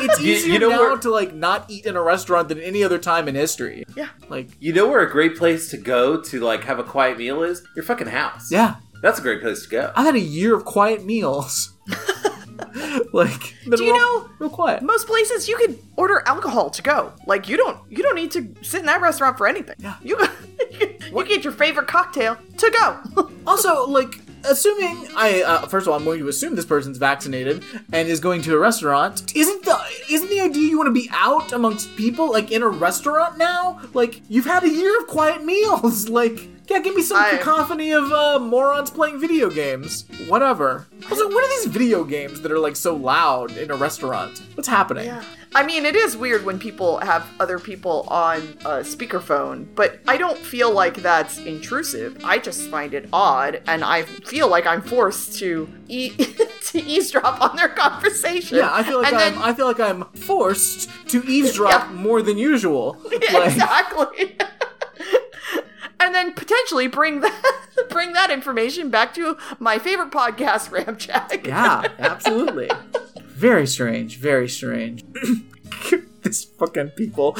[0.00, 2.58] it's You- easier you know now where- to like not eat in a restaurant than
[2.58, 3.84] any other time in history.
[3.94, 4.08] Yeah.
[4.30, 7.42] Like, You know where a great place to go to like have a quiet meal
[7.42, 7.62] is?
[7.76, 8.50] Your fucking house.
[8.50, 9.92] yeah, That's a great place to go.
[9.94, 11.74] I had a year of quiet meals.
[13.12, 14.82] like, Do you know real quiet?
[14.82, 17.12] most places you could order alcohol to go?
[17.26, 19.76] Like you don't you don't need to sit in that restaurant for anything.
[19.78, 19.94] Yeah.
[20.02, 20.18] You
[20.80, 23.30] you get your favorite cocktail to go.
[23.48, 27.62] Also, like, assuming I uh, first of all, I'm going to assume this person's vaccinated
[27.92, 29.34] and is going to a restaurant.
[29.36, 29.78] Isn't the
[30.10, 33.80] isn't the idea you want to be out amongst people, like in a restaurant now?
[33.94, 36.08] Like, you've had a year of quiet meals.
[36.18, 40.04] Like, yeah, give me some I- cacophony of uh, morons playing video games.
[40.26, 40.86] Whatever.
[41.10, 44.42] Also, what are these video games that are like so loud in a restaurant?
[44.54, 45.06] What's happening?
[45.54, 50.16] I mean, it is weird when people have other people on a speakerphone, but I
[50.18, 52.22] don't feel like that's intrusive.
[52.22, 56.10] I just find it odd, and I feel like I'm forced to e-
[56.66, 58.58] to eavesdrop on their conversation.
[58.58, 59.34] Yeah, I feel like and I'm.
[59.34, 61.92] then- I feel like I'm forced to eavesdrop Yeah.
[61.96, 63.00] more than usual.
[63.10, 64.36] Yeah, Like, exactly.
[66.00, 67.54] and then potentially bring that
[67.90, 71.46] bring that information back to my favorite podcast, Ramjack.
[71.46, 72.70] Yeah, absolutely.
[73.38, 75.04] Very strange, very strange.
[76.22, 77.36] this fucking people.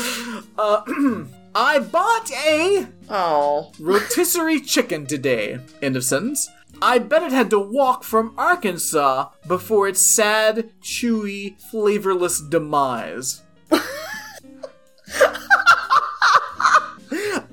[0.57, 0.83] Uh,
[1.55, 3.73] I bought a Oh.
[3.81, 5.59] rotisserie chicken today.
[5.83, 6.49] End of sentence.
[6.81, 13.43] I bet it had to walk from Arkansas before its sad, chewy, flavorless demise.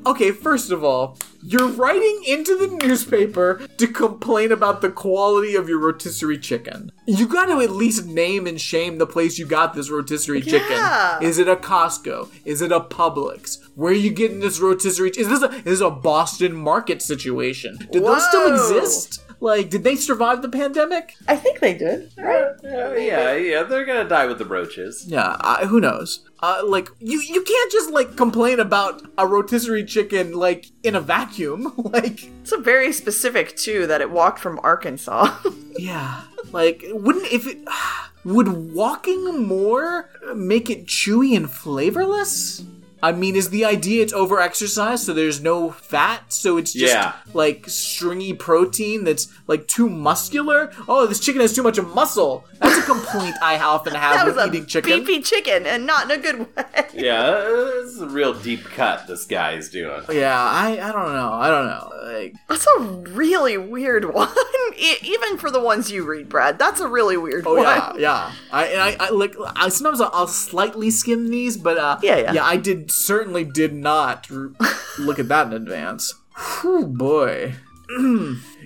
[0.06, 5.70] okay, first of all, you're writing into the newspaper to complain about the quality of
[5.70, 6.92] your rotisserie chicken.
[7.06, 10.60] You got to at least name and shame the place you got this rotisserie Yeah.
[10.60, 11.28] chicken.
[11.28, 12.30] Is it a Costco?
[12.46, 13.60] Is it a Publix?
[13.76, 15.12] Where are you getting this rotisserie?
[15.18, 17.78] Is this a is this a Boston market situation?
[17.92, 19.22] Did those still exist?
[19.40, 21.16] Like, did they survive the pandemic?
[21.28, 22.12] I think they did.
[22.18, 22.44] Right?
[22.64, 25.06] Uh, yeah, yeah, they're gonna die with the roaches.
[25.08, 26.22] Yeah, I, who knows?
[26.42, 31.02] Uh, like you, you can't just like complain about a rotisserie chicken like in a
[31.02, 31.74] vacuum.
[31.78, 35.36] like, It's a very specific too that it walked from Arkansas.
[35.78, 36.22] yeah,
[36.52, 37.60] like wouldn't if it
[38.24, 42.64] would walking more make it chewy and flavorless?
[43.06, 46.94] I mean, is the idea it's over exercise, so there's no fat, so it's just
[46.94, 47.14] Yeah.
[47.34, 50.72] like stringy protein that's like too muscular?
[50.88, 52.46] Oh, this chicken has too much muscle.
[52.60, 55.04] That's a complaint I often have that was with a eating chicken.
[55.06, 56.64] beefy chicken, and not in a good way.
[56.94, 60.02] Yeah, this is a real deep cut this guy's doing.
[60.12, 61.34] Yeah, I, I don't know.
[61.34, 61.92] I don't know.
[62.14, 64.30] Like, That's a really weird one.
[64.78, 67.64] E- even for the ones you read, Brad, that's a really weird Oh one.
[67.64, 68.32] yeah, yeah.
[68.52, 72.18] I and I, I like I sometimes I'll, I'll slightly skim these, but uh, Yeah,
[72.18, 72.34] yeah.
[72.34, 72.46] yeah.
[72.46, 74.52] I did certainly did not r-
[75.00, 76.14] look at that in advance.
[76.62, 77.56] Whew, boy.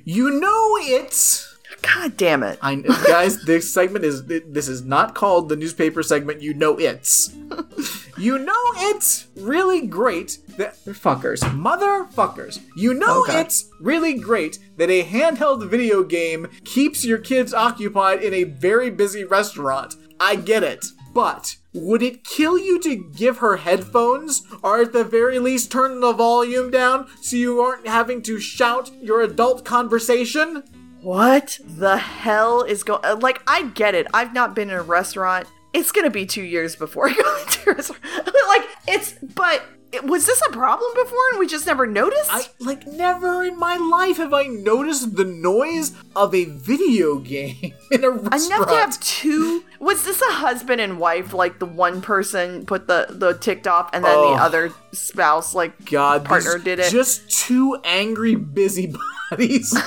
[0.04, 1.46] you know it's.
[1.82, 2.60] God damn it.
[2.62, 2.76] I
[3.08, 6.42] guys, this segment is this is not called the newspaper segment.
[6.42, 7.34] You know it's.
[8.18, 12.60] you know it's really great that they're fuckers, motherfuckers.
[12.76, 13.42] You know oh, Okay.
[13.42, 18.90] it's really great that a handheld video game keeps your kids occupied in a very
[18.90, 19.96] busy restaurant.
[20.20, 21.56] I get it, but.
[21.74, 26.14] Would it kill you to give her headphones, or at the very least turn the
[26.14, 30.64] volume down so you aren't having to shout your adult conversation?
[31.02, 33.02] What the hell is going?
[33.06, 34.08] Uh, like, I get it.
[34.14, 35.48] I've not been in a restaurant.
[35.72, 38.04] It's gonna be two years before I go into a restaurant.
[38.26, 39.14] like, it's.
[39.36, 39.64] But
[40.04, 42.30] was this a problem before and we just never noticed?
[42.32, 47.74] I like never in my life have I noticed the noise of a video game
[47.92, 48.64] in a restaurant.
[48.64, 49.64] Enough to have two.
[49.80, 51.34] Was this a husband and wife?
[51.34, 54.36] Like the one person put the the ticked off, and then Oh.
[54.36, 56.92] the other spouse, like God, partner, did it.
[56.92, 59.72] Just two angry busybodies.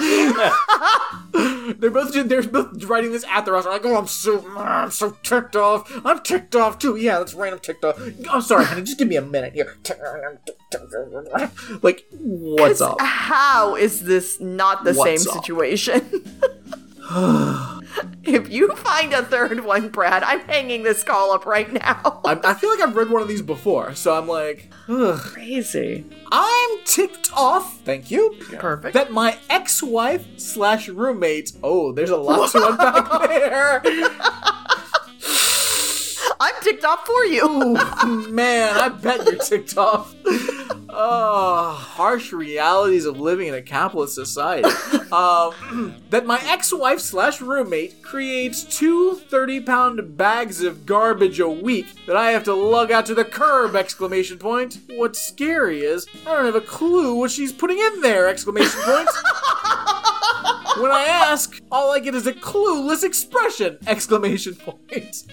[1.32, 3.84] they're both they're both writing this at the restaurant.
[3.84, 5.90] Like, oh, I'm so I'm so ticked off.
[6.06, 6.96] I'm ticked off too.
[6.96, 7.52] Yeah, that's right.
[7.52, 8.00] I'm ticked off.
[8.30, 8.82] I'm sorry, honey.
[8.82, 9.76] Just give me a minute here.
[11.82, 12.98] Like, what's up?
[13.00, 15.44] How is this not the What's same up?
[15.44, 16.24] situation?
[18.24, 22.20] if you find a third one, Brad, I'm hanging this call up right now.
[22.24, 25.20] I, I feel like I've read one of these before, so I'm like, ugh.
[25.20, 26.06] Crazy.
[26.30, 27.80] I'm ticked off.
[27.82, 28.34] Thank you.
[28.58, 28.94] Perfect.
[28.94, 31.52] That my ex-wife slash roommate.
[31.62, 33.82] Oh, there's a lot to unpack there.
[36.42, 37.46] I'm ticked off for you.
[37.46, 40.12] Ooh, man, I bet you're ticked off.
[40.88, 44.68] Oh, harsh realities of living in a capitalist society.
[45.12, 52.16] Um, that my ex-wife slash roommate creates two 30-pound bags of garbage a week that
[52.16, 53.76] I have to lug out to the curb!
[53.76, 54.78] Exclamation point.
[54.96, 58.26] What's scary is I don't have a clue what she's putting in there!
[58.26, 59.08] Exclamation point.
[60.78, 63.78] when I ask, all I get is a clueless expression!
[63.86, 65.24] Exclamation point.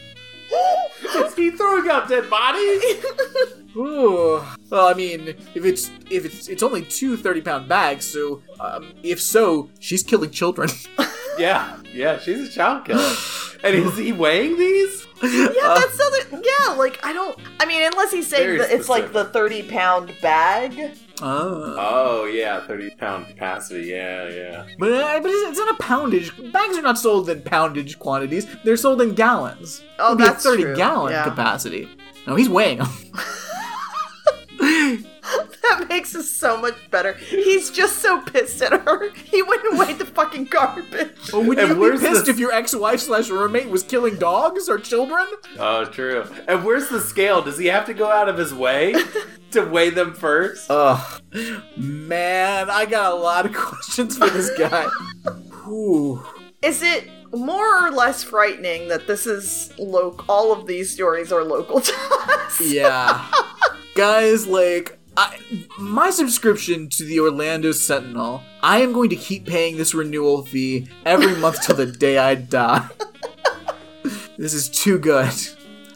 [1.26, 2.84] Is he throwing out dead bodies?
[3.76, 4.44] Ooh.
[4.70, 8.94] Well, I mean, if it's if it's it's only two 30 pound bags, so um,
[9.04, 10.70] if so, she's killing children.
[11.38, 13.16] yeah, yeah, she's a child killer.
[13.64, 15.06] And is he weighing these?
[15.22, 16.42] Yeah, that's other.
[16.44, 17.38] Yeah, like I don't.
[17.60, 20.92] I mean, unless he's saying Very that it's like the thirty pound bag.
[21.22, 21.76] Oh.
[21.78, 23.88] Oh yeah, thirty pound capacity.
[23.88, 24.66] Yeah, yeah.
[24.78, 26.32] But, uh, but it's, it's not a poundage.
[26.52, 28.48] Bags are not sold in poundage quantities.
[28.64, 29.82] They're sold in gallons.
[30.00, 30.76] Oh, It'd be a that's 30 true.
[30.76, 31.24] gallon Yeah.
[31.26, 31.90] capacity.
[32.28, 32.88] No, he's weighing them.
[36.12, 37.14] That makes it so much better.
[37.14, 39.12] He's just so pissed at her.
[39.12, 41.12] He wouldn't weigh the fucking garbage.
[41.32, 44.68] Well, would And you be pissed the- if your ex-wife slash roommate was killing dogs
[44.70, 45.26] or children?
[45.58, 46.26] Oh, true.
[46.48, 47.42] And where's the scale?
[47.42, 48.96] Does he have to go out of his way
[49.52, 50.70] to weigh them first?
[50.70, 51.22] Ugh.
[51.78, 54.86] Man, I got a lot of questions for this guy.
[55.66, 56.24] Whew.
[56.62, 60.26] Is it more or less frightening that this is local?
[60.28, 62.60] All of these stories are local to us.
[62.62, 63.26] Yeah.
[63.96, 65.38] Guys, like, I,
[65.78, 70.88] my subscription to the Orlando Sentinel, I am going to keep paying this renewal fee
[71.06, 72.88] every month till the day I die.
[74.38, 75.34] this is too good.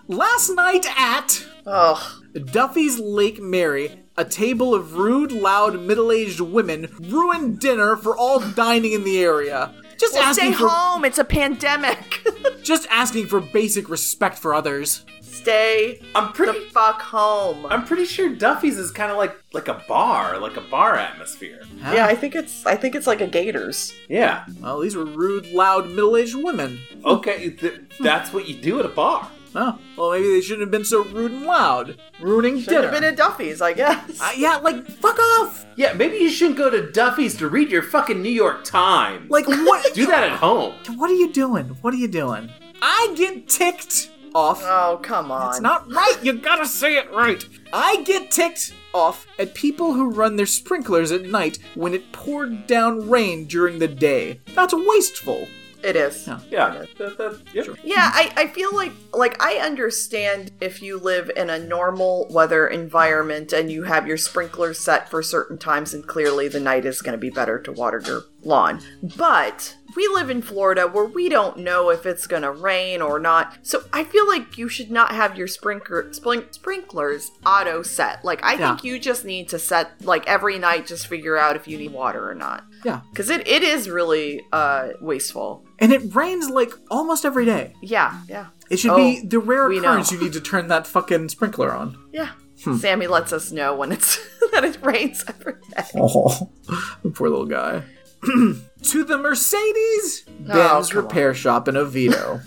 [0.09, 6.93] Last night at Oh, Duffy's Lake Mary, a table of rude, loud, middle aged women
[6.99, 9.73] ruined dinner for all dining in the area.
[10.03, 11.05] Just well, stay for home.
[11.05, 12.27] It's a pandemic.
[12.63, 15.05] just asking for basic respect for others.
[15.21, 16.65] stay I'm the pretty.
[16.69, 17.65] fuck home.
[17.67, 21.61] I'm pretty sure Duffy's is kind of like like a bar, like a bar atmosphere.
[21.79, 22.65] yeah, I think it's.
[22.65, 23.93] I think it's like a Gators.
[24.09, 24.45] Yeah.
[24.59, 26.79] Well, these were rude, loud, middle-aged women.
[27.05, 29.29] Okay, th- that's what you do at a bar.
[29.55, 32.81] Oh, well, maybe they shouldn't have been so rude and loud, ruining Should dinner.
[32.83, 34.19] have been at Duffy's, I guess.
[34.21, 35.65] Uh, yeah, like fuck off.
[35.75, 39.29] Yeah, maybe you shouldn't go to Duffy's to read your fucking New York Times.
[39.29, 39.93] Like what?
[39.93, 40.73] do that at home.
[40.95, 41.65] What are you doing?
[41.81, 42.49] What are you doing?
[42.81, 44.61] I get ticked off.
[44.63, 45.51] oh come on.
[45.51, 46.17] It's not right.
[46.23, 47.45] You gotta say it right.
[47.71, 52.65] I get ticked off at people who run their sprinklers at night when it poured
[52.67, 54.39] down rain during the day.
[54.55, 55.47] That's wasteful.
[55.83, 56.27] It is.
[56.27, 56.39] Yeah.
[56.49, 56.85] Yeah.
[56.97, 57.63] That, that, yeah.
[57.83, 62.67] Yeah, I, I feel like like I understand if you live in a normal weather
[62.67, 67.01] environment and you have your sprinklers set for certain times and clearly the night is
[67.01, 68.81] going to be better to water your lawn.
[69.17, 73.19] But we live in Florida where we don't know if it's going to rain or
[73.19, 73.57] not.
[73.61, 78.23] So I feel like you should not have your sprinkler splink, sprinklers auto set.
[78.25, 78.69] Like I Yeah.
[78.75, 81.91] think you just need to set like every night just figure out if you need
[81.93, 82.63] water or not.
[82.83, 83.01] Yeah.
[83.13, 85.63] Cuz it, it is really uh wasteful.
[85.79, 87.73] And it rains like almost every day.
[87.81, 88.47] Yeah, yeah.
[88.69, 91.97] It should Oh, be the rare occurrence you need to turn that fucking sprinkler on.
[92.11, 92.29] Yeah.
[92.63, 92.77] Hmm.
[92.77, 94.17] Sammy lets us know when it's
[94.51, 95.83] that it rains every day.
[95.95, 96.49] Oh,
[97.13, 97.83] poor little guy.
[98.83, 102.41] to the Mercedes oh, Benz Oh, come repair shop in Oviedo.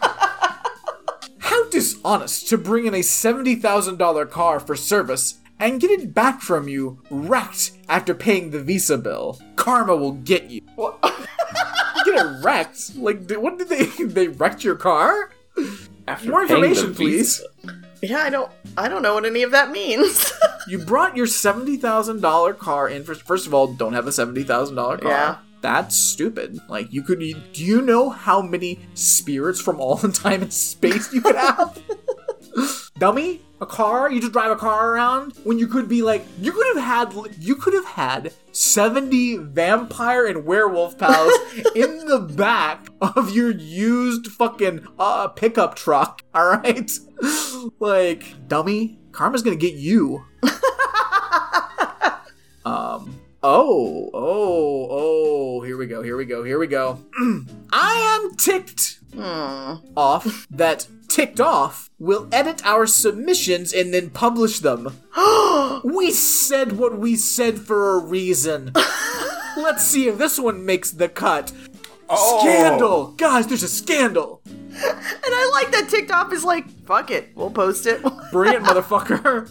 [1.38, 6.68] How dishonest to bring in a $70,000 car for service and get it back from
[6.68, 9.38] you wrecked after paying the Visa bill.
[9.56, 10.60] Karma will get you.
[10.76, 12.96] get it wrecked?
[12.96, 13.86] Like, what did they?
[14.04, 15.30] They wrecked your car?
[16.08, 17.42] After More paying the information, please.
[17.64, 17.81] visa.
[18.02, 20.32] Yeah, I don't I don't know what any of that means.
[20.68, 23.02] You brought your seventy thousand dollar car in.
[23.02, 25.10] First, first of all, don't have a seventy thousand dollar car.
[25.10, 25.36] Yeah.
[25.60, 26.56] That's stupid.
[26.68, 27.18] Like you could.
[27.18, 31.82] Do you know how many spirits from all the time and space you could have?
[32.98, 34.10] Dummy, a car?
[34.10, 37.14] You just drive a car around when you could be like you could have had
[37.40, 41.32] you could have had seventy vampire and werewolf pals
[41.74, 46.22] in the back of your used fucking uh pickup truck.
[46.34, 46.90] All right,
[47.80, 50.24] like dummy, karma's gonna get you.
[52.64, 53.18] Um.
[53.44, 55.62] Oh, oh, oh.
[55.62, 56.00] Here we go.
[56.00, 56.44] Here we go.
[56.44, 57.00] Here we go.
[57.72, 59.74] I am ticked Hmm.
[59.96, 65.00] off that ticked off we'll edit our submissions and then publish them.
[65.84, 68.72] we said what we said for a reason.
[69.56, 71.52] Let's see if this one makes the cut.
[72.08, 72.40] Oh.
[72.40, 73.12] Scandal!
[73.12, 74.42] Guys, there's a scandal!
[74.44, 78.02] And I like that TikTok is like, fuck it, we'll post it.
[78.32, 79.50] Bring it, motherfucker.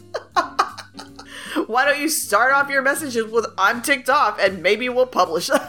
[1.67, 5.49] Why don't you start off your messages with I'm ticked off and maybe we'll publish.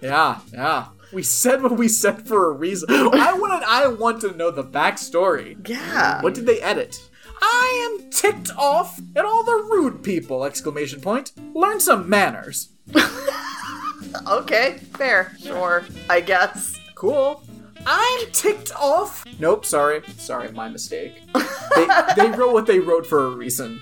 [0.00, 0.86] Yeah, yeah.
[1.12, 2.88] We said what we said for a reason.
[2.90, 5.68] I want I want to know the backstory.
[5.68, 6.22] yeah.
[6.22, 7.00] What did they edit?
[7.40, 10.44] I am ticked off at all the rude people!
[10.44, 11.32] Exclamation point.
[11.54, 12.70] Learn some manners.
[14.28, 15.32] Okay, fair.
[15.40, 15.84] Sure.
[16.10, 16.78] I guess.
[16.94, 17.42] Cool.
[17.86, 19.24] I'm ticked off.
[19.38, 20.02] Nope, sorry.
[20.18, 21.22] Sorry, my mistake.
[21.74, 21.86] They,
[22.16, 23.80] they wrote what they wrote for a reason.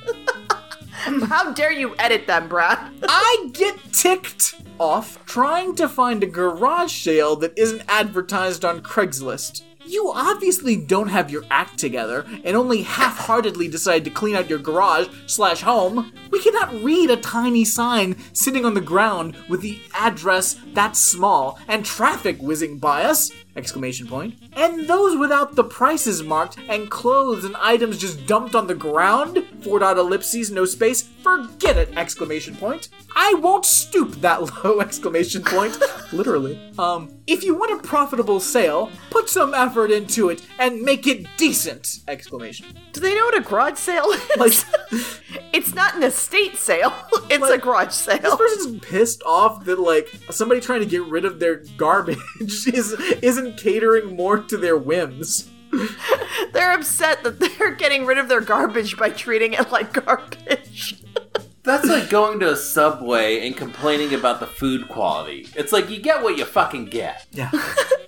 [1.01, 2.79] How dare you edit them, Brad?
[3.09, 9.63] I get ticked off trying to find a garage sale that isn't advertised on Craigslist.
[9.87, 14.59] You obviously don't have your act together and only half-heartedly decide to clean out your
[14.59, 16.13] garage slash home.
[16.31, 21.59] We cannot read a tiny sign sitting on the ground with the address that small
[21.67, 23.33] and traffic whizzing by us!
[23.57, 24.35] Exclamation point.
[24.53, 29.45] And those without the prices marked and clothes and items just dumped on the ground?
[29.63, 31.03] Four dot ellipses, no space.
[31.23, 31.97] Forget it!
[31.97, 32.89] Exclamation point.
[33.17, 34.81] I won't stoop that low!
[34.81, 35.77] Exclamation point.
[36.13, 36.61] Literally.
[36.79, 41.27] Um, if you want a profitable sale, put some effort into it and make it
[41.37, 42.01] decent!
[42.09, 42.67] Exclamation.
[42.93, 44.37] Do they know what a garage sale is?
[44.37, 44.53] Like,
[45.53, 46.93] it's not an estate sale.
[47.29, 48.19] It's a garage sale.
[48.19, 52.93] this person's pissed off that like somebody trying to get rid of their garbage is,
[53.23, 55.49] is isn't catering more to their whims.
[56.53, 61.03] They're upset that they're getting rid of their garbage by treating it like garbage.
[61.63, 65.47] That's like going to a subway and complaining about the food quality.
[65.55, 67.27] It's like you get what you fucking get.
[67.33, 67.51] Yeah.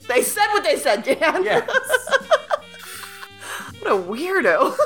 [0.08, 1.44] They said what they said, Dan.
[1.44, 1.66] Yes.
[3.80, 4.76] What a weirdo.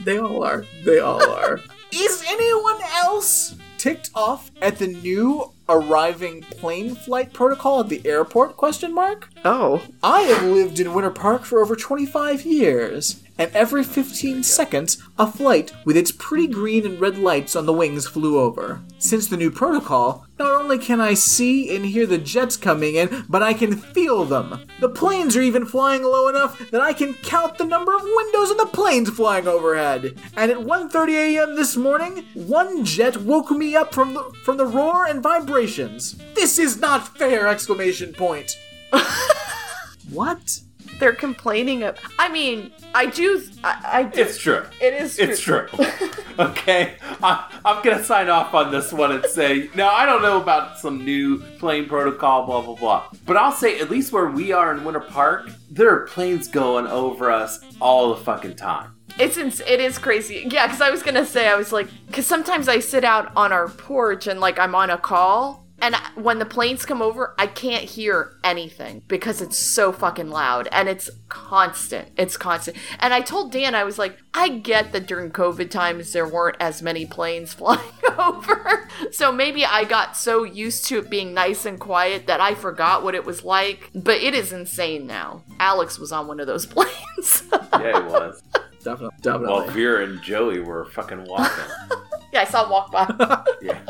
[0.00, 0.66] They all are.
[0.84, 1.60] They all are.
[1.92, 8.56] Is anyone else ticked off at the new arriving plane flight protocol at the airport?
[8.56, 9.28] Question mark.
[9.44, 9.82] Oh.
[10.02, 15.30] I have lived in Winter Park for over 25 years, and every 15 seconds, a
[15.30, 18.82] flight with its pretty green and red lights on the wings flew over.
[18.98, 23.24] Since the new protocol, not only can I see and hear the jets coming in,
[23.28, 24.66] but I can feel them.
[24.80, 28.50] The planes are even flying low enough that I can count the number of windows
[28.50, 30.18] in the planes flying overhead.
[30.36, 31.56] And at 1:30 a.m.
[31.56, 36.16] this morning, one jet woke me up from the from the roar and vibrations.
[36.34, 37.46] This is not fair!
[37.48, 38.58] Exclamation point.
[40.10, 40.60] what?
[40.98, 41.98] They're complaining of.
[42.18, 43.42] I mean, I do.
[43.62, 44.20] I, I do.
[44.20, 44.64] It's true.
[44.80, 45.66] It is It's true.
[46.38, 50.40] okay, I, I'm gonna sign off on this one and say, now I don't know
[50.40, 53.08] about some new plane protocol, blah blah blah.
[53.24, 56.86] But I'll say, at least where we are in Winter Park, there are planes going
[56.86, 58.92] over us all the fucking time.
[59.18, 60.46] It's ins- it is crazy.
[60.50, 63.52] Yeah, because I was gonna say I was like, because sometimes I sit out on
[63.52, 67.46] our porch and like I'm on a call, and when the planes come over, I
[67.46, 72.08] can't hear anything because it's so fucking loud and it's constant.
[72.16, 72.78] It's constant.
[72.98, 76.56] And I told Dan I was like, I get that during COVID times there weren't
[76.60, 77.80] as many planes flying
[78.18, 82.54] over, so maybe I got so used to it being nice and quiet that I
[82.54, 83.90] forgot what it was like.
[83.94, 85.42] But it is insane now.
[85.60, 87.42] Alex was on one of those planes.
[87.52, 88.42] Yeah, it was.
[88.82, 89.16] Definitely.
[89.20, 89.48] Definitely.
[89.48, 91.64] While Vera and Joey were fucking walking.
[92.32, 93.44] yeah, I saw him walk by.
[93.60, 93.80] Yeah.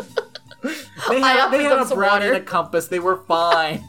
[1.09, 2.89] They had, they had a brownie and a compass.
[2.89, 3.85] They were fine.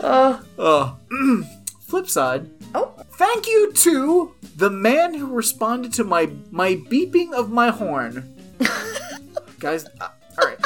[0.00, 0.96] Uh, oh.
[1.80, 2.50] Flip side.
[2.74, 2.92] Oh.
[3.12, 8.34] Thank you to the man who responded to my my beeping of my horn.
[9.58, 10.08] Guys, uh,
[10.38, 10.58] all right.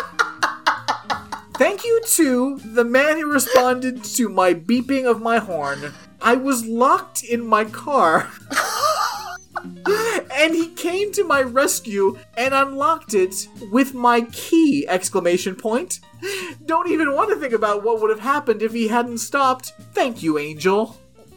[1.55, 5.93] Thank you to the man who responded to my beeping of my horn.
[6.23, 8.31] I was locked in my car.
[10.33, 16.01] and he came to my rescue and unlocked it with my key exclamation point
[16.67, 20.23] don't even want to think about what would have happened if he hadn't stopped thank
[20.23, 20.97] you angel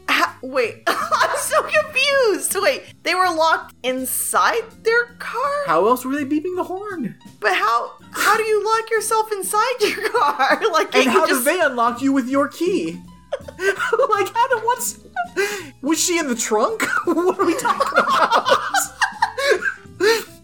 [0.09, 2.55] ha- wait, I'm so confused.
[2.61, 5.63] Wait, they were locked inside their car?
[5.65, 7.93] how else were they beeping the horn But how?
[8.11, 10.61] How do you lock yourself inside your car?
[10.71, 12.99] Like, and how you did they unlock you with your key
[13.59, 14.99] like how did what's
[15.81, 18.59] was she in the trunk what are we talking about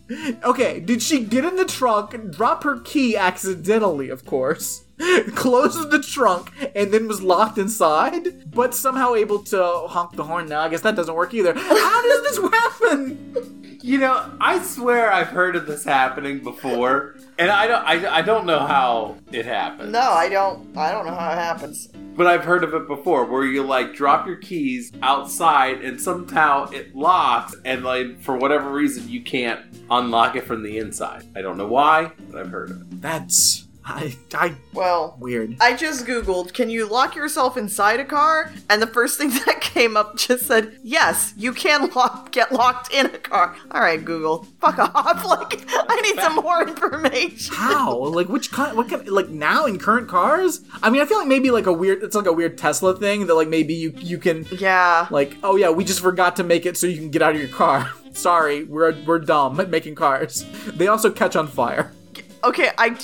[0.43, 4.85] Okay, did she get in the trunk, drop her key accidentally, of course,
[5.35, 10.47] close the trunk, and then was locked inside, but somehow able to honk the horn
[10.49, 10.61] now?
[10.61, 11.53] I guess that doesn't work either.
[11.53, 13.79] How does this happen?
[13.83, 18.21] You know, I swear I've heard of this happening before, and I don't, I, I
[18.21, 19.91] don't know how it happens.
[19.91, 20.77] no, I don't.
[20.77, 21.87] I don't know how it happens.
[22.15, 26.69] But I've heard of it before, where you like drop your keys outside, and somehow
[26.69, 31.25] it locks, and like for whatever reason you can't unlock it from the inside.
[31.33, 33.01] I don't know why, but I've heard of it.
[33.01, 35.55] That's I I Well, weird.
[35.59, 38.51] I just googled, can you lock yourself inside a car?
[38.69, 42.93] And the first thing that came up just said, yes, you can lock, get locked
[42.93, 43.55] in a car.
[43.71, 45.25] All right, Google, fuck off.
[45.29, 47.55] Like, I need some more information.
[47.55, 47.97] How?
[47.97, 48.75] Like which kind?
[48.77, 49.07] What kind?
[49.07, 50.61] Like now in current cars?
[50.83, 52.03] I mean, I feel like maybe like a weird.
[52.03, 55.07] It's like a weird Tesla thing that like maybe you you can Yeah.
[55.11, 57.39] like oh yeah we just forgot to make it so you can get out of
[57.39, 57.91] your car.
[58.13, 60.45] Sorry, we're we're dumb at making cars.
[60.67, 61.91] They also catch on fire.
[62.43, 62.97] Okay, I.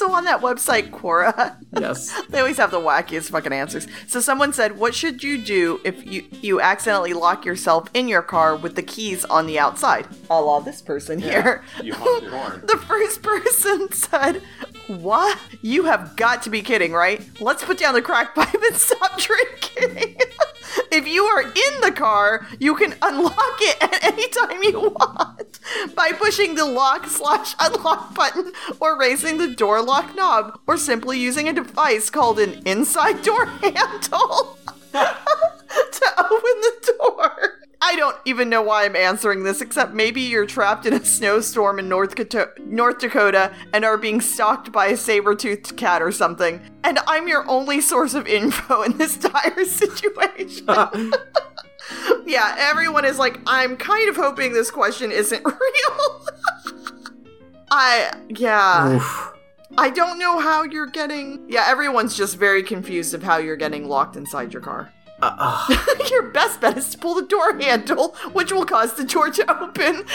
[0.00, 2.18] So on that website, Quora, Yes.
[2.30, 3.86] they always have the wackiest fucking answers.
[4.08, 8.22] So someone said, "What should you do if you you accidentally lock yourself in your
[8.22, 11.62] car with the keys on the outside?" A la this person here.
[11.82, 12.62] You honk your horn.
[12.66, 14.40] The first person said,
[14.86, 15.38] What?
[15.60, 17.20] You have got to be kidding, right?
[17.38, 20.16] Let's put down the crack pipe and stop drinking.
[20.90, 25.58] If you are in the car, you can unlock it at any time you want
[25.94, 31.18] by pushing the lock slash unlock button or raising the door lock knob or simply
[31.18, 34.58] using a device called an inside door handle
[34.92, 37.60] to open the door.
[37.82, 41.78] I don't even know why I'm answering this, except maybe you're trapped in a snowstorm
[41.78, 46.60] in North, Cato- North Dakota and are being stalked by a saber-toothed cat or something,
[46.84, 50.66] and I'm your only source of info in this dire situation.
[52.26, 56.26] yeah, everyone is like, I'm kind of hoping this question isn't real.
[57.70, 58.96] I, yeah.
[58.96, 59.32] Oof.
[59.78, 61.46] I don't know how you're getting.
[61.48, 64.92] Yeah, everyone's just very confused of how you're getting locked inside your car.
[65.22, 65.66] Uh,
[66.10, 69.62] Your best bet is to pull the door handle, which will cause the door to
[69.62, 70.04] open.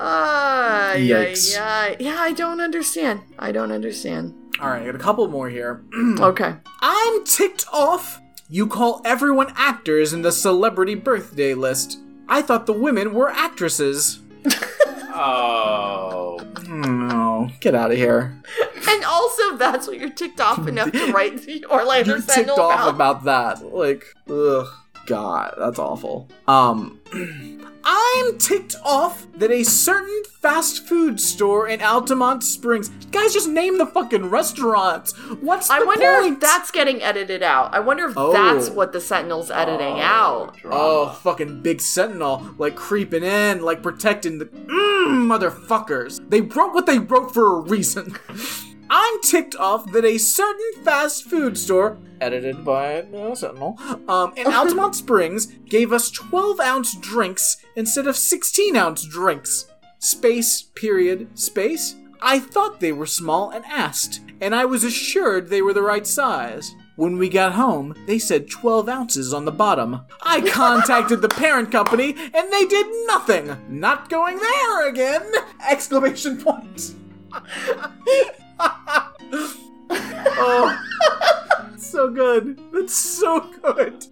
[0.00, 1.52] uh, Yikes.
[1.54, 3.20] Yeah, yeah, yeah, I don't understand.
[3.38, 4.34] I don't understand.
[4.60, 5.82] all right, I got a couple more here.
[6.20, 6.54] Okay.
[6.80, 8.20] I'm ticked off.
[8.48, 11.98] You call everyone actors in the celebrity birthday list.
[12.28, 14.20] I thought the women were actresses.
[15.16, 16.40] Oh.
[16.66, 18.42] No, get out of here.
[18.88, 22.60] And also, that's what you're ticked off enough to write the Orlando You're ticked Sentinel
[22.60, 23.22] off about.
[23.22, 23.24] about
[23.60, 23.74] that.
[23.74, 24.66] Like, ugh,
[25.06, 26.28] God, that's awful.
[26.48, 27.00] Um,
[27.86, 32.88] I'm ticked off that a certain fast food store in Altamonte Springs.
[33.10, 35.12] Guys, just name the fucking restaurants.
[35.42, 36.34] What's I wonder point?
[36.34, 37.74] if that's getting edited out.
[37.74, 38.32] I wonder if Oh.
[38.32, 40.56] that's what the Sentinel's editing out.
[40.64, 46.26] Oh, fucking big sentinel, like creeping in, like protecting the mm, motherfuckers.
[46.30, 48.16] They wrote what they wrote for a reason.
[48.96, 53.76] I'm ticked off that a certain fast food store, edited by uh, Sentinel,
[54.06, 59.66] um, in Altamonte Springs, gave us 12 ounce drinks instead of 16 ounce drinks.
[59.98, 61.96] Space, period, space.
[62.22, 66.06] I thought they were small and asked, and I was assured they were the right
[66.06, 66.72] size.
[66.94, 70.02] When we got home, they said 12 ounces on the bottom.
[70.22, 73.56] I contacted the parent company and they did nothing.
[73.68, 75.28] Not going there again!
[75.68, 76.94] Exclamation point.
[79.90, 80.84] oh,
[81.76, 82.60] so good.
[82.72, 84.06] That's so good.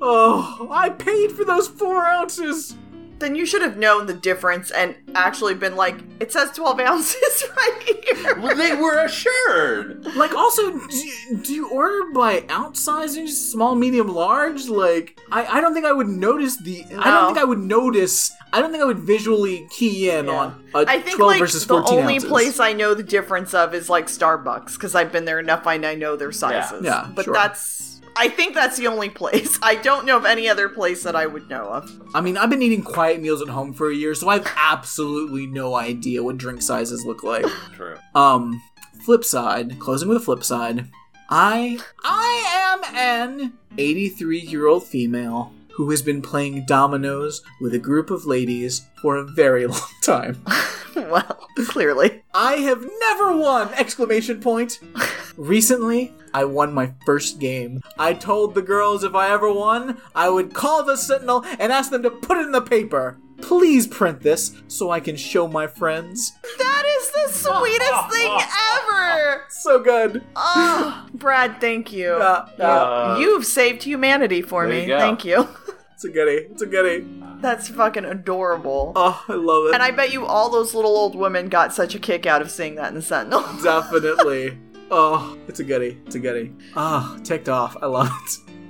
[0.00, 2.76] Oh, I paid for those four ounces.
[3.24, 7.44] Then you should have known the difference and actually been like, it says 12 ounces
[7.56, 8.38] right here.
[8.38, 10.04] Well, they were assured.
[10.14, 14.68] Like, also, do you, do you order by ounce sizing, small, medium, large?
[14.68, 16.84] Like, I, I don't think I would notice the.
[16.98, 18.30] I don't think I would notice.
[18.52, 21.66] I don't think I would visually key in on a I think 12 like versus
[21.66, 22.28] the only ounces.
[22.28, 25.86] place I know the difference of is like Starbucks because I've been there enough and
[25.86, 26.84] I know their sizes.
[26.84, 27.32] Yeah, but sure.
[27.32, 29.58] that's I think that's the only place.
[29.62, 31.90] I don't know of any other place that I would know of.
[32.14, 34.52] I mean, I've been eating quiet meals at home for a year, so I have
[34.56, 37.46] absolutely no idea what drink sizes look like.
[37.72, 37.96] True.
[38.14, 38.62] Um,
[39.04, 40.88] flip side, closing with a flip side.
[41.30, 47.78] I I am an 83 year old female who has been playing dominoes with a
[47.78, 50.42] group of ladies for a very long time.
[50.96, 52.22] well, clearly.
[52.32, 53.72] I have never won!
[53.74, 54.80] Exclamation point.
[55.36, 57.80] Recently, I won my first game.
[57.98, 61.90] I told the girls if I ever won, I would call the Sentinel and ask
[61.90, 63.18] them to put it in the paper.
[63.40, 66.32] Please print this so I can show my friends.
[66.58, 68.38] That is the sweetest thing
[68.78, 69.44] ever.
[69.50, 70.22] So good.
[70.36, 72.16] Oh, Brad, thank you.
[72.18, 72.64] Yeah, yeah.
[72.66, 74.86] Uh, You've saved humanity for me.
[74.86, 74.98] you.
[74.98, 75.48] Thank you.
[75.94, 76.48] It's a goodie.
[76.50, 77.06] It's a goodie.
[77.40, 78.92] That's fucking adorable.
[78.96, 79.74] Oh, I love it.
[79.74, 82.50] And I bet you all those little old women got such a kick out of
[82.50, 83.40] seeing that in the Sentinel.
[83.62, 84.58] Definitely.
[84.90, 85.98] Oh, it's a goodie.
[86.04, 86.52] It's a goodie.
[86.76, 87.76] Oh, ticked off.
[87.80, 88.10] I love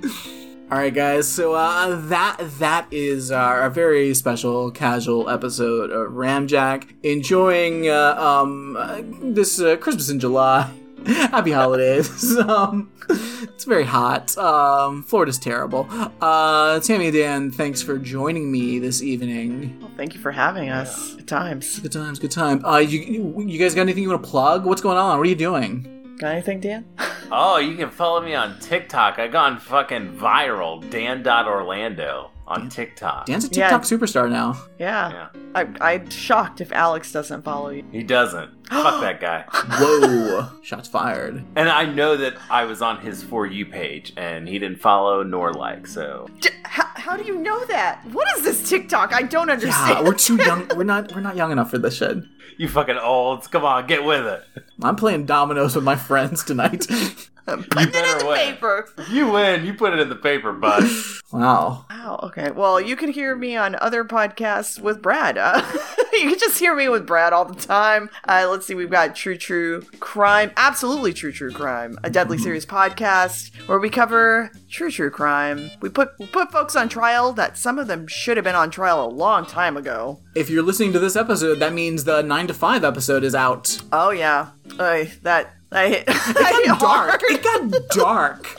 [0.03, 0.44] it.
[0.71, 1.27] All right, guys.
[1.27, 6.87] So uh, that that is our, very special casual episode of Ramjack.
[7.03, 10.71] Enjoying uh, um uh, this uh, Christmas in July.
[11.05, 12.35] Happy holidays.
[12.49, 14.35] um, it's very hot.
[14.39, 15.87] Um, Florida's terrible.
[16.19, 19.79] Uh, Tammy and Dan, thanks for joining me this evening.
[19.79, 21.13] Well, thank you for having us.
[21.13, 21.77] Good times.
[21.79, 22.17] Good times.
[22.17, 22.65] Good time.
[22.65, 24.65] Uh, you you guys got anything you want to plug?
[24.65, 25.19] What's going on?
[25.19, 25.94] What are you doing?
[26.17, 26.85] Got anything, Dan?
[27.31, 29.19] Oh, you can follow me on TikTok.
[29.19, 30.87] I gone fucking viral.
[30.89, 33.25] Dan.Orlando on TikTok.
[33.25, 33.69] Dan's a Yeah.
[33.69, 34.55] TikTok superstar now.
[34.79, 35.09] Yeah.
[35.33, 35.41] Yeah.
[35.55, 37.83] I, I'm shocked if Alex doesn't follow you.
[37.91, 38.51] He doesn't.
[38.69, 39.45] Fuck that guy.
[39.79, 40.49] Whoa!
[40.63, 41.43] Shots fired.
[41.55, 45.23] And I know that I was on his For You page and he didn't follow
[45.23, 46.27] nor like, so.
[46.39, 48.01] J- how, How do you know that?
[48.11, 49.13] What is this TikTok?
[49.13, 49.89] I don't understand.
[49.99, 50.67] Yeah, we're too young.
[50.75, 51.13] We're not.
[51.13, 52.17] We're not young enough for this shit.
[52.57, 53.47] You fucking olds.
[53.47, 54.43] Come on, get with it.
[54.81, 56.87] I'm playing dominoes with my friends tonight.
[57.69, 58.37] Putting it in better the win.
[58.37, 58.89] paper.
[59.09, 60.83] You win, you put it in the paper, bud.
[61.31, 61.85] wow.
[61.89, 62.19] Wow.
[62.23, 62.51] Okay.
[62.51, 65.37] Well, you can hear me on other podcasts with Brad.
[65.37, 65.61] Uh,
[66.13, 68.09] you can just hear me with Brad all the time.
[68.27, 68.73] Uh, let's see.
[68.73, 73.89] We've got True True Crime, absolutely True True Crime, a deadly serious podcast where we
[73.89, 75.69] cover true true crime.
[75.81, 78.71] We put we put folks on trial that some of them should have been on
[78.71, 80.19] trial a long time ago.
[80.35, 83.81] If you're listening to this episode, that means the nine to five episode is out.
[83.93, 84.49] Oh yeah.
[84.79, 85.54] Uh, that.
[85.71, 87.21] I hit, I hit It got dark.
[87.23, 88.57] It got dark.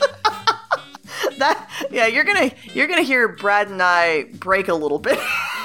[1.39, 5.19] that yeah you're gonna you're gonna hear brad and i break a little bit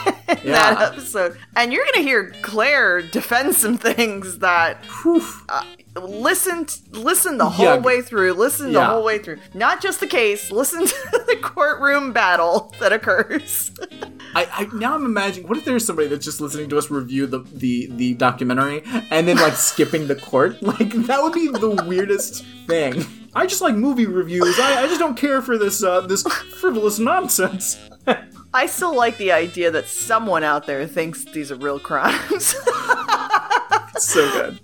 [0.43, 0.75] Yeah.
[0.75, 5.23] that episode and you're gonna hear claire defend some things that Whew.
[5.49, 5.63] uh,
[6.01, 7.77] listen listen the whole Yeah.
[7.79, 8.87] way through listen the Yeah.
[8.87, 13.71] whole way through not just the case listen to the courtroom battle that occurs
[14.35, 17.27] I, I now I'm imagining what if there's somebody that's just listening to us review
[17.27, 21.85] the the the documentary and then like skipping the court like that would be the
[21.87, 23.05] weirdest thing.
[23.35, 24.59] I just like movie reviews.
[24.59, 26.23] I, I just don't care for this uh, this
[26.61, 27.79] frivolous nonsense.
[28.55, 32.55] I still like the idea that someone out there thinks these are real crimes
[33.99, 34.59] so good.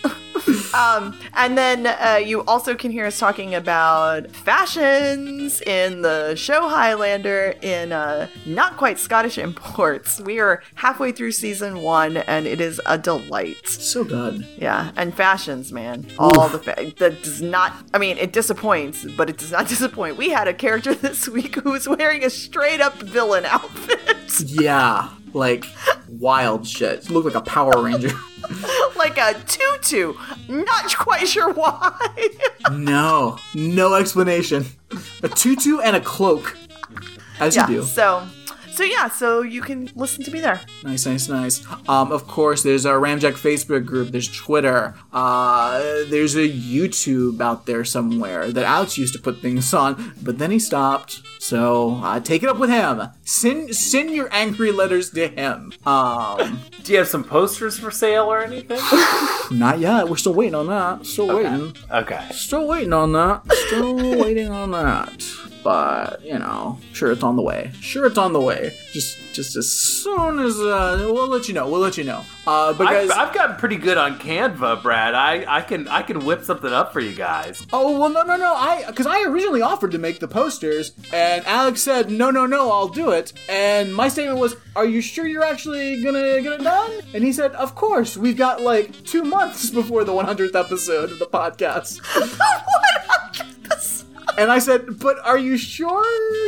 [0.75, 6.69] Um, and then uh, you also can hear us talking about fashions in the show
[6.69, 10.21] Highlander in uh, not quite Scottish imports.
[10.21, 13.67] We are halfway through season one, and it is a delight.
[13.67, 14.47] So good.
[14.57, 17.73] Yeah, and fashions, man, all the fa- that does not.
[17.93, 20.17] I mean, it disappoints, but it does not disappoint.
[20.17, 25.09] We had a character this week who was wearing a straight up villain outfit, Yeah,
[25.35, 25.65] like
[26.09, 27.11] wild shit.
[27.11, 28.11] Look like a Power Ranger.
[28.97, 30.15] like a tutu.
[30.49, 32.29] Not quite sure why.
[32.73, 34.65] no, no explanation.
[35.23, 36.57] A tutu and a cloak,
[37.41, 37.69] as yeah.
[37.69, 37.83] you do.
[37.83, 38.27] So,
[38.79, 39.09] so yeah.
[39.09, 40.61] So you can listen to me there.
[40.85, 41.67] Nice, nice, nice.
[41.89, 44.11] Um, of course, there's our Ramjack Facebook group.
[44.11, 44.95] There's Twitter.
[45.13, 45.79] Uh,
[46.09, 50.53] there's a YouTube out there somewhere that Alex used to put things on, but then
[50.53, 51.23] he stopped.
[51.41, 53.03] So uh, take it up with him.
[53.25, 55.73] Send send your angry letters to him.
[55.85, 58.79] Um, Do you have some posters for sale or anything?
[59.51, 60.09] not yet.
[60.09, 61.05] We're still waiting on that.
[61.05, 61.77] Still waiting.
[61.91, 62.29] Okay.
[62.31, 63.43] Still waiting on that.
[63.67, 65.48] Still waiting on that.
[65.69, 67.73] But you know, sure it's on the way.
[67.79, 68.75] Sure it's on the way.
[68.91, 71.69] Just just as soon as uh, we'll let you know.
[71.69, 72.25] We'll let you know.
[72.47, 75.13] Uh, but guys, I've, I've gotten pretty good on Canva, Brad.
[75.13, 77.67] I, I can I can whip something up for you guys.
[77.71, 78.55] oh well, no, no, no.
[78.55, 82.73] I because I originally offered to make the posters, and Alex said no, no, no,
[82.73, 83.35] I'll do it.
[83.51, 87.35] And my statement was, "Are you sure you're actually gonna get it done?" And he
[87.35, 88.17] said, "Of course.
[88.17, 92.01] We've got like two months before the 100th episode of the podcast."
[94.39, 95.89] And I said, "But are you sure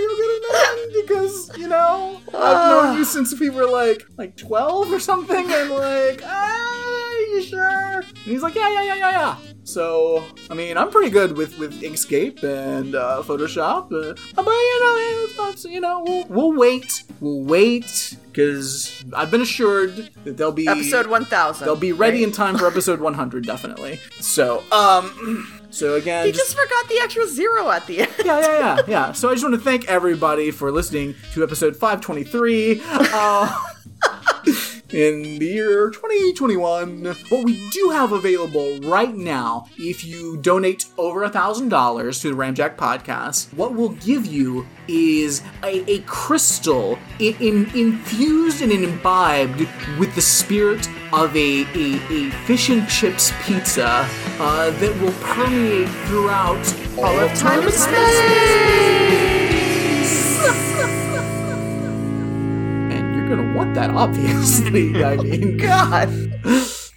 [0.01, 1.03] you'll get it done?
[1.03, 5.71] Because you know I've known you since we were like like twelve or something, and
[5.71, 10.55] like, ah, are you sure?" And he's like, "Yeah, yeah, yeah, yeah, yeah." So I
[10.55, 15.65] mean, I'm pretty good with with Inkscape and uh, Photoshop, uh, but you know, it's,
[15.65, 21.09] you know, we'll, we'll wait, we'll wait because I've been assured that they'll be Episode
[21.09, 21.67] one thousand.
[21.67, 23.99] they'll be ready in time for episode 100, definitely.
[24.21, 25.60] So um.
[25.71, 28.11] So again, He just forgot the extra zero at the end.
[28.25, 29.13] yeah, yeah, yeah, yeah.
[29.13, 33.63] So I just want to thank everybody for listening to episode 523 uh,
[34.93, 37.05] in the year 2021.
[37.29, 42.31] What we do have available right now, if you donate over a thousand dollars to
[42.31, 48.73] the Ramjack podcast, what we'll give you is a, a crystal in, in, infused and
[48.73, 49.61] imbibed
[49.99, 54.07] with the spirit of a, a, a fish and chips pizza
[54.39, 59.40] uh, that will permeate throughout all of time and space.
[63.31, 64.91] You're gonna want that, obviously.
[65.01, 66.09] Oh, I mean, God,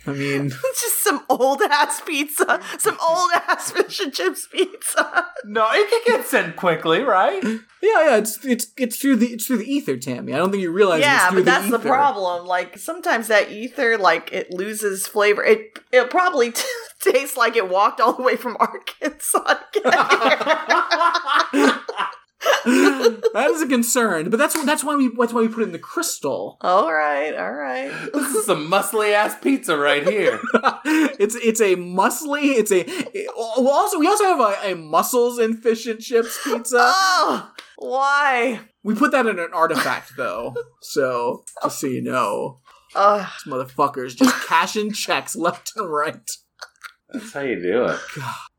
[0.06, 5.28] I mean, it's just some old ass pizza, some old ass fish and chips pizza.
[5.46, 7.44] No, it can get sent quickly, right?
[7.44, 8.16] yeah, yeah.
[8.16, 10.34] It's it's it's through the it's through the ether, Tammy.
[10.34, 11.02] I don't think you realize.
[11.02, 12.48] yeah, but that's the problem.
[12.48, 15.44] Like sometimes that ether, like it loses flavor.
[15.44, 16.64] It it probably t-
[17.02, 19.56] tastes like it walked all the way from Arkansas.
[22.44, 23.22] To get here.
[23.34, 25.72] that is a concern, but that's that's why we that's why we put it in
[25.72, 26.58] the crystal.
[26.62, 27.92] all right, all right.
[28.14, 30.40] This is some muscly ass pizza right here.
[30.86, 32.56] it's it's a muscly.
[32.58, 36.40] It's a it- well, also we also have a, a mussels and fish and chips
[36.44, 36.78] pizza.
[36.96, 38.60] Oh, why?
[38.84, 42.60] We put that in an artifact though, so just so you know,
[42.96, 43.28] Ugh.
[43.46, 46.30] these motherfuckers just cashing checks left and right.
[47.10, 48.00] That's how you do it.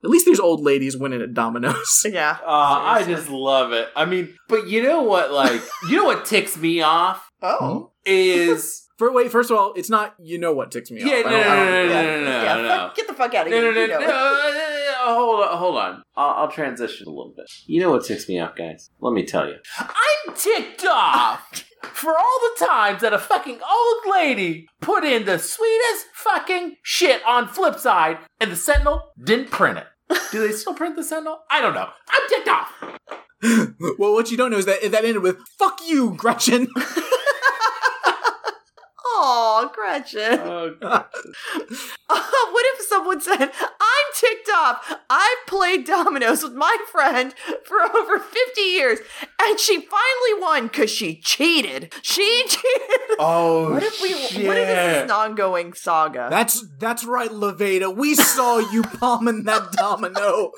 [0.05, 2.05] At least there's old ladies winning at dominoes.
[2.13, 2.37] Yeah.
[2.45, 3.89] Uh, I just love it.
[3.97, 5.33] I mean, but you know what?
[5.33, 7.91] Like, you know what ticks me off Oh.
[8.05, 11.25] is For wait, first of all, it's not you know what ticks me yeah, off.
[11.25, 13.53] no, no, no, no, no, no, no, yeah, no, fuck- get the fuck out of
[13.53, 13.61] here.
[13.63, 16.03] no, no, you no, know no, uh, hold on, hold on.
[16.17, 17.47] I'll, I'll transition a little bit.
[17.67, 18.91] You know what ticks me off, guys?
[19.01, 19.57] Let me tell you.
[19.81, 25.39] I'm ticked off for all the times that a fucking old lady put in the
[25.41, 29.87] sweetest fucking shit on Flipside and the Sentinel didn't print it.
[30.31, 31.41] Do they still print the Sentinel?
[31.51, 31.89] I don't know.
[32.11, 32.73] I'm ticked off.
[33.99, 36.69] well, what you don't know is that that ended with "fuck you, Gretchen."
[39.17, 40.41] Aw, Gretchen.
[40.41, 41.05] Oh, God.
[42.09, 44.97] what if someone said, I'm ticked off.
[45.11, 47.35] I've played dominoes with my friend
[47.65, 48.99] for over 50 years,
[49.43, 51.93] and she finally won because she cheated.
[52.03, 53.17] She cheated.
[53.19, 54.15] oh What if we?
[54.15, 54.47] shit.
[54.47, 56.29] What if this is an ongoing saga?
[56.31, 57.95] That's that's right, Levada.
[57.95, 60.51] We saw you palming that domino.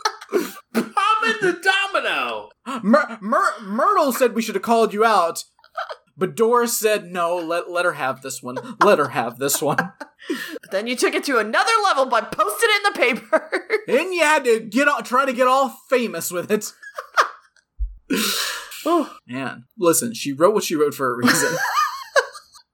[0.72, 1.60] Palming the
[1.92, 2.48] domino.
[2.82, 5.44] Myr- Myr- Myrtle said we should have called you out,
[6.16, 7.36] but Doris said no.
[7.36, 8.56] Let let her have this one.
[8.82, 9.76] Let her have this one.
[9.76, 13.50] But then you took it to another level by posting it in the paper.
[13.88, 16.72] And you had to get all, try to get all famous with it.
[18.84, 20.12] oh man, listen.
[20.12, 21.56] She wrote what she wrote for a reason.